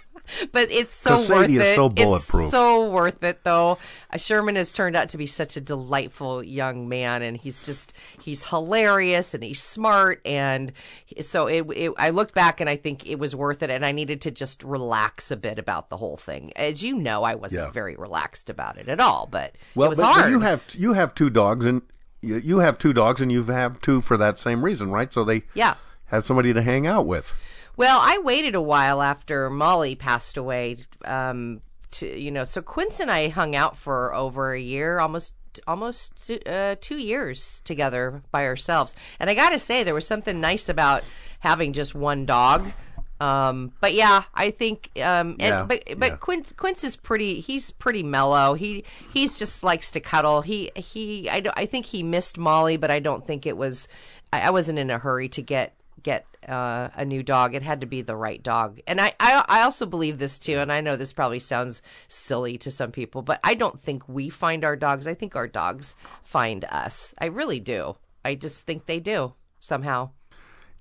But 0.52 0.70
it's 0.70 0.94
so 0.94 1.16
worth 1.16 1.50
it. 1.50 1.74
so 1.74 1.88
bulletproof. 1.88 2.44
It's 2.44 2.50
so 2.52 2.90
worth 2.90 3.22
it, 3.22 3.44
though. 3.44 3.78
Uh, 4.12 4.16
Sherman 4.18 4.56
has 4.56 4.72
turned 4.72 4.96
out 4.96 5.08
to 5.10 5.18
be 5.18 5.26
such 5.26 5.56
a 5.56 5.60
delightful 5.60 6.42
young 6.42 6.88
man, 6.88 7.22
and 7.22 7.36
he's 7.36 7.64
just 7.66 7.92
he's 8.20 8.44
hilarious 8.46 9.34
and 9.34 9.42
he's 9.44 9.62
smart, 9.62 10.20
and 10.24 10.72
so 11.20 11.46
it, 11.46 11.66
it. 11.74 11.92
I 11.98 12.10
look 12.10 12.32
back 12.34 12.60
and 12.60 12.68
I 12.70 12.76
think 12.76 13.06
it 13.06 13.18
was 13.18 13.34
worth 13.36 13.62
it, 13.62 13.70
and 13.70 13.84
I 13.84 13.92
needed 13.92 14.20
to 14.22 14.30
just 14.30 14.62
relax 14.62 15.30
a 15.30 15.36
bit 15.36 15.58
about 15.58 15.88
the 15.88 15.96
whole 15.96 16.16
thing. 16.16 16.52
As 16.56 16.82
you 16.82 16.94
know, 16.96 17.22
I 17.22 17.34
wasn't 17.34 17.66
Yeah. 17.66 17.70
very 17.70 17.96
relaxed 17.96 18.48
about 18.50 18.78
it 18.78 18.88
at 18.88 19.00
all, 19.00 19.28
but 19.30 19.54
Well, 19.74 19.86
it 19.86 19.90
was 19.90 19.98
but, 19.98 20.04
but 20.14 20.20
hard. 20.20 20.30
you 20.30 20.40
have 20.40 20.64
you 20.72 20.92
have 20.94 21.14
two 21.14 21.30
dogs, 21.30 21.64
and 21.64 21.82
you, 22.20 22.36
you 22.36 22.58
have 22.58 22.78
two 22.78 22.92
dogs, 22.92 23.20
and 23.20 23.32
you 23.32 23.42
have 23.44 23.80
two 23.80 24.00
for 24.00 24.16
that 24.16 24.38
same 24.38 24.64
reason, 24.64 24.90
right? 24.90 25.12
So 25.12 25.24
they 25.24 25.42
yeah. 25.54 25.74
have 26.06 26.24
somebody 26.26 26.52
to 26.52 26.62
hang 26.62 26.86
out 26.86 27.06
with. 27.06 27.32
Well, 27.76 27.98
I 28.00 28.18
waited 28.18 28.54
a 28.54 28.60
while 28.60 29.02
after 29.02 29.48
Molly 29.50 29.94
passed 29.94 30.36
away. 30.36 30.76
Um, 31.04 31.60
to 31.92 32.18
you 32.18 32.30
know, 32.30 32.44
so 32.44 32.62
Quince 32.62 33.00
and 33.00 33.10
I 33.10 33.28
hung 33.28 33.54
out 33.54 33.76
for 33.76 34.14
over 34.14 34.52
a 34.52 34.60
year, 34.60 34.98
almost 34.98 35.34
almost 35.66 36.30
uh, 36.46 36.76
two 36.80 36.98
years 36.98 37.60
together 37.64 38.22
by 38.30 38.46
ourselves. 38.46 38.96
And 39.20 39.28
I 39.28 39.34
got 39.34 39.50
to 39.50 39.58
say, 39.58 39.82
there 39.82 39.94
was 39.94 40.06
something 40.06 40.40
nice 40.40 40.68
about 40.68 41.04
having 41.40 41.72
just 41.72 41.94
one 41.94 42.24
dog. 42.24 42.72
Um, 43.20 43.72
but 43.80 43.94
yeah, 43.94 44.24
I 44.34 44.50
think 44.50 44.90
um, 44.96 45.36
and 45.38 45.40
Yeah, 45.40 45.64
but 45.64 45.84
but 45.96 46.10
yeah. 46.12 46.16
Quince 46.16 46.52
Quince 46.56 46.82
is 46.82 46.96
pretty. 46.96 47.40
He's 47.40 47.70
pretty 47.70 48.02
mellow. 48.02 48.54
He 48.54 48.84
he's 49.12 49.38
just 49.38 49.62
likes 49.62 49.92
to 49.92 50.00
cuddle. 50.00 50.42
He 50.42 50.72
he. 50.74 51.30
I 51.30 51.42
I 51.54 51.66
think 51.66 51.86
he 51.86 52.02
missed 52.02 52.36
Molly, 52.36 52.76
but 52.76 52.90
I 52.90 52.98
don't 52.98 53.24
think 53.24 53.46
it 53.46 53.56
was. 53.56 53.86
I, 54.32 54.40
I 54.40 54.50
wasn't 54.50 54.80
in 54.80 54.90
a 54.90 54.98
hurry 54.98 55.28
to 55.28 55.42
get 55.42 55.74
get 56.02 56.26
uh, 56.48 56.88
a 56.94 57.04
new 57.04 57.22
dog. 57.22 57.54
It 57.54 57.62
had 57.62 57.80
to 57.80 57.86
be 57.86 58.02
the 58.02 58.16
right 58.16 58.42
dog. 58.42 58.80
And 58.86 59.00
I, 59.00 59.14
I 59.20 59.44
I 59.48 59.62
also 59.62 59.86
believe 59.86 60.18
this 60.18 60.38
too. 60.38 60.58
And 60.58 60.72
I 60.72 60.80
know 60.80 60.96
this 60.96 61.12
probably 61.12 61.40
sounds 61.40 61.82
silly 62.08 62.58
to 62.58 62.70
some 62.70 62.92
people, 62.92 63.22
but 63.22 63.40
I 63.44 63.54
don't 63.54 63.78
think 63.78 64.08
we 64.08 64.28
find 64.28 64.64
our 64.64 64.76
dogs. 64.76 65.06
I 65.06 65.14
think 65.14 65.36
our 65.36 65.48
dogs 65.48 65.94
find 66.22 66.64
us. 66.66 67.14
I 67.18 67.26
really 67.26 67.60
do. 67.60 67.96
I 68.24 68.34
just 68.34 68.66
think 68.66 68.86
they 68.86 69.00
do 69.00 69.34
somehow. 69.60 70.10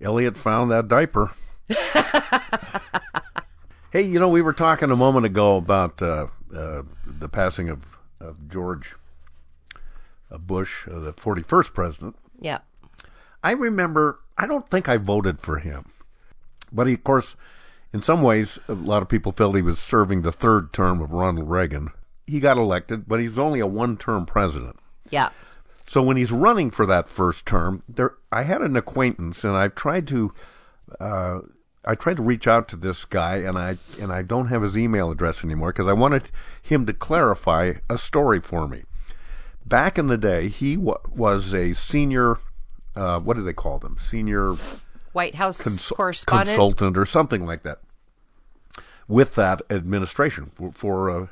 Elliott 0.01 0.37
found 0.37 0.71
that 0.71 0.87
diaper. 0.87 1.31
hey, 3.91 4.01
you 4.01 4.19
know, 4.19 4.29
we 4.29 4.41
were 4.41 4.53
talking 4.53 4.91
a 4.91 4.95
moment 4.95 5.25
ago 5.25 5.57
about 5.57 6.01
uh, 6.01 6.27
uh, 6.55 6.83
the 7.05 7.29
passing 7.29 7.69
of, 7.69 7.99
of 8.19 8.47
George 8.49 8.95
uh, 10.31 10.37
Bush, 10.37 10.87
uh, 10.87 10.99
the 10.99 11.13
41st 11.13 11.73
president. 11.73 12.15
Yeah. 12.39 12.59
I 13.43 13.51
remember, 13.51 14.19
I 14.41 14.47
don't 14.47 14.67
think 14.67 14.89
I 14.89 14.97
voted 14.97 15.39
for 15.39 15.59
him. 15.59 15.85
But 16.71 16.87
he, 16.87 16.93
of 16.93 17.03
course, 17.03 17.35
in 17.93 18.01
some 18.01 18.23
ways, 18.23 18.57
a 18.67 18.73
lot 18.73 19.03
of 19.03 19.09
people 19.09 19.31
felt 19.31 19.55
he 19.55 19.61
was 19.61 19.77
serving 19.77 20.23
the 20.23 20.31
third 20.31 20.73
term 20.73 20.99
of 20.99 21.11
Ronald 21.11 21.49
Reagan. 21.49 21.89
He 22.25 22.39
got 22.39 22.57
elected, 22.57 23.07
but 23.07 23.19
he's 23.19 23.37
only 23.37 23.59
a 23.59 23.67
one 23.67 23.97
term 23.97 24.25
president. 24.25 24.77
Yeah. 25.11 25.29
So 25.85 26.01
when 26.01 26.17
he's 26.17 26.31
running 26.31 26.71
for 26.71 26.85
that 26.87 27.07
first 27.07 27.45
term, 27.45 27.83
there 27.87 28.15
I 28.31 28.43
had 28.43 28.61
an 28.61 28.75
acquaintance, 28.75 29.43
and 29.43 29.55
I've 29.55 29.75
tried 29.75 30.07
to, 30.07 30.33
uh, 30.99 31.39
I 31.85 31.95
tried 31.95 32.17
to 32.17 32.23
reach 32.23 32.47
out 32.47 32.67
to 32.69 32.77
this 32.77 33.05
guy, 33.05 33.37
and 33.37 33.57
I 33.59 33.77
and 34.01 34.11
I 34.11 34.23
don't 34.23 34.47
have 34.47 34.63
his 34.63 34.77
email 34.77 35.11
address 35.11 35.43
anymore 35.43 35.71
because 35.71 35.87
I 35.87 35.93
wanted 35.93 36.31
him 36.61 36.85
to 36.87 36.93
clarify 36.93 37.73
a 37.89 37.97
story 37.97 38.39
for 38.39 38.67
me. 38.67 38.83
Back 39.65 39.99
in 39.99 40.07
the 40.07 40.17
day, 40.17 40.47
he 40.47 40.77
wa 40.77 40.97
was 41.09 41.53
a 41.53 41.73
senior, 41.73 42.37
uh, 42.95 43.19
what 43.19 43.37
do 43.37 43.43
they 43.43 43.53
call 43.53 43.79
them? 43.79 43.97
Senior 43.97 44.55
White 45.13 45.35
House 45.35 45.61
correspondent. 45.89 46.49
consultant 46.49 46.97
or 46.97 47.05
something 47.05 47.45
like 47.45 47.63
that 47.63 47.79
with 49.07 49.35
that 49.35 49.61
administration 49.69 50.51
for, 50.55 50.71
for 50.71 51.09
uh, 51.09 51.27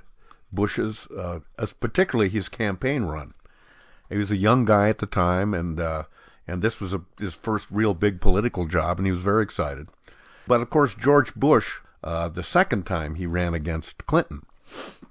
Bush's, 0.52 1.08
uh, 1.18 1.40
as 1.58 1.72
particularly 1.72 2.30
his 2.30 2.50
campaign 2.50 3.04
run. 3.04 3.34
He 4.10 4.18
was 4.18 4.32
a 4.32 4.38
young 4.38 4.66
guy 4.66 4.90
at 4.90 4.98
the 4.98 5.06
time, 5.06 5.54
and 5.54 5.80
uh, 5.80 6.04
and 6.48 6.62
this 6.62 6.82
was 6.82 6.94
a, 6.94 7.02
his 7.20 7.36
first 7.36 7.70
real 7.72 7.94
big 7.94 8.20
political 8.20 8.66
job, 8.66 8.98
and 8.98 9.06
he 9.06 9.12
was 9.12 9.22
very 9.22 9.44
excited. 9.44 9.88
But 10.48 10.62
of 10.62 10.70
course, 10.70 10.96
George 10.96 11.36
Bush, 11.36 11.78
uh, 12.04 12.28
the 12.28 12.44
second 12.44 12.86
time 12.86 13.16
he 13.16 13.26
ran 13.26 13.54
against 13.54 14.06
Clinton, 14.08 14.46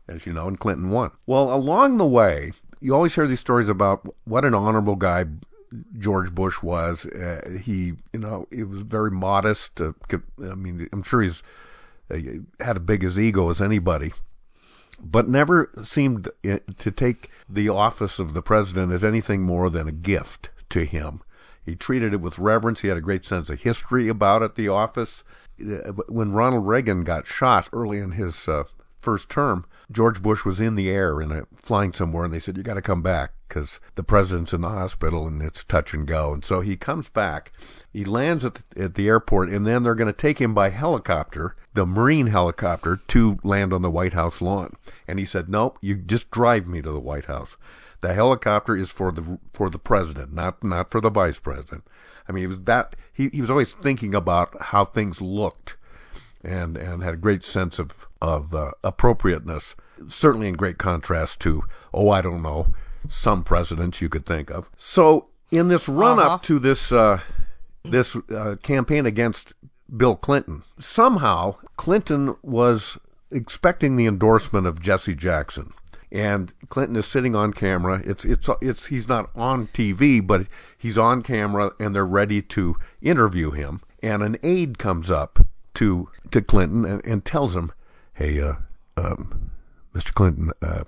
as 0.09 0.27
you 0.27 0.33
know, 0.33 0.49
and 0.49 0.59
Clinton 0.59 0.91
won. 0.91 1.13
Well, 1.27 1.55
along 1.55 1.97
the 1.97 2.07
way, 2.07 2.53
you 2.81 2.95
always 2.95 3.15
hear 3.15 3.27
these 3.27 3.41
stories 3.41 3.69
about 3.69 4.15
what 4.25 4.45
an 4.45 4.55
honorable 4.55 4.97
guy 4.97 5.25
George 5.99 6.35
Bush 6.35 6.63
was. 6.63 7.07
Uh, 7.07 7.59
he, 7.63 7.95
you 8.13 8.21
know, 8.21 8.47
he 8.51 8.63
was 8.63 8.83
very 8.83 9.11
modest. 9.11 9.81
Uh, 9.81 9.93
I 10.43 10.55
mean, 10.55 10.89
I'm 10.93 11.03
sure 11.03 11.23
he's 11.23 11.43
uh, 12.11 12.17
had 12.61 12.77
as 12.77 12.83
big 12.83 13.05
as 13.05 13.19
ego 13.19 13.51
as 13.51 13.61
anybody, 13.61 14.13
but 15.01 15.29
never 15.29 15.71
seemed 15.83 16.29
uh, 16.49 16.59
to 16.77 16.91
take 16.91 17.31
the 17.49 17.69
office 17.69 18.19
of 18.19 18.35
the 18.35 18.43
president 18.43 18.93
as 18.93 19.05
anything 19.05 19.43
more 19.43 19.71
than 19.71 19.89
a 19.89 19.93
gift 19.93 20.51
to 20.71 20.85
him. 20.85 21.23
He 21.65 21.77
treated 21.77 22.15
it 22.15 22.21
with 22.21 22.39
reverence. 22.39 22.81
He 22.81 22.89
had 22.89 22.97
a 22.97 23.03
great 23.03 23.25
sense 23.25 23.51
of 23.51 23.61
history 23.61 24.09
about 24.09 24.43
it, 24.43 24.55
the 24.55 24.69
office. 24.69 25.23
Uh, 25.61 25.93
When 26.09 26.33
Ronald 26.33 26.67
Reagan 26.67 27.05
got 27.05 27.27
shot 27.27 27.69
early 27.73 27.99
in 27.99 28.13
his 28.13 28.49
uh, 28.49 28.65
first 29.01 29.29
term, 29.29 29.67
George 29.93 30.23
Bush 30.23 30.45
was 30.47 30.61
in 30.61 30.77
the 30.77 30.89
air 30.89 31.21
in 31.21 31.31
a 31.31 31.47
flying 31.57 31.93
somewhere, 31.93 32.25
and 32.25 32.33
they 32.33 32.39
said, 32.39 32.57
You 32.57 32.63
got 32.63 32.75
to 32.75 32.83
come 32.83 33.03
back 33.03 33.33
because 33.49 33.81
the 33.95 34.05
president's 34.05 34.53
in 34.53 34.61
the 34.61 34.69
hospital 34.69 35.27
and 35.27 35.43
it's 35.43 35.65
touch 35.65 35.95
and 35.95 36.07
go. 36.07 36.33
And 36.33 36.45
so 36.45 36.61
he 36.61 36.77
comes 36.77 37.09
back. 37.09 37.51
He 37.93 38.05
lands 38.05 38.45
at 38.45 38.57
the, 38.57 38.85
at 38.85 38.95
the 38.95 39.09
airport, 39.09 39.49
and 39.49 39.67
then 39.67 39.83
they're 39.83 39.95
going 39.95 40.13
to 40.13 40.13
take 40.13 40.39
him 40.39 40.55
by 40.55 40.69
helicopter, 40.69 41.55
the 41.75 41.87
Marine 41.87 42.27
helicopter, 42.27 42.97
to 43.09 43.39
land 43.43 43.73
on 43.73 43.83
the 43.83 43.91
White 43.91 44.13
House 44.13 44.41
lawn. 44.43 44.75
And 45.07 45.19
he 45.19 45.25
said, 45.25 45.49
Nope, 45.49 45.79
you 45.81 45.97
just 45.97 46.31
drive 46.31 46.67
me 46.67 46.83
to 46.83 46.93
the 46.93 47.01
White 47.01 47.25
House. 47.25 47.57
The 48.01 48.15
helicopter 48.15 48.77
is 48.77 48.91
for 48.91 49.11
the 49.11 49.41
for 49.53 49.69
the 49.69 49.79
president, 49.79 50.33
not 50.33 50.63
not 50.63 50.91
for 50.93 51.01
the 51.01 51.11
vice 51.11 51.41
president. 51.41 51.85
I 52.29 52.33
mean, 52.33 52.43
he 52.43 52.47
was 52.47 52.61
that 52.63 52.95
he, 53.13 53.29
he 53.31 53.41
was 53.41 53.51
always 53.51 53.73
thinking 53.73 54.15
about 54.15 54.55
how 54.61 54.85
things 54.85 55.21
looked, 55.21 55.77
and 56.45 56.77
and 56.77 57.03
had 57.03 57.15
a 57.15 57.17
great 57.17 57.43
sense 57.43 57.81
of 57.81 58.07
of 58.23 58.55
uh, 58.55 58.71
appropriateness. 58.85 59.75
Certainly 60.07 60.47
in 60.47 60.55
great 60.55 60.79
contrast 60.79 61.41
to 61.41 61.65
oh 61.93 62.11
I 62.11 62.23
don't 62.23 62.43
know 62.43 62.69
some 63.09 63.43
presidents 63.43 64.01
you 64.01 64.09
could 64.09 64.27
think 64.27 64.51
of. 64.51 64.71
So 64.77 65.27
in 65.51 65.69
this 65.69 65.89
run 65.89 66.19
Uh-huh. 66.19 66.35
up 66.35 66.43
to 66.45 66.59
this 66.59 66.93
uh, 66.93 67.21
this 67.85 68.17
uh, 68.17 68.57
campaign 68.63 69.07
against 69.07 69.55
Bill 69.97 70.15
Clinton, 70.17 70.63
somehow 70.79 71.57
Clinton 71.77 72.37
was 72.43 72.99
expecting 73.31 73.97
the 73.97 74.07
endorsement 74.07 74.67
of 74.67 74.81
Jesse 74.81 75.15
Jackson. 75.15 75.73
And 76.11 76.55
Clinton 76.71 76.97
is 76.97 77.05
sitting 77.07 77.35
on 77.37 77.53
camera. 77.53 78.01
It's 78.05 78.25
it's 78.25 78.49
it's 78.63 78.87
he's 78.87 79.09
not 79.09 79.31
on 79.37 79.67
TV, 79.69 80.27
but 80.27 80.47
he's 80.79 80.97
on 80.97 81.23
camera, 81.23 81.71
and 81.79 81.95
they're 81.95 82.07
ready 82.07 82.41
to 82.43 82.77
interview 83.03 83.51
him. 83.51 83.83
And 84.03 84.23
an 84.23 84.37
aide 84.43 84.79
comes 84.79 85.11
up 85.11 85.41
to 85.75 86.09
to 86.31 86.41
Clinton 86.41 86.87
and, 86.87 87.05
and 87.05 87.25
tells 87.27 87.55
him, 87.57 87.73
"Hey, 88.15 88.41
uh, 88.41 88.55
um, 88.97 89.51
Mr. 89.95 90.15
Clinton, 90.15 90.51
uh, 90.63 90.85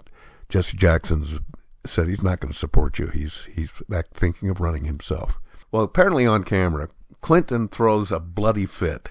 Jesse 0.48 0.78
Jackson's 0.78 1.38
said 1.86 2.08
he's 2.08 2.22
not 2.22 2.40
going 2.40 2.52
to 2.52 2.58
support 2.58 2.98
you. 2.98 3.08
He's 3.08 3.48
he's 3.54 3.82
back 3.88 4.08
thinking 4.12 4.48
of 4.48 4.60
running 4.60 4.84
himself." 4.84 5.40
Well, 5.72 5.84
apparently 5.84 6.26
on 6.26 6.44
camera, 6.44 6.88
Clinton 7.20 7.68
throws 7.68 8.10
a 8.10 8.20
bloody 8.20 8.66
fit, 8.66 9.10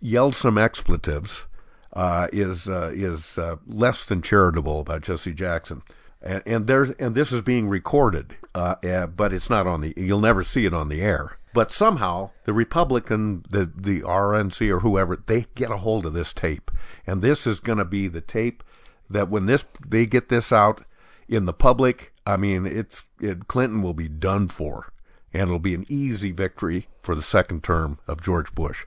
yells 0.00 0.36
some 0.36 0.58
expletives 0.58 1.46
uh, 1.92 2.28
is 2.32 2.68
uh, 2.68 2.90
is 2.94 3.38
uh, 3.38 3.56
less 3.66 4.04
than 4.04 4.22
charitable 4.22 4.80
about 4.80 5.02
Jesse 5.02 5.34
Jackson. 5.34 5.82
And, 6.22 6.42
and 6.46 6.66
there's 6.66 6.90
and 6.92 7.14
this 7.14 7.32
is 7.32 7.42
being 7.42 7.68
recorded, 7.68 8.36
uh, 8.54 8.76
uh, 8.84 9.06
but 9.06 9.32
it's 9.32 9.50
not 9.50 9.66
on 9.66 9.80
the. 9.80 9.94
You'll 9.96 10.20
never 10.20 10.42
see 10.42 10.66
it 10.66 10.74
on 10.74 10.88
the 10.88 11.00
air. 11.00 11.38
But 11.52 11.72
somehow 11.72 12.30
the 12.44 12.52
Republican, 12.52 13.44
the 13.50 13.70
the 13.74 14.02
RNC 14.02 14.70
or 14.70 14.80
whoever, 14.80 15.16
they 15.16 15.46
get 15.54 15.70
a 15.70 15.78
hold 15.78 16.06
of 16.06 16.12
this 16.12 16.32
tape, 16.32 16.70
and 17.06 17.22
this 17.22 17.46
is 17.46 17.58
going 17.58 17.78
to 17.78 17.84
be 17.84 18.06
the 18.06 18.20
tape 18.20 18.62
that 19.08 19.28
when 19.28 19.46
this 19.46 19.64
they 19.84 20.06
get 20.06 20.28
this 20.28 20.52
out 20.52 20.82
in 21.30 21.46
the 21.46 21.52
public, 21.52 22.12
I 22.26 22.36
mean, 22.36 22.66
it's 22.66 23.04
it, 23.20 23.46
Clinton 23.46 23.80
will 23.82 23.94
be 23.94 24.08
done 24.08 24.48
for, 24.48 24.92
and 25.32 25.44
it'll 25.44 25.60
be 25.60 25.74
an 25.76 25.86
easy 25.88 26.32
victory 26.32 26.88
for 27.02 27.14
the 27.14 27.22
second 27.22 27.62
term 27.62 27.98
of 28.08 28.20
George 28.20 28.52
Bush. 28.54 28.84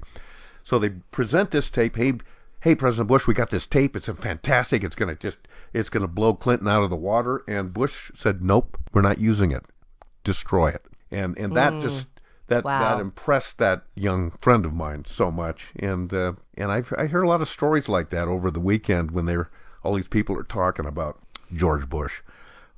So 0.61 0.77
they 0.77 0.89
present 0.89 1.51
this 1.51 1.69
tape. 1.69 1.95
Hey, 1.95 2.13
hey, 2.59 2.75
President 2.75 3.07
Bush, 3.07 3.25
we 3.27 3.33
got 3.33 3.49
this 3.49 3.65
tape. 3.65 3.95
It's 3.95 4.09
fantastic. 4.09 4.83
It's 4.83 4.95
gonna 4.95 5.15
just 5.15 5.39
it's 5.73 5.89
gonna 5.89 6.07
blow 6.07 6.33
Clinton 6.33 6.67
out 6.67 6.83
of 6.83 6.89
the 6.89 6.97
water. 6.97 7.43
And 7.47 7.73
Bush 7.73 8.11
said, 8.13 8.41
Nope, 8.43 8.77
we're 8.93 9.01
not 9.01 9.19
using 9.19 9.51
it. 9.53 9.63
Destroy 10.25 10.67
it. 10.67 10.85
And 11.11 11.37
and 11.37 11.55
that 11.55 11.73
Mm. 11.73 11.81
just 11.81 12.07
that 12.47 12.65
Wow. 12.65 12.79
that 12.79 12.99
impressed 12.99 13.57
that 13.59 13.83
young 13.95 14.31
friend 14.41 14.65
of 14.65 14.73
mine 14.73 15.05
so 15.05 15.31
much. 15.31 15.71
And 15.77 16.13
uh, 16.13 16.33
and 16.57 16.71
I've 16.73 16.93
I 16.97 17.07
heard 17.07 17.23
a 17.23 17.27
lot 17.29 17.41
of 17.41 17.47
stories 17.47 17.87
like 17.87 18.09
that 18.09 18.27
over 18.27 18.51
the 18.51 18.59
weekend 18.59 19.11
when 19.11 19.25
they're 19.27 19.49
all 19.81 19.95
these 19.95 20.09
people 20.09 20.37
are 20.37 20.43
talking 20.43 20.85
about 20.85 21.19
George 21.55 21.89
Bush, 21.89 22.21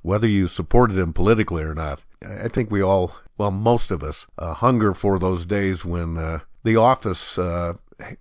whether 0.02 0.26
you 0.26 0.48
supported 0.48 0.98
him 0.98 1.12
politically 1.12 1.62
or 1.62 1.74
not. 1.74 2.00
I 2.26 2.48
think 2.48 2.70
we 2.70 2.82
all, 2.82 3.16
well, 3.38 3.50
most 3.50 3.90
of 3.90 4.02
us, 4.02 4.26
uh, 4.38 4.54
hunger 4.54 4.92
for 4.94 5.18
those 5.18 5.44
days 5.46 5.84
when 5.84 6.16
uh, 6.16 6.40
the 6.64 6.76
office 6.76 7.38
uh, 7.38 7.74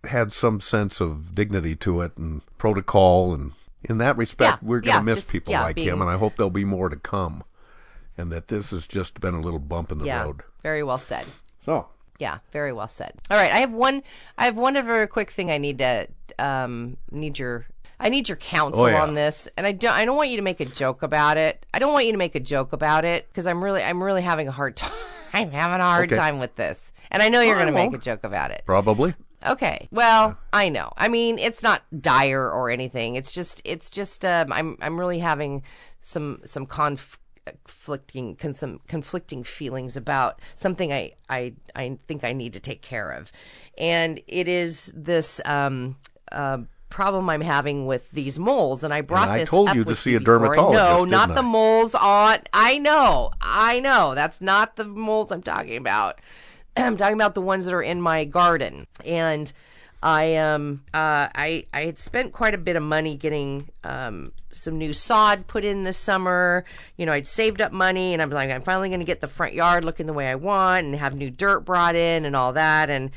had 0.04 0.32
some 0.34 0.60
sense 0.60 1.00
of 1.02 1.34
dignity 1.36 1.76
to 1.78 2.02
it 2.02 2.18
and 2.18 2.42
protocol. 2.58 3.34
And 3.34 3.54
in 3.84 3.98
that 4.00 4.18
respect, 4.18 4.62
Yeah, 4.62 4.68
we're 4.68 4.82
going 4.82 4.94
to 4.94 5.00
yeah, 5.00 5.02
miss 5.04 5.20
just, 5.20 5.32
people 5.32 5.52
yeah, 5.54 5.64
like 5.64 5.76
being- 5.78 5.88
him, 5.90 6.02
and 6.02 6.10
I 6.10 6.18
hope 6.18 6.36
there'll 6.38 6.50
be 6.50 6.66
more 6.66 6.90
to 6.90 6.98
come. 6.98 7.44
And 8.18 8.32
that 8.32 8.48
this 8.48 8.72
has 8.72 8.88
just 8.88 9.20
been 9.20 9.34
a 9.34 9.42
little 9.42 9.60
bump 9.60 9.92
in 9.92 9.98
the 10.00 10.06
yeah, 10.06 10.24
road. 10.24 10.42
very 10.64 10.84
well 10.84 10.98
said. 10.98 11.26
So, 11.62 11.88
Yeah, 12.18 12.38
very 12.54 12.72
well 12.72 12.88
said. 12.88 13.14
All 13.30 13.36
right, 13.38 13.52
I 13.52 13.58
have 13.58 13.74
one. 13.74 14.04
I 14.38 14.46
have 14.46 14.56
one 14.56 14.78
other 14.78 15.06
quick 15.08 15.32
thing. 15.32 15.52
I 15.52 15.58
need 15.58 15.80
to 15.80 16.08
um 16.40 16.96
need 17.12 17.38
your. 17.40 17.66
I 18.00 18.10
need 18.10 18.28
your 18.30 18.36
counsel 18.38 18.84
Oh, 18.84 18.88
yeah. 18.88 19.02
on 19.04 19.14
this, 19.16 19.48
and 19.58 19.66
I 19.66 19.72
don't. 19.72 19.94
I 19.94 20.06
don't 20.06 20.16
want 20.18 20.30
you 20.30 20.36
to 20.38 20.42
make 20.42 20.60
a 20.60 20.66
joke 20.66 21.02
about 21.04 21.38
it. 21.38 21.66
I 21.74 21.80
don't 21.80 21.94
want 21.94 22.06
you 22.06 22.12
to 22.12 22.18
make 22.18 22.36
a 22.36 22.40
joke 22.40 22.74
about 22.74 23.06
it 23.06 23.28
because 23.30 23.48
I'm 23.48 23.64
really, 23.64 23.82
I'm 23.84 24.02
really 24.04 24.22
having 24.22 24.48
a 24.48 24.52
hard 24.52 24.76
time. 24.78 24.92
I'm 25.34 25.52
having 25.52 25.80
a 25.82 25.84
hard 25.84 26.12
Okay. 26.12 26.20
time 26.20 26.40
with 26.40 26.56
this, 26.56 26.92
and 27.12 27.22
I 27.24 27.30
know 27.30 27.42
you're 27.42 27.56
going 27.56 27.68
to 27.68 27.72
make 27.74 27.94
a 27.94 27.98
joke 27.98 28.24
about 28.24 28.52
it. 28.52 28.64
probably. 28.66 29.14
Okay. 29.46 29.88
Well, 29.92 30.38
I 30.54 30.70
know. 30.70 30.92
I 30.98 31.08
mean, 31.08 31.38
it's 31.38 31.62
not 31.62 31.84
dire 32.02 32.50
or 32.50 32.70
anything. 32.72 33.16
It's 33.16 33.32
just 33.34 33.62
it's 33.64 33.90
just 33.92 34.26
um 34.26 34.52
I'm 34.52 34.78
I'm 34.82 35.00
really 35.00 35.20
having 35.20 35.62
some 36.02 36.40
some 36.46 36.66
conflicting 36.66 38.36
con- 38.38 38.54
some 38.54 38.80
conflicting 38.88 39.44
feelings 39.44 39.96
about 39.98 40.42
something 40.56 40.92
I 40.92 41.14
I 41.30 41.54
I 41.76 41.98
think 42.08 42.24
I 42.24 42.34
need 42.34 42.54
to 42.54 42.60
take 42.60 42.82
care 42.82 43.12
of. 43.12 43.32
And 43.78 44.20
it 44.28 44.48
is 44.48 44.92
this 44.96 45.42
um 45.46 45.98
uh 46.32 46.60
problem 46.96 47.30
I'm 47.30 47.42
having 47.42 47.86
with 47.86 48.10
these 48.12 48.40
moles 48.40 48.82
and 48.86 48.94
I 48.94 49.02
brought 49.02 49.28
I 49.28 49.40
this 49.40 49.50
told 49.50 49.68
up 49.68 49.76
you 49.76 49.84
to 49.84 49.96
see 49.98 50.16
a 50.16 50.20
dermatologist, 50.22 50.82
No, 50.82 51.04
not 51.04 51.32
I? 51.32 51.36
the 51.36 51.44
moles 51.44 51.94
on 51.94 52.40
I 52.54 52.78
know. 52.78 53.32
I 53.42 53.82
know. 53.82 54.16
That's 54.16 54.40
not 54.40 54.78
the 54.78 54.86
moles 54.86 55.30
I'm 55.30 55.44
talking 55.44 55.76
about. 55.76 56.20
I'm 56.78 56.96
talking 56.96 57.16
about 57.16 57.36
the 57.36 57.42
ones 57.42 57.66
that 57.66 57.74
are 57.74 57.84
in 57.84 58.00
my 58.02 58.24
garden. 58.24 58.88
And 59.04 59.52
I 60.02 60.38
um 60.38 60.84
uh 60.94 61.28
I 61.36 61.66
I 61.74 61.82
had 61.82 62.00
spent 62.00 62.32
quite 62.32 62.54
a 62.54 62.58
bit 62.58 62.78
of 62.78 62.84
money 62.84 63.18
getting 63.18 63.68
um 63.84 64.32
some 64.52 64.78
new 64.78 64.94
sod 64.94 65.48
put 65.48 65.66
in 65.66 65.84
this 65.84 65.98
summer. 65.98 66.64
You 66.96 67.06
know, 67.06 67.12
I'd 67.12 67.28
saved 67.28 67.60
up 67.60 67.74
money 67.74 68.14
and 68.14 68.22
I'm 68.22 68.30
like 68.30 68.50
I'm 68.50 68.62
finally 68.62 68.88
going 68.88 69.02
to 69.02 69.06
get 69.06 69.20
the 69.20 69.28
front 69.28 69.54
yard 69.54 69.84
looking 69.84 70.06
the 70.06 70.14
way 70.14 70.30
I 70.30 70.36
want 70.36 70.86
and 70.86 70.96
have 70.96 71.14
new 71.14 71.30
dirt 71.30 71.66
brought 71.66 71.98
in 71.98 72.24
and 72.24 72.38
all 72.38 72.54
that 72.54 72.90
and 72.90 73.12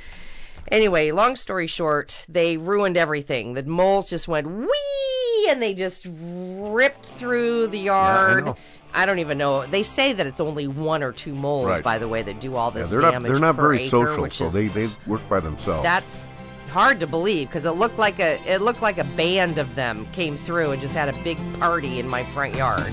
Anyway, 0.70 1.10
long 1.10 1.36
story 1.36 1.66
short, 1.66 2.24
they 2.28 2.56
ruined 2.56 2.96
everything. 2.96 3.54
The 3.54 3.62
moles 3.62 4.10
just 4.10 4.28
went 4.28 4.46
wee 4.46 5.46
and 5.48 5.62
they 5.62 5.72
just 5.74 6.06
ripped 6.10 7.06
through 7.06 7.68
the 7.68 7.78
yard. 7.78 8.44
know. 8.46 8.56
I 8.94 9.06
don't 9.06 9.18
even 9.18 9.38
know. 9.38 9.66
They 9.66 9.82
say 9.82 10.12
that 10.12 10.26
it's 10.26 10.40
only 10.40 10.66
one 10.66 11.02
or 11.02 11.12
two 11.12 11.34
moles, 11.34 11.66
Right. 11.66 11.82
by 11.84 11.98
the 11.98 12.08
way, 12.08 12.22
that 12.22 12.40
do 12.40 12.56
all 12.56 12.70
Yeah, 12.72 12.80
this 12.80 12.90
they're 12.90 13.00
not 13.00 13.22
they're 13.22 13.38
not 13.38 13.56
very 13.56 13.78
acre, 13.82 13.88
social, 13.88 14.30
so 14.30 14.44
is, 14.46 14.52
they 14.54 14.68
they 14.68 14.90
work 15.06 15.26
by 15.28 15.40
themselves. 15.40 15.82
That's 15.84 16.28
hard 16.70 17.00
to 17.00 17.06
believe 17.06 17.48
because 17.48 17.64
it 17.64 17.72
looked 17.72 17.98
like 17.98 18.18
a 18.18 18.38
it 18.46 18.60
looked 18.60 18.82
like 18.82 18.98
a 18.98 19.04
band 19.04 19.58
of 19.58 19.74
them 19.74 20.06
came 20.12 20.36
through 20.36 20.72
and 20.72 20.80
just 20.80 20.94
had 20.94 21.08
a 21.08 21.22
big 21.22 21.38
party 21.58 21.98
in 21.98 22.08
my 22.08 22.22
front 22.24 22.54
yard. 22.56 22.92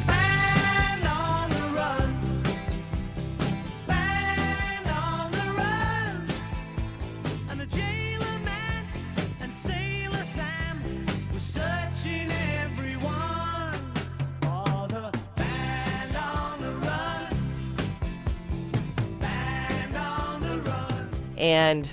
And 21.38 21.92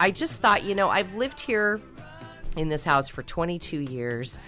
I 0.00 0.10
just 0.10 0.36
thought, 0.36 0.64
you 0.64 0.74
know, 0.74 0.88
I've 0.88 1.14
lived 1.14 1.40
here 1.40 1.80
in 2.56 2.68
this 2.68 2.84
house 2.84 3.08
for 3.08 3.22
22 3.22 3.80
years 3.80 4.38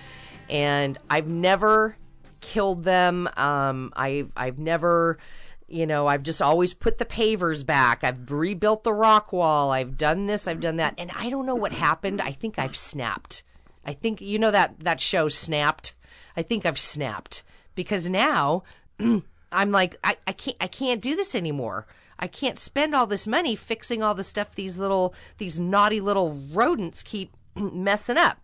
and 0.48 0.98
I've 1.10 1.28
never 1.28 1.96
killed 2.40 2.84
them. 2.84 3.28
Um, 3.36 3.92
I, 3.96 4.26
I've 4.36 4.58
never, 4.58 5.18
you 5.66 5.86
know, 5.86 6.06
I've 6.06 6.22
just 6.22 6.40
always 6.40 6.74
put 6.74 6.98
the 6.98 7.04
pavers 7.04 7.64
back. 7.64 8.04
I've 8.04 8.30
rebuilt 8.30 8.84
the 8.84 8.92
rock 8.92 9.32
wall. 9.32 9.70
I've 9.70 9.98
done 9.98 10.26
this, 10.26 10.48
I've 10.48 10.60
done 10.60 10.76
that. 10.76 10.94
And 10.98 11.10
I 11.14 11.30
don't 11.30 11.46
know 11.46 11.54
what 11.54 11.72
happened. 11.72 12.20
I 12.20 12.32
think 12.32 12.58
I've 12.58 12.76
snapped. 12.76 13.42
I 13.84 13.92
think, 13.92 14.20
you 14.20 14.38
know, 14.38 14.50
that, 14.50 14.80
that 14.80 15.00
show 15.00 15.28
Snapped? 15.28 15.94
I 16.36 16.42
think 16.42 16.66
I've 16.66 16.78
snapped 16.78 17.42
because 17.74 18.08
now 18.08 18.62
I'm 19.52 19.72
like, 19.72 19.96
I, 20.04 20.16
I 20.26 20.32
can't, 20.32 20.56
I 20.60 20.66
can't 20.66 21.00
do 21.00 21.16
this 21.16 21.34
anymore. 21.34 21.86
I 22.18 22.26
can't 22.26 22.58
spend 22.58 22.94
all 22.94 23.06
this 23.06 23.26
money 23.26 23.54
fixing 23.56 24.02
all 24.02 24.14
the 24.14 24.24
stuff 24.24 24.54
these 24.54 24.78
little, 24.78 25.14
these 25.38 25.58
naughty 25.60 26.00
little 26.00 26.40
rodents 26.52 27.02
keep 27.02 27.32
messing 27.56 28.16
up. 28.16 28.38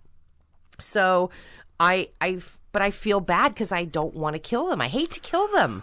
So 0.80 1.30
I, 1.78 2.08
I, 2.20 2.38
but 2.72 2.82
I 2.82 2.90
feel 2.90 3.20
bad 3.20 3.54
because 3.54 3.72
I 3.72 3.84
don't 3.84 4.14
want 4.14 4.34
to 4.34 4.40
kill 4.40 4.68
them. 4.68 4.80
I 4.80 4.88
hate 4.88 5.10
to 5.12 5.20
kill 5.20 5.48
them. 5.48 5.82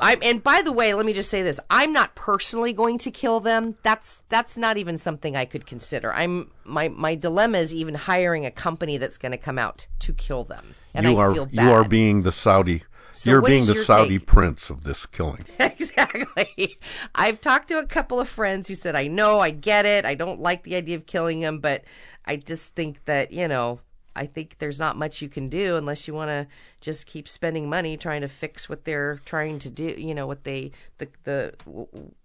I'm, 0.00 0.18
and 0.22 0.42
by 0.42 0.62
the 0.62 0.72
way, 0.72 0.94
let 0.94 1.04
me 1.04 1.12
just 1.12 1.30
say 1.30 1.42
this: 1.42 1.60
I'm 1.68 1.92
not 1.92 2.14
personally 2.14 2.72
going 2.72 2.98
to 2.98 3.10
kill 3.10 3.40
them. 3.40 3.76
That's 3.82 4.22
that's 4.28 4.56
not 4.56 4.76
even 4.78 4.96
something 4.96 5.36
I 5.36 5.44
could 5.44 5.66
consider. 5.66 6.12
I'm 6.12 6.50
my 6.64 6.88
my 6.88 7.14
dilemma 7.14 7.58
is 7.58 7.74
even 7.74 7.94
hiring 7.94 8.46
a 8.46 8.50
company 8.50 8.96
that's 8.96 9.18
going 9.18 9.32
to 9.32 9.38
come 9.38 9.58
out 9.58 9.86
to 10.00 10.12
kill 10.12 10.44
them, 10.44 10.74
and 10.94 11.06
you 11.06 11.18
I 11.18 11.20
are 11.20 11.34
feel 11.34 11.46
bad. 11.46 11.64
you 11.64 11.70
are 11.70 11.84
being 11.84 12.22
the 12.22 12.32
Saudi. 12.32 12.82
So 13.12 13.30
you're 13.30 13.42
being 13.42 13.66
the 13.66 13.74
Saudi 13.74 14.18
take? 14.18 14.26
prince 14.26 14.70
of 14.70 14.84
this 14.84 15.06
killing. 15.06 15.44
exactly. 15.60 16.78
I've 17.14 17.40
talked 17.40 17.68
to 17.68 17.78
a 17.78 17.86
couple 17.86 18.20
of 18.20 18.28
friends 18.28 18.68
who 18.68 18.74
said, 18.74 18.94
I 18.94 19.06
know, 19.08 19.40
I 19.40 19.50
get 19.50 19.86
it. 19.86 20.04
I 20.04 20.14
don't 20.14 20.40
like 20.40 20.62
the 20.62 20.76
idea 20.76 20.96
of 20.96 21.06
killing 21.06 21.40
him, 21.40 21.60
but 21.60 21.84
I 22.24 22.36
just 22.36 22.74
think 22.74 23.04
that, 23.06 23.32
you 23.32 23.48
know, 23.48 23.80
I 24.16 24.26
think 24.26 24.58
there's 24.58 24.78
not 24.80 24.96
much 24.96 25.22
you 25.22 25.28
can 25.28 25.48
do 25.48 25.76
unless 25.76 26.08
you 26.08 26.14
want 26.14 26.28
to 26.30 26.46
just 26.80 27.06
keep 27.06 27.28
spending 27.28 27.68
money 27.68 27.96
trying 27.96 28.22
to 28.22 28.28
fix 28.28 28.68
what 28.68 28.84
they're 28.84 29.20
trying 29.24 29.58
to 29.60 29.70
do, 29.70 29.94
you 29.96 30.14
know, 30.14 30.26
what 30.26 30.44
they, 30.44 30.72
the, 30.98 31.08
the, 31.24 31.54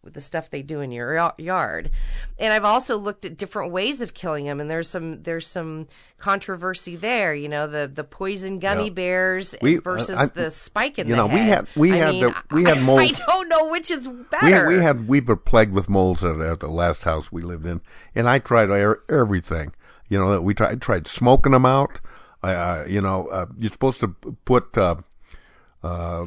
the 0.03 0.19
stuff 0.21 0.49
they 0.49 0.61
do 0.63 0.81
in 0.81 0.91
your 0.91 1.31
yard. 1.38 1.91
And 2.39 2.51
I've 2.53 2.63
also 2.65 2.97
looked 2.97 3.25
at 3.25 3.38
different 3.38 3.71
ways 3.71 4.01
of 4.01 4.13
killing 4.13 4.45
them, 4.45 4.59
and 4.59 4.69
there's 4.69 4.89
some, 4.89 5.21
there's 5.23 5.45
some 5.45 5.88
controversy 6.17 6.95
there, 6.95 7.36
you 7.36 7.47
know, 7.49 7.67
the, 7.67 7.88
the 7.93 8.03
poison 8.03 8.59
gummy 8.59 8.86
Yeah. 8.86 8.89
bears 8.91 9.55
We- 9.61 9.77
versus 9.77 10.17
I- 10.17 10.25
the 10.27 10.49
spike 10.51 10.97
in 10.97 11.07
you 11.07 11.11
the 11.13 11.17
know, 11.17 11.27
we 11.27 11.39
head. 11.39 11.47
had- 11.49 11.67
we 11.75 11.91
I 11.93 11.95
had 11.97 12.09
mean, 12.09 12.21
the- 12.23 12.36
we 12.51 12.63
had 12.63 12.81
moles. 12.83 13.01
I 13.01 13.11
don't 13.27 13.47
know 13.49 13.67
which 13.69 13.91
is 13.91 14.07
better. 14.07 14.45
We 14.45 14.51
had, 14.51 14.67
we 14.67 14.75
had 14.79 15.07
we 15.07 15.21
were 15.21 15.36
plagued 15.36 15.73
with 15.73 15.88
moles 15.89 16.23
at, 16.23 16.39
at 16.41 16.59
the 16.61 16.67
last 16.67 17.03
house 17.03 17.31
we 17.31 17.41
lived 17.41 17.65
in, 17.67 17.81
and 18.15 18.27
I 18.27 18.39
tried 18.39 18.69
er- 18.69 19.03
everything. 19.09 19.73
You 20.07 20.19
know, 20.19 20.39
we 20.41 20.53
tried 20.53 20.81
tried 20.81 21.07
smoking 21.07 21.51
them 21.53 21.65
out. 21.65 21.99
Uh, 22.43 22.83
you 22.87 23.01
know, 23.01 23.27
uh, 23.27 23.47
you're 23.57 23.71
supposed 23.71 23.99
to 24.01 24.09
put, 24.45 24.77
uh, 24.77 24.95
uh, 25.83 26.25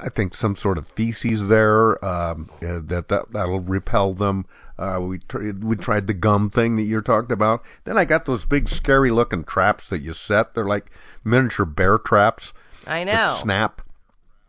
I 0.00 0.08
think, 0.08 0.34
some 0.34 0.54
sort 0.54 0.78
of 0.78 0.86
feces 0.86 1.48
there 1.48 2.02
um, 2.04 2.48
uh, 2.62 2.80
that, 2.84 3.08
that 3.08 3.32
that'll 3.32 3.60
repel 3.60 4.12
them. 4.14 4.46
Uh, 4.78 5.00
we 5.02 5.18
tr- 5.18 5.50
we 5.62 5.74
tried 5.74 6.06
the 6.06 6.14
gum 6.14 6.48
thing 6.50 6.76
that 6.76 6.82
you're 6.82 7.02
talking 7.02 7.32
about. 7.32 7.64
Then 7.84 7.98
I 7.98 8.04
got 8.04 8.24
those 8.26 8.44
big, 8.44 8.68
scary 8.68 9.10
looking 9.10 9.42
traps 9.42 9.88
that 9.88 10.00
you 10.00 10.12
set. 10.12 10.54
They're 10.54 10.64
like 10.64 10.90
miniature 11.24 11.66
bear 11.66 11.98
traps. 11.98 12.52
I 12.86 13.02
know. 13.02 13.36
snap. 13.40 13.82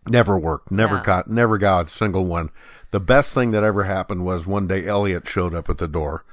Never 0.07 0.38
worked. 0.38 0.69
Never 0.71 0.97
Yeah. 0.97 1.03
got. 1.03 1.27
Never 1.29 1.57
got 1.57 1.88
a 1.88 1.89
single 1.89 2.25
one. 2.25 2.49
The 2.91 2.99
best 2.99 3.33
thing 3.33 3.51
that 3.51 3.63
ever 3.63 3.83
happened 3.85 4.23
was 4.25 4.45
one 4.45 4.67
day 4.67 4.85
Elliott 4.85 5.27
showed 5.27 5.55
up 5.55 5.69
at 5.69 5.79
the 5.79 5.88
door, 5.88 6.23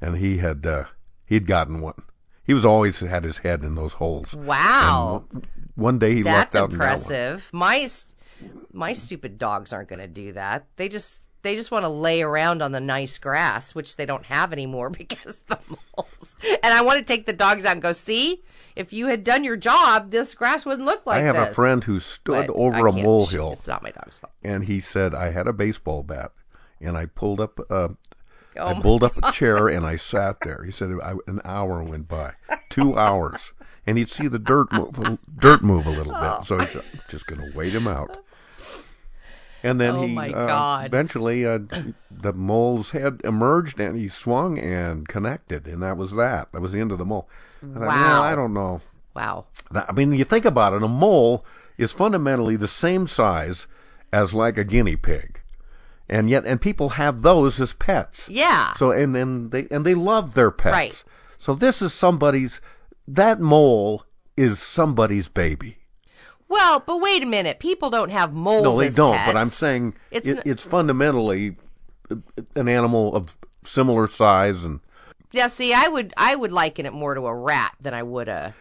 and 0.00 0.18
he 0.18 0.36
had 0.38 0.64
uh, 0.66 0.84
he'd 1.26 1.46
gotten 1.46 1.80
one. 1.80 2.02
He 2.44 2.54
was 2.54 2.64
always 2.64 3.00
had 3.00 3.24
his 3.24 3.38
head 3.38 3.64
in 3.64 3.74
those 3.74 3.94
holes. 3.94 4.34
Wow. 4.34 5.24
And 5.32 5.46
one 5.74 5.98
day 5.98 6.14
he 6.14 6.22
That's 6.22 6.54
lucked 6.54 6.64
out 6.64 6.72
in 6.72 6.78
that 6.78 6.84
one. 6.84 6.92
impressive. 6.96 7.50
My 7.52 7.88
my 8.72 8.92
stupid 8.92 9.38
dogs 9.38 9.72
aren't 9.72 9.88
going 9.88 9.98
to 10.00 10.06
do 10.08 10.32
that. 10.32 10.66
They 10.76 10.88
just 10.88 11.22
they 11.42 11.54
just 11.56 11.70
want 11.70 11.84
to 11.84 11.88
lay 11.88 12.22
around 12.22 12.60
on 12.62 12.72
the 12.72 12.80
nice 12.80 13.18
grass, 13.18 13.74
which 13.74 13.96
they 13.96 14.06
don't 14.06 14.26
have 14.26 14.52
anymore 14.52 14.90
because 14.98 15.40
the 15.48 15.58
moles. 15.68 16.36
And 16.42 16.72
I 16.74 16.82
want 16.82 16.98
to 16.98 17.04
take 17.04 17.26
the 17.26 17.32
dogs 17.32 17.64
out 17.64 17.72
and 17.72 17.82
go, 17.82 17.92
see, 17.92 18.42
if 18.76 18.92
you 18.92 19.06
had 19.06 19.24
done 19.24 19.42
your 19.42 19.56
job, 19.56 20.10
this 20.10 20.34
grass 20.34 20.66
wouldn't 20.66 20.84
look 20.86 21.06
like 21.06 21.16
I 21.18 21.22
have 21.22 21.36
this. 21.36 21.48
a 21.50 21.54
friend 21.54 21.82
who 21.84 21.98
stood 21.98 22.48
But 22.48 22.54
over 22.54 22.88
I 22.88 22.90
a 22.90 23.02
molehill. 23.02 23.52
It's 23.52 23.66
not 23.68 23.82
my 23.82 23.90
dog's 23.90 24.18
fault. 24.18 24.32
and 24.44 24.64
he 24.64 24.80
said 24.80 25.14
I 25.14 25.30
had 25.30 25.46
a 25.46 25.52
baseball 25.52 26.02
bat 26.02 26.32
and 26.80 26.96
I 26.96 27.06
pulled 27.06 27.40
up 27.40 27.58
uh, 27.70 27.88
Oh 28.58 28.68
I 28.68 28.80
pulled 28.80 29.02
up 29.02 29.16
a 29.22 29.32
chair 29.32 29.68
and 29.68 29.84
I 29.86 29.96
sat 29.96 30.38
there. 30.42 30.62
He 30.64 30.70
said 30.70 30.90
I, 31.02 31.14
an 31.26 31.40
hour 31.44 31.82
went 31.82 32.08
by, 32.08 32.32
two 32.68 32.96
hours, 32.98 33.52
and 33.86 33.98
he'd 33.98 34.10
see 34.10 34.28
the 34.28 34.38
dirt 34.38 34.72
move, 34.72 35.18
dirt 35.38 35.62
move 35.62 35.86
a 35.86 35.90
little 35.90 36.14
Oh. 36.14 36.36
bit. 36.38 36.46
So 36.46 36.58
he's 36.58 36.76
just 37.08 37.26
going 37.26 37.40
to 37.50 37.56
wait 37.56 37.72
him 37.74 37.86
out. 37.86 38.18
And 39.62 39.80
then 39.80 39.96
Oh 39.96 40.02
he 40.06 40.16
uh, 40.34 40.82
eventually 40.84 41.44
uh, 41.44 41.58
the 42.10 42.32
mole's 42.32 42.92
head 42.92 43.20
emerged 43.24 43.80
and 43.80 43.96
he 43.96 44.08
swung 44.08 44.58
and 44.58 45.08
connected, 45.08 45.66
and 45.66 45.82
that 45.82 45.96
was 45.96 46.14
that. 46.14 46.52
That 46.52 46.60
was 46.60 46.72
the 46.72 46.80
end 46.80 46.92
of 46.92 46.98
the 46.98 47.06
mole. 47.06 47.28
I 47.62 47.66
thought, 47.78 47.80
Wow. 47.80 47.86
well, 47.88 48.22
I 48.22 48.34
don't 48.34 48.54
know. 48.54 48.80
Wow. 49.14 49.46
That- 49.72 49.86
I 49.88 49.92
mean, 49.92 50.12
you 50.12 50.24
think 50.24 50.44
about 50.44 50.74
it, 50.74 50.82
a 50.82 50.88
mole 50.88 51.44
is 51.78 51.92
fundamentally 51.92 52.54
the 52.56 52.68
same 52.68 53.06
size 53.06 53.66
as 54.12 54.32
like 54.34 54.56
a 54.56 54.62
guinea 54.64 54.94
pig. 54.96 55.40
And 56.08 56.30
yet 56.30 56.44
and 56.46 56.60
people 56.60 56.90
have 56.90 57.22
those 57.22 57.60
as 57.60 57.72
pets. 57.72 58.28
Yeah. 58.28 58.74
So 58.74 58.90
and 58.92 59.14
then 59.14 59.50
they 59.50 59.66
and 59.70 59.84
they 59.84 59.94
love 59.94 60.34
their 60.34 60.50
pets. 60.50 60.72
Right. 60.72 61.04
So 61.38 61.54
this 61.54 61.82
is 61.82 61.92
somebody's 61.92 62.60
that 63.08 63.40
mole 63.40 64.04
is 64.36 64.60
somebody's 64.60 65.28
baby. 65.28 65.78
Well, 66.48 66.78
but 66.80 67.00
wait 67.00 67.22
a 67.24 67.26
minute. 67.26 67.58
People 67.58 67.90
don't 67.90 68.10
have 68.10 68.32
moles. 68.32 68.62
no, 68.62 68.78
they 68.78 68.90
don't, 68.90 69.16
pets. 69.16 69.32
but 69.32 69.36
I'm 69.36 69.50
saying 69.50 69.94
It's 70.12 70.26
it, 70.28 70.36
n- 70.38 70.42
it's 70.46 70.64
fundamentally 70.64 71.56
an 72.54 72.68
animal 72.68 73.14
of 73.16 73.36
similar 73.64 74.06
size 74.06 74.64
and 74.64 74.78
Yeah, 75.32 75.48
see, 75.48 75.74
I 75.74 75.88
would 75.88 76.14
I 76.16 76.36
would 76.36 76.52
liken 76.52 76.86
it 76.86 76.92
more 76.92 77.14
to 77.16 77.26
a 77.26 77.34
rat 77.34 77.74
than 77.80 77.94
I 77.94 78.04
would 78.04 78.28
a 78.28 78.54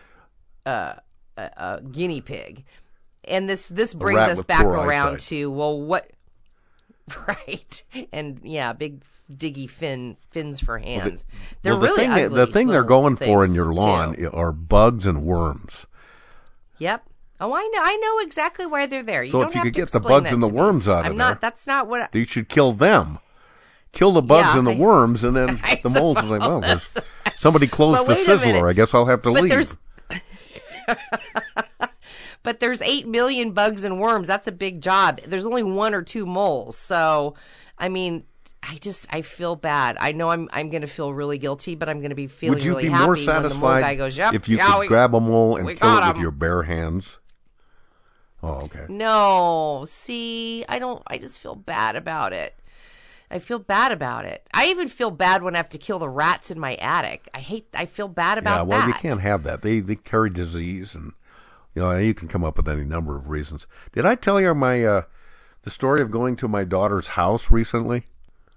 a, 0.65 0.99
a, 1.37 1.41
a 1.57 1.81
guinea 1.91 2.21
pig. 2.21 2.65
And 3.23 3.47
this 3.49 3.69
this 3.69 3.93
brings 3.93 4.19
us 4.19 4.41
back 4.43 4.65
around 4.65 5.15
eyesight. 5.15 5.19
to 5.29 5.51
well, 5.51 5.79
what? 5.79 6.09
Right, 7.27 7.83
and 8.11 8.39
yeah, 8.43 8.73
big 8.73 9.03
diggy 9.31 9.69
fin 9.69 10.17
fins 10.31 10.59
for 10.59 10.79
hands. 10.79 11.23
They're 11.61 11.73
well, 11.73 11.81
the 11.81 11.87
really 11.87 11.97
thing 12.01 12.09
that- 12.11 12.25
ugly 12.25 12.37
the 12.37 12.47
thing 12.47 12.67
they're 12.67 12.83
going 12.83 13.15
for 13.15 13.45
in 13.45 13.53
your 13.53 13.71
lawn 13.73 14.15
too. 14.15 14.31
are 14.31 14.51
bugs 14.51 15.05
and 15.05 15.23
worms. 15.23 15.85
Yep. 16.79 17.03
Oh, 17.39 17.53
I 17.53 17.61
know. 17.73 17.81
I 17.83 17.95
know 17.97 18.19
exactly 18.25 18.65
why 18.65 18.85
they're 18.87 19.03
there. 19.03 19.23
You 19.23 19.29
So 19.31 19.41
if 19.43 19.53
you 19.53 19.61
could 19.61 19.73
get 19.73 19.91
the 19.91 19.99
bugs 19.99 20.31
and 20.31 20.41
the 20.41 20.47
me. 20.49 20.53
worms 20.53 20.87
out 20.89 20.99
of 21.05 21.11
I'm 21.11 21.17
there. 21.17 21.29
not. 21.29 21.41
That's 21.41 21.67
not 21.67 21.87
what. 21.87 22.01
I, 22.01 22.09
You 22.13 22.25
should 22.25 22.49
kill 22.49 22.73
them. 22.73 23.19
Kill 23.91 24.11
the 24.11 24.21
bugs 24.21 24.47
Yeah, 24.53 24.57
and 24.59 24.67
the 24.67 24.71
I- 24.71 24.77
worms, 24.77 25.23
and 25.23 25.35
then 25.35 25.59
I 25.63 25.75
the 25.83 25.89
moles 25.89 26.17
is 26.17 26.25
like, 26.29 26.41
well, 26.41 26.63
somebody 27.35 27.67
closed 27.67 28.01
the 28.01 28.05
wait 28.05 28.27
a 28.27 28.35
minute. 28.37 28.61
sizzler. 28.63 28.69
I 28.69 28.73
guess 28.73 28.93
I'll 28.93 29.05
have 29.05 29.21
to 29.23 29.31
But 29.31 29.43
leave. 29.43 29.77
But 32.45 32.59
there's 32.59 32.81
eight 32.83 33.07
million 33.07 33.51
bugs 33.51 33.83
and 33.83 33.99
worms. 33.99 34.27
That's 34.27 34.47
a 34.47 34.51
big 34.51 34.79
job. 34.79 35.19
There's 35.25 35.45
only 35.45 35.63
one 35.63 35.95
or 35.95 36.03
two 36.03 36.25
moles. 36.25 36.77
So, 36.77 37.33
I 37.77 37.89
mean, 37.89 38.23
I 38.61 38.75
just 38.75 39.07
I 39.09 39.23
feel 39.23 39.55
bad. 39.55 39.97
I 39.99 40.11
know 40.11 40.29
I'm 40.29 40.47
I'm 40.53 40.69
going 40.69 40.81
to 40.81 40.87
feel 40.87 41.11
really 41.11 41.39
guilty, 41.39 41.75
but 41.75 41.89
I'm 41.89 41.99
going 41.99 42.11
to 42.11 42.15
be 42.15 42.27
feeling 42.27 42.55
Would 42.55 42.63
you 42.63 42.71
really 42.71 42.83
be 42.83 42.89
happy 42.89 43.03
more 43.03 43.15
when 43.15 43.25
the 43.25 43.31
mole 43.31 43.43
satisfied 43.43 43.81
guy 43.81 43.95
goes, 43.95 44.15
"Yep, 44.15 44.33
if 44.35 44.47
you 44.47 44.57
yeah, 44.57 44.67
could 44.71 44.79
we- 44.81 44.87
grab 44.87 45.13
a 45.15 45.19
mole 45.19 45.57
and 45.57 45.67
kill 45.77 45.97
it 45.97 46.07
with 46.07 46.17
your 46.19 46.31
bare 46.31 46.63
hands? 46.63 47.17
Oh, 48.43 48.61
okay. 48.65 48.85
No, 48.89 49.85
see, 49.87 50.65
I 50.69 50.77
don't. 50.77 51.01
I 51.07 51.17
just 51.17 51.39
feel 51.39 51.55
bad 51.55 51.95
about 51.95 52.31
it. 52.31 52.55
I 53.31 53.39
feel 53.39 53.57
bad 53.57 53.91
about 53.91 54.25
it. 54.25 54.47
I 54.53 54.67
even 54.67 54.87
feel 54.87 55.09
bad 55.09 55.41
when 55.41 55.55
I 55.55 55.57
have 55.57 55.69
to 55.69 55.79
kill 55.79 55.97
the 55.97 56.09
rats 56.09 56.51
in 56.51 56.59
my 56.59 56.75
attic. 56.75 57.27
I 57.33 57.39
hate. 57.39 57.67
I 57.73 57.87
feel 57.87 58.07
bad 58.07 58.37
about 58.37 58.57
yeah, 58.57 58.63
well, 58.63 58.79
that. 58.81 58.87
you 58.87 58.93
can't 58.93 59.21
have 59.21 59.41
that. 59.43 59.63
They 59.63 59.79
they 59.79 59.95
carry 59.95 60.29
disease, 60.29 60.93
and 60.93 61.13
you 61.75 61.81
know 61.81 61.97
you 61.97 62.13
can 62.13 62.27
come 62.27 62.43
up 62.43 62.57
with 62.57 62.67
any 62.67 62.83
number 62.85 63.15
of 63.15 63.29
reasons. 63.29 63.67
Did 63.91 64.05
I 64.05 64.15
tell 64.15 64.39
you 64.41 64.55
my 64.55 64.83
uh, 64.83 65.01
the 65.63 65.69
story 65.69 66.01
of 66.01 66.09
going 66.11 66.35
to 66.37 66.47
my 66.47 66.63
daughter's 66.63 67.09
house 67.09 67.51
recently? 67.51 68.07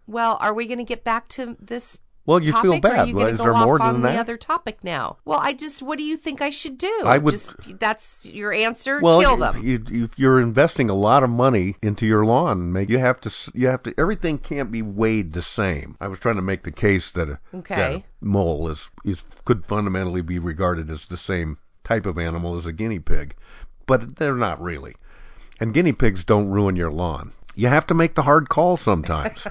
Well, 0.06 0.38
are 0.40 0.54
we 0.54 0.66
going 0.66 0.78
to 0.78 0.84
get 0.84 1.04
back 1.04 1.28
to 1.30 1.56
this? 1.60 1.98
Well, 2.24 2.42
you 2.42 2.52
feel 2.52 2.74
topic, 2.74 2.84
Are 2.84 2.94
bad. 2.96 3.08
you 3.08 3.20
is 3.20 3.38
there 3.38 3.54
more 3.54 3.78
than 3.78 4.02
the 4.02 4.08
that? 4.08 4.18
other 4.18 4.36
topic 4.36 4.84
now? 4.84 5.16
Well, 5.24 5.38
I 5.38 5.54
just. 5.54 5.80
What 5.80 5.96
do 5.96 6.04
you 6.04 6.14
think 6.18 6.42
I 6.42 6.50
should 6.50 6.76
do? 6.76 7.02
I 7.06 7.16
would- 7.16 7.30
Just, 7.32 7.78
that's 7.80 8.26
your 8.26 8.52
answer. 8.52 9.00
Well, 9.00 9.20
Kill 9.20 9.38
them. 9.38 9.62
You, 9.64 9.82
you, 9.90 10.04
if 10.04 10.18
you're 10.18 10.38
investing 10.38 10.90
a 10.90 10.94
lot 10.94 11.22
of 11.24 11.30
money 11.30 11.76
into 11.82 12.04
your 12.04 12.26
lawn, 12.26 12.76
you 12.86 12.98
have 12.98 13.18
to 13.22 13.50
you 13.54 13.68
have 13.68 13.82
to 13.84 13.94
everything 13.96 14.36
can't 14.36 14.70
be 14.70 14.82
weighed 14.82 15.32
the 15.32 15.40
same. 15.40 15.96
I 16.02 16.08
was 16.08 16.18
trying 16.18 16.36
to 16.36 16.42
make 16.42 16.64
the 16.64 16.70
case 16.70 17.10
that 17.12 17.30
a, 17.30 17.38
Okay. 17.54 17.74
that 17.76 17.92
a 17.94 18.04
mole 18.20 18.68
is 18.68 18.90
is 19.06 19.24
could 19.46 19.64
fundamentally 19.64 20.20
be 20.20 20.38
regarded 20.38 20.90
as 20.90 21.06
the 21.06 21.16
same 21.16 21.56
type 21.88 22.06
of 22.06 22.18
animal 22.18 22.56
is 22.58 22.66
a 22.66 22.72
guinea 22.72 22.98
pig, 22.98 23.34
but 23.86 24.16
they're 24.16 24.34
not 24.36 24.60
really. 24.60 24.94
And 25.58 25.72
guinea 25.74 25.92
pigs 25.94 26.22
don't 26.24 26.50
ruin 26.50 26.76
your 26.76 26.90
lawn. 26.90 27.32
You 27.54 27.68
have 27.68 27.86
to 27.88 27.94
make 27.94 28.14
the 28.14 28.22
hard 28.22 28.48
call 28.48 28.76
sometimes. 28.76 29.46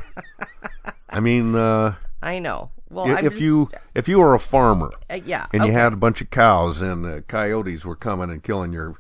I 1.09 1.19
mean, 1.19 1.55
uh, 1.55 1.95
I 2.21 2.39
know. 2.39 2.71
Well, 2.89 3.09
if 3.09 3.21
just- 3.31 3.41
you 3.41 3.69
if 3.95 4.07
you 4.07 4.19
were 4.19 4.33
a 4.33 4.39
farmer 4.39 4.91
Uh, 5.09 5.19
yeah, 5.25 5.47
and 5.51 5.65
you 5.65 5.71
had 5.73 5.91
a 5.91 5.97
bunch 5.97 6.21
of 6.21 6.29
cows 6.29 6.81
and 6.81 7.05
uh, 7.05 7.21
coyotes 7.27 7.85
were 7.85 7.97
coming 7.97 8.29
and 8.29 8.41
killing 8.41 8.71
your 8.71 8.95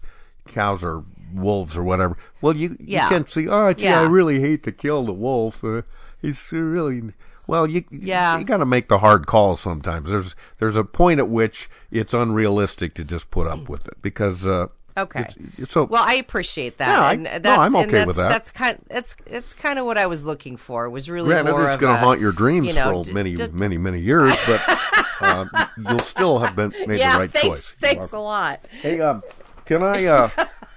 cows 0.45 0.83
or 0.83 1.05
wolves 1.33 1.77
or 1.77 1.83
whatever, 1.85 2.17
well, 2.41 2.53
you 2.55 2.75
Yeah. 2.79 3.03
you 3.05 3.09
can't 3.09 3.29
see. 3.29 3.47
Oh, 3.47 3.71
gee, 3.73 3.87
I 3.87 4.03
really 4.03 4.41
hate 4.41 4.63
to 4.63 4.71
kill 4.73 5.05
the 5.05 5.13
wolf. 5.13 5.63
Uh, 5.63 5.83
he's 6.21 6.51
really 6.51 7.13
well. 7.47 7.65
You 7.67 7.83
Yeah. 7.89 8.37
you 8.37 8.43
got 8.45 8.57
to 8.57 8.65
make 8.65 8.87
the 8.89 8.99
hard 8.99 9.25
call 9.27 9.55
sometimes. 9.55 10.09
There's 10.09 10.35
there's 10.57 10.75
a 10.75 10.83
point 10.83 11.19
at 11.19 11.29
which 11.29 11.69
it's 11.91 12.13
unrealistic 12.13 12.93
to 12.95 13.03
just 13.03 13.31
put 13.31 13.47
up 13.47 13.67
with 13.69 13.87
it 13.87 13.95
because. 14.01 14.45
Uh, 14.45 14.67
Okay. 14.99 15.19
it's- 15.19 15.35
it's 15.59 15.71
so 15.73 15.83
well, 15.83 16.03
I 16.03 16.15
appreciate 16.15 16.79
that. 16.79 16.87
Yeah, 16.87 17.01
I- 17.05 17.15
no, 17.17 17.37
that's, 17.37 17.47
I'm 17.59 17.75
okay 17.75 17.91
that's, 17.91 18.07
with 18.07 18.15
that. 18.15 18.29
That's 18.29 18.49
kind. 18.49 18.79
That's 18.89 19.15
it's 19.27 19.53
kind 19.53 19.77
of 19.77 19.85
what 19.85 19.95
I 19.95 20.07
was 20.07 20.25
looking 20.25 20.57
for. 20.57 20.89
Was 20.89 21.07
really 21.07 21.27
Granted, 21.29 21.51
more 21.51 21.67
it's 21.67 21.77
going 21.77 21.93
to 21.93 21.99
haunt 21.99 22.19
your 22.19 22.31
dreams 22.31 22.65
you 22.65 22.73
know, 22.73 23.03
for 23.03 23.09
d- 23.09 23.13
many, 23.13 23.35
d- 23.35 23.47
many, 23.53 23.77
many 23.77 23.99
years, 23.99 24.33
but 24.47 24.59
uh, 25.21 25.45
you'll 25.87 25.99
still 25.99 26.39
have 26.39 26.55
been 26.55 26.73
made 26.87 26.97
yeah, 26.97 27.13
the 27.13 27.19
right 27.19 27.31
thanks, 27.31 27.47
choice. 27.47 27.75
Thanks 27.79 28.11
a 28.11 28.17
lot. 28.17 28.59
Hey, 28.81 28.99
um, 28.99 29.21
can 29.65 29.83
I 29.83 30.03
uh, 30.05 30.29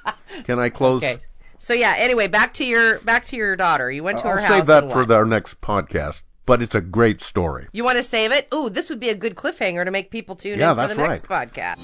can 0.44 0.58
I 0.58 0.68
close? 0.68 1.02
Okay. 1.02 1.16
So 1.56 1.72
yeah. 1.72 1.94
Anyway, 1.96 2.26
back 2.26 2.52
to 2.54 2.66
your 2.66 2.98
back 3.00 3.24
to 3.24 3.36
your 3.36 3.56
daughter. 3.56 3.90
You 3.90 4.02
went 4.02 4.18
to 4.18 4.26
I'll 4.26 4.34
her 4.34 4.40
house. 4.40 4.48
save 4.50 4.66
that 4.66 4.92
for 4.92 4.98
what? 4.98 5.10
our 5.12 5.24
next 5.24 5.62
podcast. 5.62 6.20
But 6.50 6.62
it's 6.62 6.74
a 6.74 6.80
great 6.80 7.20
story. 7.20 7.68
You 7.70 7.84
want 7.84 7.98
to 7.98 8.02
save 8.02 8.32
it? 8.32 8.48
Ooh, 8.52 8.68
this 8.68 8.90
would 8.90 8.98
be 8.98 9.08
a 9.08 9.14
good 9.14 9.36
cliffhanger 9.36 9.84
to 9.84 9.92
make 9.92 10.10
people 10.10 10.34
tune 10.34 10.58
Yeah, 10.58 10.72
in 10.72 10.88
for 10.88 10.92
the 10.96 11.00
next 11.00 11.22
podcast. 11.22 11.76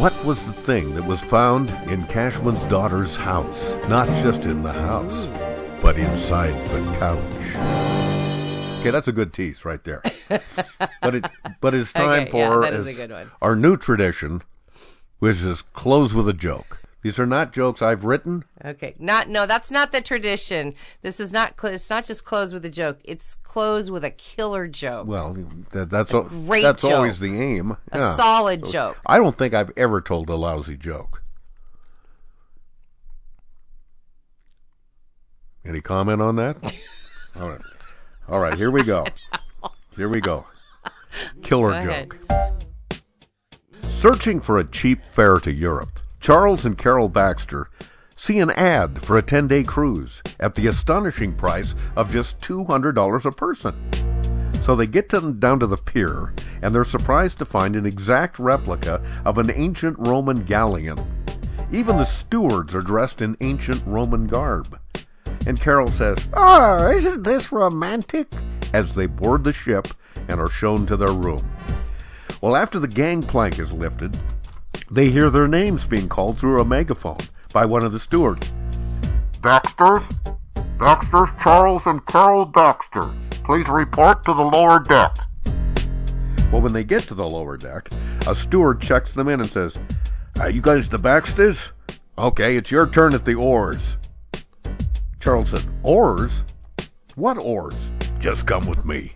What 0.00 0.14
was 0.24 0.42
the 0.46 0.54
thing 0.54 0.94
that 0.94 1.04
was 1.04 1.20
found 1.22 1.68
in 1.90 2.04
Cashman's 2.06 2.64
daughter's 2.64 3.16
house? 3.16 3.76
Not 3.86 4.08
just 4.16 4.46
in 4.46 4.62
the 4.62 4.72
house, 4.72 5.28
but 5.82 5.98
inside 5.98 6.54
the 6.68 6.80
couch. 6.94 8.78
Okay, 8.80 8.90
that's 8.90 9.08
a 9.08 9.12
good 9.12 9.34
tease 9.34 9.66
right 9.66 9.84
there. 9.84 10.02
but 11.02 11.14
it 11.16 11.26
but 11.60 11.74
it's 11.74 11.92
time 11.92 12.28
Okay, 12.28 12.30
for 12.30 12.62
that 12.62 12.72
is 12.72 12.98
a 12.98 13.12
as- 13.14 13.26
our 13.42 13.54
new 13.54 13.76
tradition, 13.76 14.40
which 15.18 15.42
is 15.42 15.60
close 15.60 16.14
with 16.14 16.26
a 16.30 16.32
joke. 16.32 16.79
These 17.02 17.18
are 17.18 17.26
not 17.26 17.52
jokes 17.54 17.80
I've 17.80 18.04
written. 18.04 18.44
Okay. 18.62 18.94
Not 18.98 19.28
no, 19.28 19.46
that's 19.46 19.70
not 19.70 19.90
the 19.90 20.02
tradition. 20.02 20.74
This 21.00 21.18
is 21.18 21.32
not. 21.32 21.58
Cl- 21.58 21.72
it's 21.74 21.88
not 21.88 22.04
just 22.04 22.24
close 22.24 22.52
with 22.52 22.64
a 22.66 22.70
joke. 22.70 22.98
It's 23.04 23.34
close 23.34 23.90
with 23.90 24.04
a 24.04 24.10
killer 24.10 24.68
joke. 24.68 25.06
Well, 25.08 25.34
that, 25.72 25.88
that's 25.88 26.12
al- 26.12 26.24
great 26.28 26.62
that's 26.62 26.82
joke. 26.82 26.92
always 26.92 27.18
the 27.20 27.40
aim. 27.40 27.72
A 27.92 27.98
Yeah. 27.98 28.16
solid 28.16 28.66
So, 28.66 28.72
joke. 28.72 28.98
I 29.06 29.16
don't 29.16 29.34
think 29.36 29.54
I've 29.54 29.72
ever 29.78 30.00
told 30.02 30.28
a 30.28 30.34
lousy 30.36 30.76
joke. 30.76 31.22
Any 35.64 35.80
comment 35.80 36.20
on 36.22 36.36
that? 36.36 36.56
All 37.40 37.48
right. 37.50 37.60
All 38.28 38.40
right, 38.40 38.54
here 38.54 38.70
we 38.70 38.82
go. 38.82 39.06
Here 39.96 40.08
we 40.08 40.20
go. 40.20 40.46
Killer 41.42 41.80
Go 41.80 41.86
joke. 41.86 42.18
Searching 43.88 44.40
for 44.40 44.58
a 44.58 44.64
cheap 44.64 45.04
fare 45.04 45.38
to 45.40 45.52
Europe, 45.52 45.99
Charles 46.20 46.66
and 46.66 46.76
Carol 46.76 47.08
Baxter 47.08 47.68
see 48.14 48.40
an 48.40 48.50
ad 48.50 49.00
for 49.00 49.16
a 49.16 49.22
10 49.22 49.48
day 49.48 49.64
cruise 49.64 50.22
at 50.38 50.54
the 50.54 50.66
astonishing 50.66 51.34
price 51.34 51.74
of 51.96 52.12
just 52.12 52.38
$200 52.40 53.24
a 53.24 53.32
person. 53.32 53.74
So 54.60 54.76
they 54.76 54.86
get 54.86 55.08
to, 55.08 55.32
down 55.32 55.58
to 55.60 55.66
the 55.66 55.78
pier 55.78 56.34
and 56.60 56.74
they're 56.74 56.84
surprised 56.84 57.38
to 57.38 57.46
find 57.46 57.74
an 57.74 57.86
exact 57.86 58.38
replica 58.38 59.02
of 59.24 59.38
an 59.38 59.50
ancient 59.50 59.98
Roman 59.98 60.42
galleon. 60.44 60.98
Even 61.72 61.96
the 61.96 62.04
stewards 62.04 62.74
are 62.74 62.82
dressed 62.82 63.22
in 63.22 63.36
ancient 63.40 63.82
Roman 63.86 64.26
garb. 64.26 64.78
And 65.46 65.58
Carol 65.58 65.90
says, 65.90 66.28
Oh, 66.34 66.88
isn't 66.88 67.22
this 67.22 67.50
romantic? 67.50 68.30
As 68.74 68.94
they 68.94 69.06
board 69.06 69.42
the 69.42 69.54
ship 69.54 69.88
and 70.28 70.38
are 70.38 70.50
shown 70.50 70.84
to 70.86 70.96
their 70.96 71.12
room. 71.12 71.50
Well, 72.42 72.56
after 72.56 72.78
the 72.78 72.88
gangplank 72.88 73.58
is 73.58 73.72
lifted, 73.72 74.18
they 74.90 75.10
hear 75.10 75.30
their 75.30 75.48
names 75.48 75.86
being 75.86 76.08
called 76.08 76.38
through 76.38 76.60
a 76.60 76.64
megaphone 76.64 77.18
by 77.52 77.64
one 77.64 77.84
of 77.84 77.92
the 77.92 77.98
stewards. 77.98 78.52
Baxters? 79.40 80.02
Baxters, 80.78 81.28
Charles 81.42 81.86
and 81.86 82.04
Carol 82.06 82.44
Baxter. 82.44 83.10
Please 83.44 83.68
report 83.68 84.24
to 84.24 84.34
the 84.34 84.42
lower 84.42 84.80
deck. 84.80 85.16
Well, 86.52 86.62
when 86.62 86.72
they 86.72 86.84
get 86.84 87.02
to 87.04 87.14
the 87.14 87.28
lower 87.28 87.56
deck, 87.56 87.88
a 88.26 88.34
steward 88.34 88.80
checks 88.80 89.12
them 89.12 89.28
in 89.28 89.40
and 89.40 89.48
says, 89.48 89.78
Are 90.40 90.50
you 90.50 90.60
guys 90.60 90.88
the 90.88 90.98
Baxters? 90.98 91.72
Okay, 92.18 92.56
it's 92.56 92.70
your 92.70 92.86
turn 92.86 93.14
at 93.14 93.24
the 93.24 93.34
oars. 93.34 93.96
Charles 95.20 95.50
said, 95.50 95.64
Oars? 95.82 96.44
What 97.14 97.38
oars? 97.38 97.90
Just 98.18 98.46
come 98.46 98.66
with 98.66 98.84
me. 98.84 99.12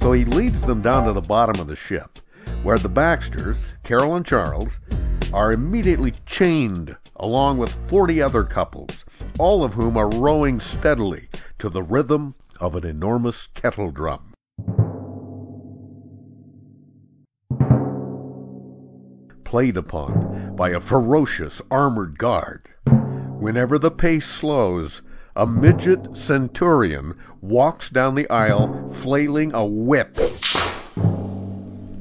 So 0.00 0.12
he 0.12 0.24
leads 0.24 0.62
them 0.62 0.82
down 0.82 1.04
to 1.06 1.12
the 1.12 1.20
bottom 1.20 1.60
of 1.60 1.66
the 1.66 1.76
ship, 1.76 2.18
where 2.66 2.78
the 2.78 2.88
Baxters, 2.88 3.76
Carol 3.84 4.16
and 4.16 4.26
Charles, 4.26 4.80
are 5.32 5.52
immediately 5.52 6.12
chained 6.26 6.96
along 7.14 7.58
with 7.58 7.72
40 7.88 8.20
other 8.20 8.42
couples, 8.42 9.04
all 9.38 9.62
of 9.62 9.74
whom 9.74 9.96
are 9.96 10.08
rowing 10.08 10.58
steadily 10.58 11.28
to 11.58 11.68
the 11.68 11.84
rhythm 11.84 12.34
of 12.58 12.74
an 12.74 12.84
enormous 12.84 13.46
kettle 13.54 13.92
drum. 13.92 14.32
Played 19.44 19.76
upon 19.76 20.56
by 20.56 20.70
a 20.70 20.80
ferocious 20.80 21.62
armored 21.70 22.18
guard. 22.18 22.68
Whenever 23.38 23.78
the 23.78 23.92
pace 23.92 24.26
slows, 24.26 25.02
a 25.36 25.46
midget 25.46 26.16
centurion 26.16 27.16
walks 27.40 27.90
down 27.90 28.16
the 28.16 28.28
aisle 28.28 28.88
flailing 28.88 29.54
a 29.54 29.64
whip. 29.64 30.18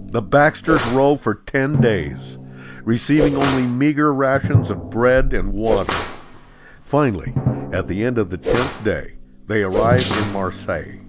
The 0.08 0.22
Baxters 0.22 0.86
row 0.88 1.18
for 1.18 1.36
10 1.36 1.82
days, 1.82 2.38
receiving 2.84 3.36
only 3.36 3.64
meager 3.64 4.14
rations 4.14 4.72
of 4.72 4.90
bread 4.90 5.34
and 5.34 5.52
water. 5.52 5.94
Finally, 6.80 7.34
at 7.74 7.88
the 7.88 8.06
end 8.06 8.18
of 8.18 8.30
the 8.30 8.38
10th 8.38 8.84
day, 8.84 9.16
they 9.48 9.64
arrive 9.64 10.06
in 10.24 10.34
Marseille. 10.34 11.02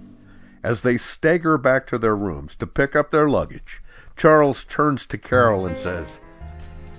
As 0.63 0.81
they 0.81 0.97
stagger 0.97 1.57
back 1.57 1.87
to 1.87 1.97
their 1.97 2.15
rooms 2.15 2.55
to 2.55 2.67
pick 2.67 2.95
up 2.95 3.11
their 3.11 3.29
luggage, 3.29 3.81
Charles 4.17 4.65
turns 4.65 5.05
to 5.07 5.17
Carol 5.17 5.65
and 5.65 5.77
says, 5.77 6.19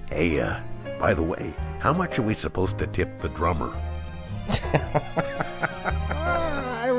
Hey, 0.08 0.40
uh, 0.40 0.60
by 0.98 1.12
the 1.12 1.22
way, 1.22 1.54
how 1.80 1.92
much 1.92 2.18
are 2.18 2.22
we 2.22 2.34
supposed 2.34 2.78
to 2.78 2.86
tip 2.86 3.18
the 3.18 3.28
drummer? 3.28 3.74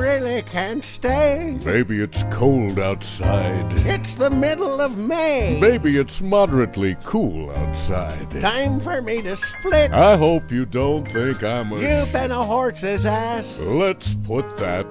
Really 0.10 0.42
can't 0.42 0.84
stay. 0.84 1.56
Maybe 1.64 2.02
it's 2.02 2.24
cold 2.32 2.80
outside. 2.80 3.72
It's 3.86 4.16
the 4.16 4.32
middle 4.32 4.82
of 4.82 4.98
May. 4.98 5.60
Maybe 5.62 5.98
it's 6.00 6.20
moderately 6.20 6.98
cool 7.04 7.52
outside. 7.52 8.32
Time 8.42 8.80
for 8.80 9.04
me 9.04 9.22
to 9.22 9.36
split. 9.36 9.92
I 9.92 10.18
hope 10.18 10.52
you 10.52 10.66
don't 10.66 11.06
think 11.06 11.44
I'm 11.44 11.72
a. 11.74 11.80
You've 11.80 12.12
been 12.12 12.32
a 12.32 12.44
horse's 12.44 13.06
ass. 13.06 13.60
Let's 13.60 14.16
put 14.16 14.58
that 14.58 14.88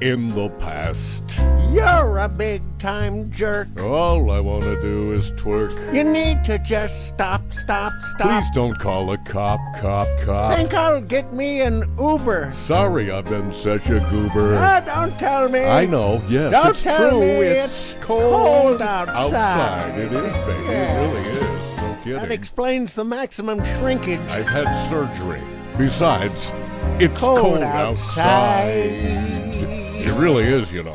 in 0.00 0.28
the 0.28 0.48
past. 0.58 1.22
You're 1.70 2.18
a 2.18 2.28
big 2.30 2.62
time 2.82 3.30
jerk. 3.30 3.68
All 3.80 4.28
I 4.32 4.40
want 4.40 4.64
to 4.64 4.80
do 4.82 5.12
is 5.12 5.30
twerk. 5.32 5.70
You 5.94 6.02
need 6.02 6.44
to 6.46 6.58
just 6.58 7.06
stop, 7.06 7.40
stop, 7.52 7.92
stop. 8.02 8.42
Please 8.42 8.50
don't 8.52 8.76
call 8.76 9.12
a 9.12 9.18
cop, 9.18 9.60
cop, 9.76 10.08
cop. 10.24 10.56
Think 10.56 10.74
I'll 10.74 11.00
get 11.00 11.32
me 11.32 11.60
an 11.60 11.84
Uber. 11.96 12.50
Sorry 12.52 13.08
I've 13.12 13.26
been 13.26 13.52
such 13.52 13.88
a 13.88 14.00
goober. 14.10 14.56
Ah, 14.56 14.80
don't 14.80 15.16
tell 15.16 15.48
me. 15.48 15.60
I 15.60 15.86
know, 15.86 16.20
yes, 16.28 16.50
Don't 16.50 16.70
it's 16.70 16.82
tell 16.82 17.10
true. 17.10 17.20
me 17.20 17.26
it's, 17.26 17.92
it's 17.94 18.04
cold, 18.04 18.32
cold 18.32 18.82
outside. 18.82 19.14
outside. 19.14 19.98
It 20.00 20.12
is, 20.12 20.36
baby. 20.44 20.64
Yeah. 20.64 21.02
It 21.02 21.14
really 21.14 21.30
is. 21.30 21.82
No 21.82 21.96
kidding. 22.02 22.12
That 22.18 22.32
explains 22.32 22.94
the 22.96 23.04
maximum 23.04 23.62
shrinkage. 23.78 24.18
I've 24.28 24.46
had 24.48 24.90
surgery. 24.90 25.40
Besides, 25.78 26.50
it's 26.98 27.16
Cold 27.18 27.38
cold, 27.38 27.62
outside. 27.62 28.18
outside. 28.26 30.02
It 30.04 30.12
really 30.18 30.42
is, 30.42 30.72
you 30.72 30.82
know. 30.82 30.94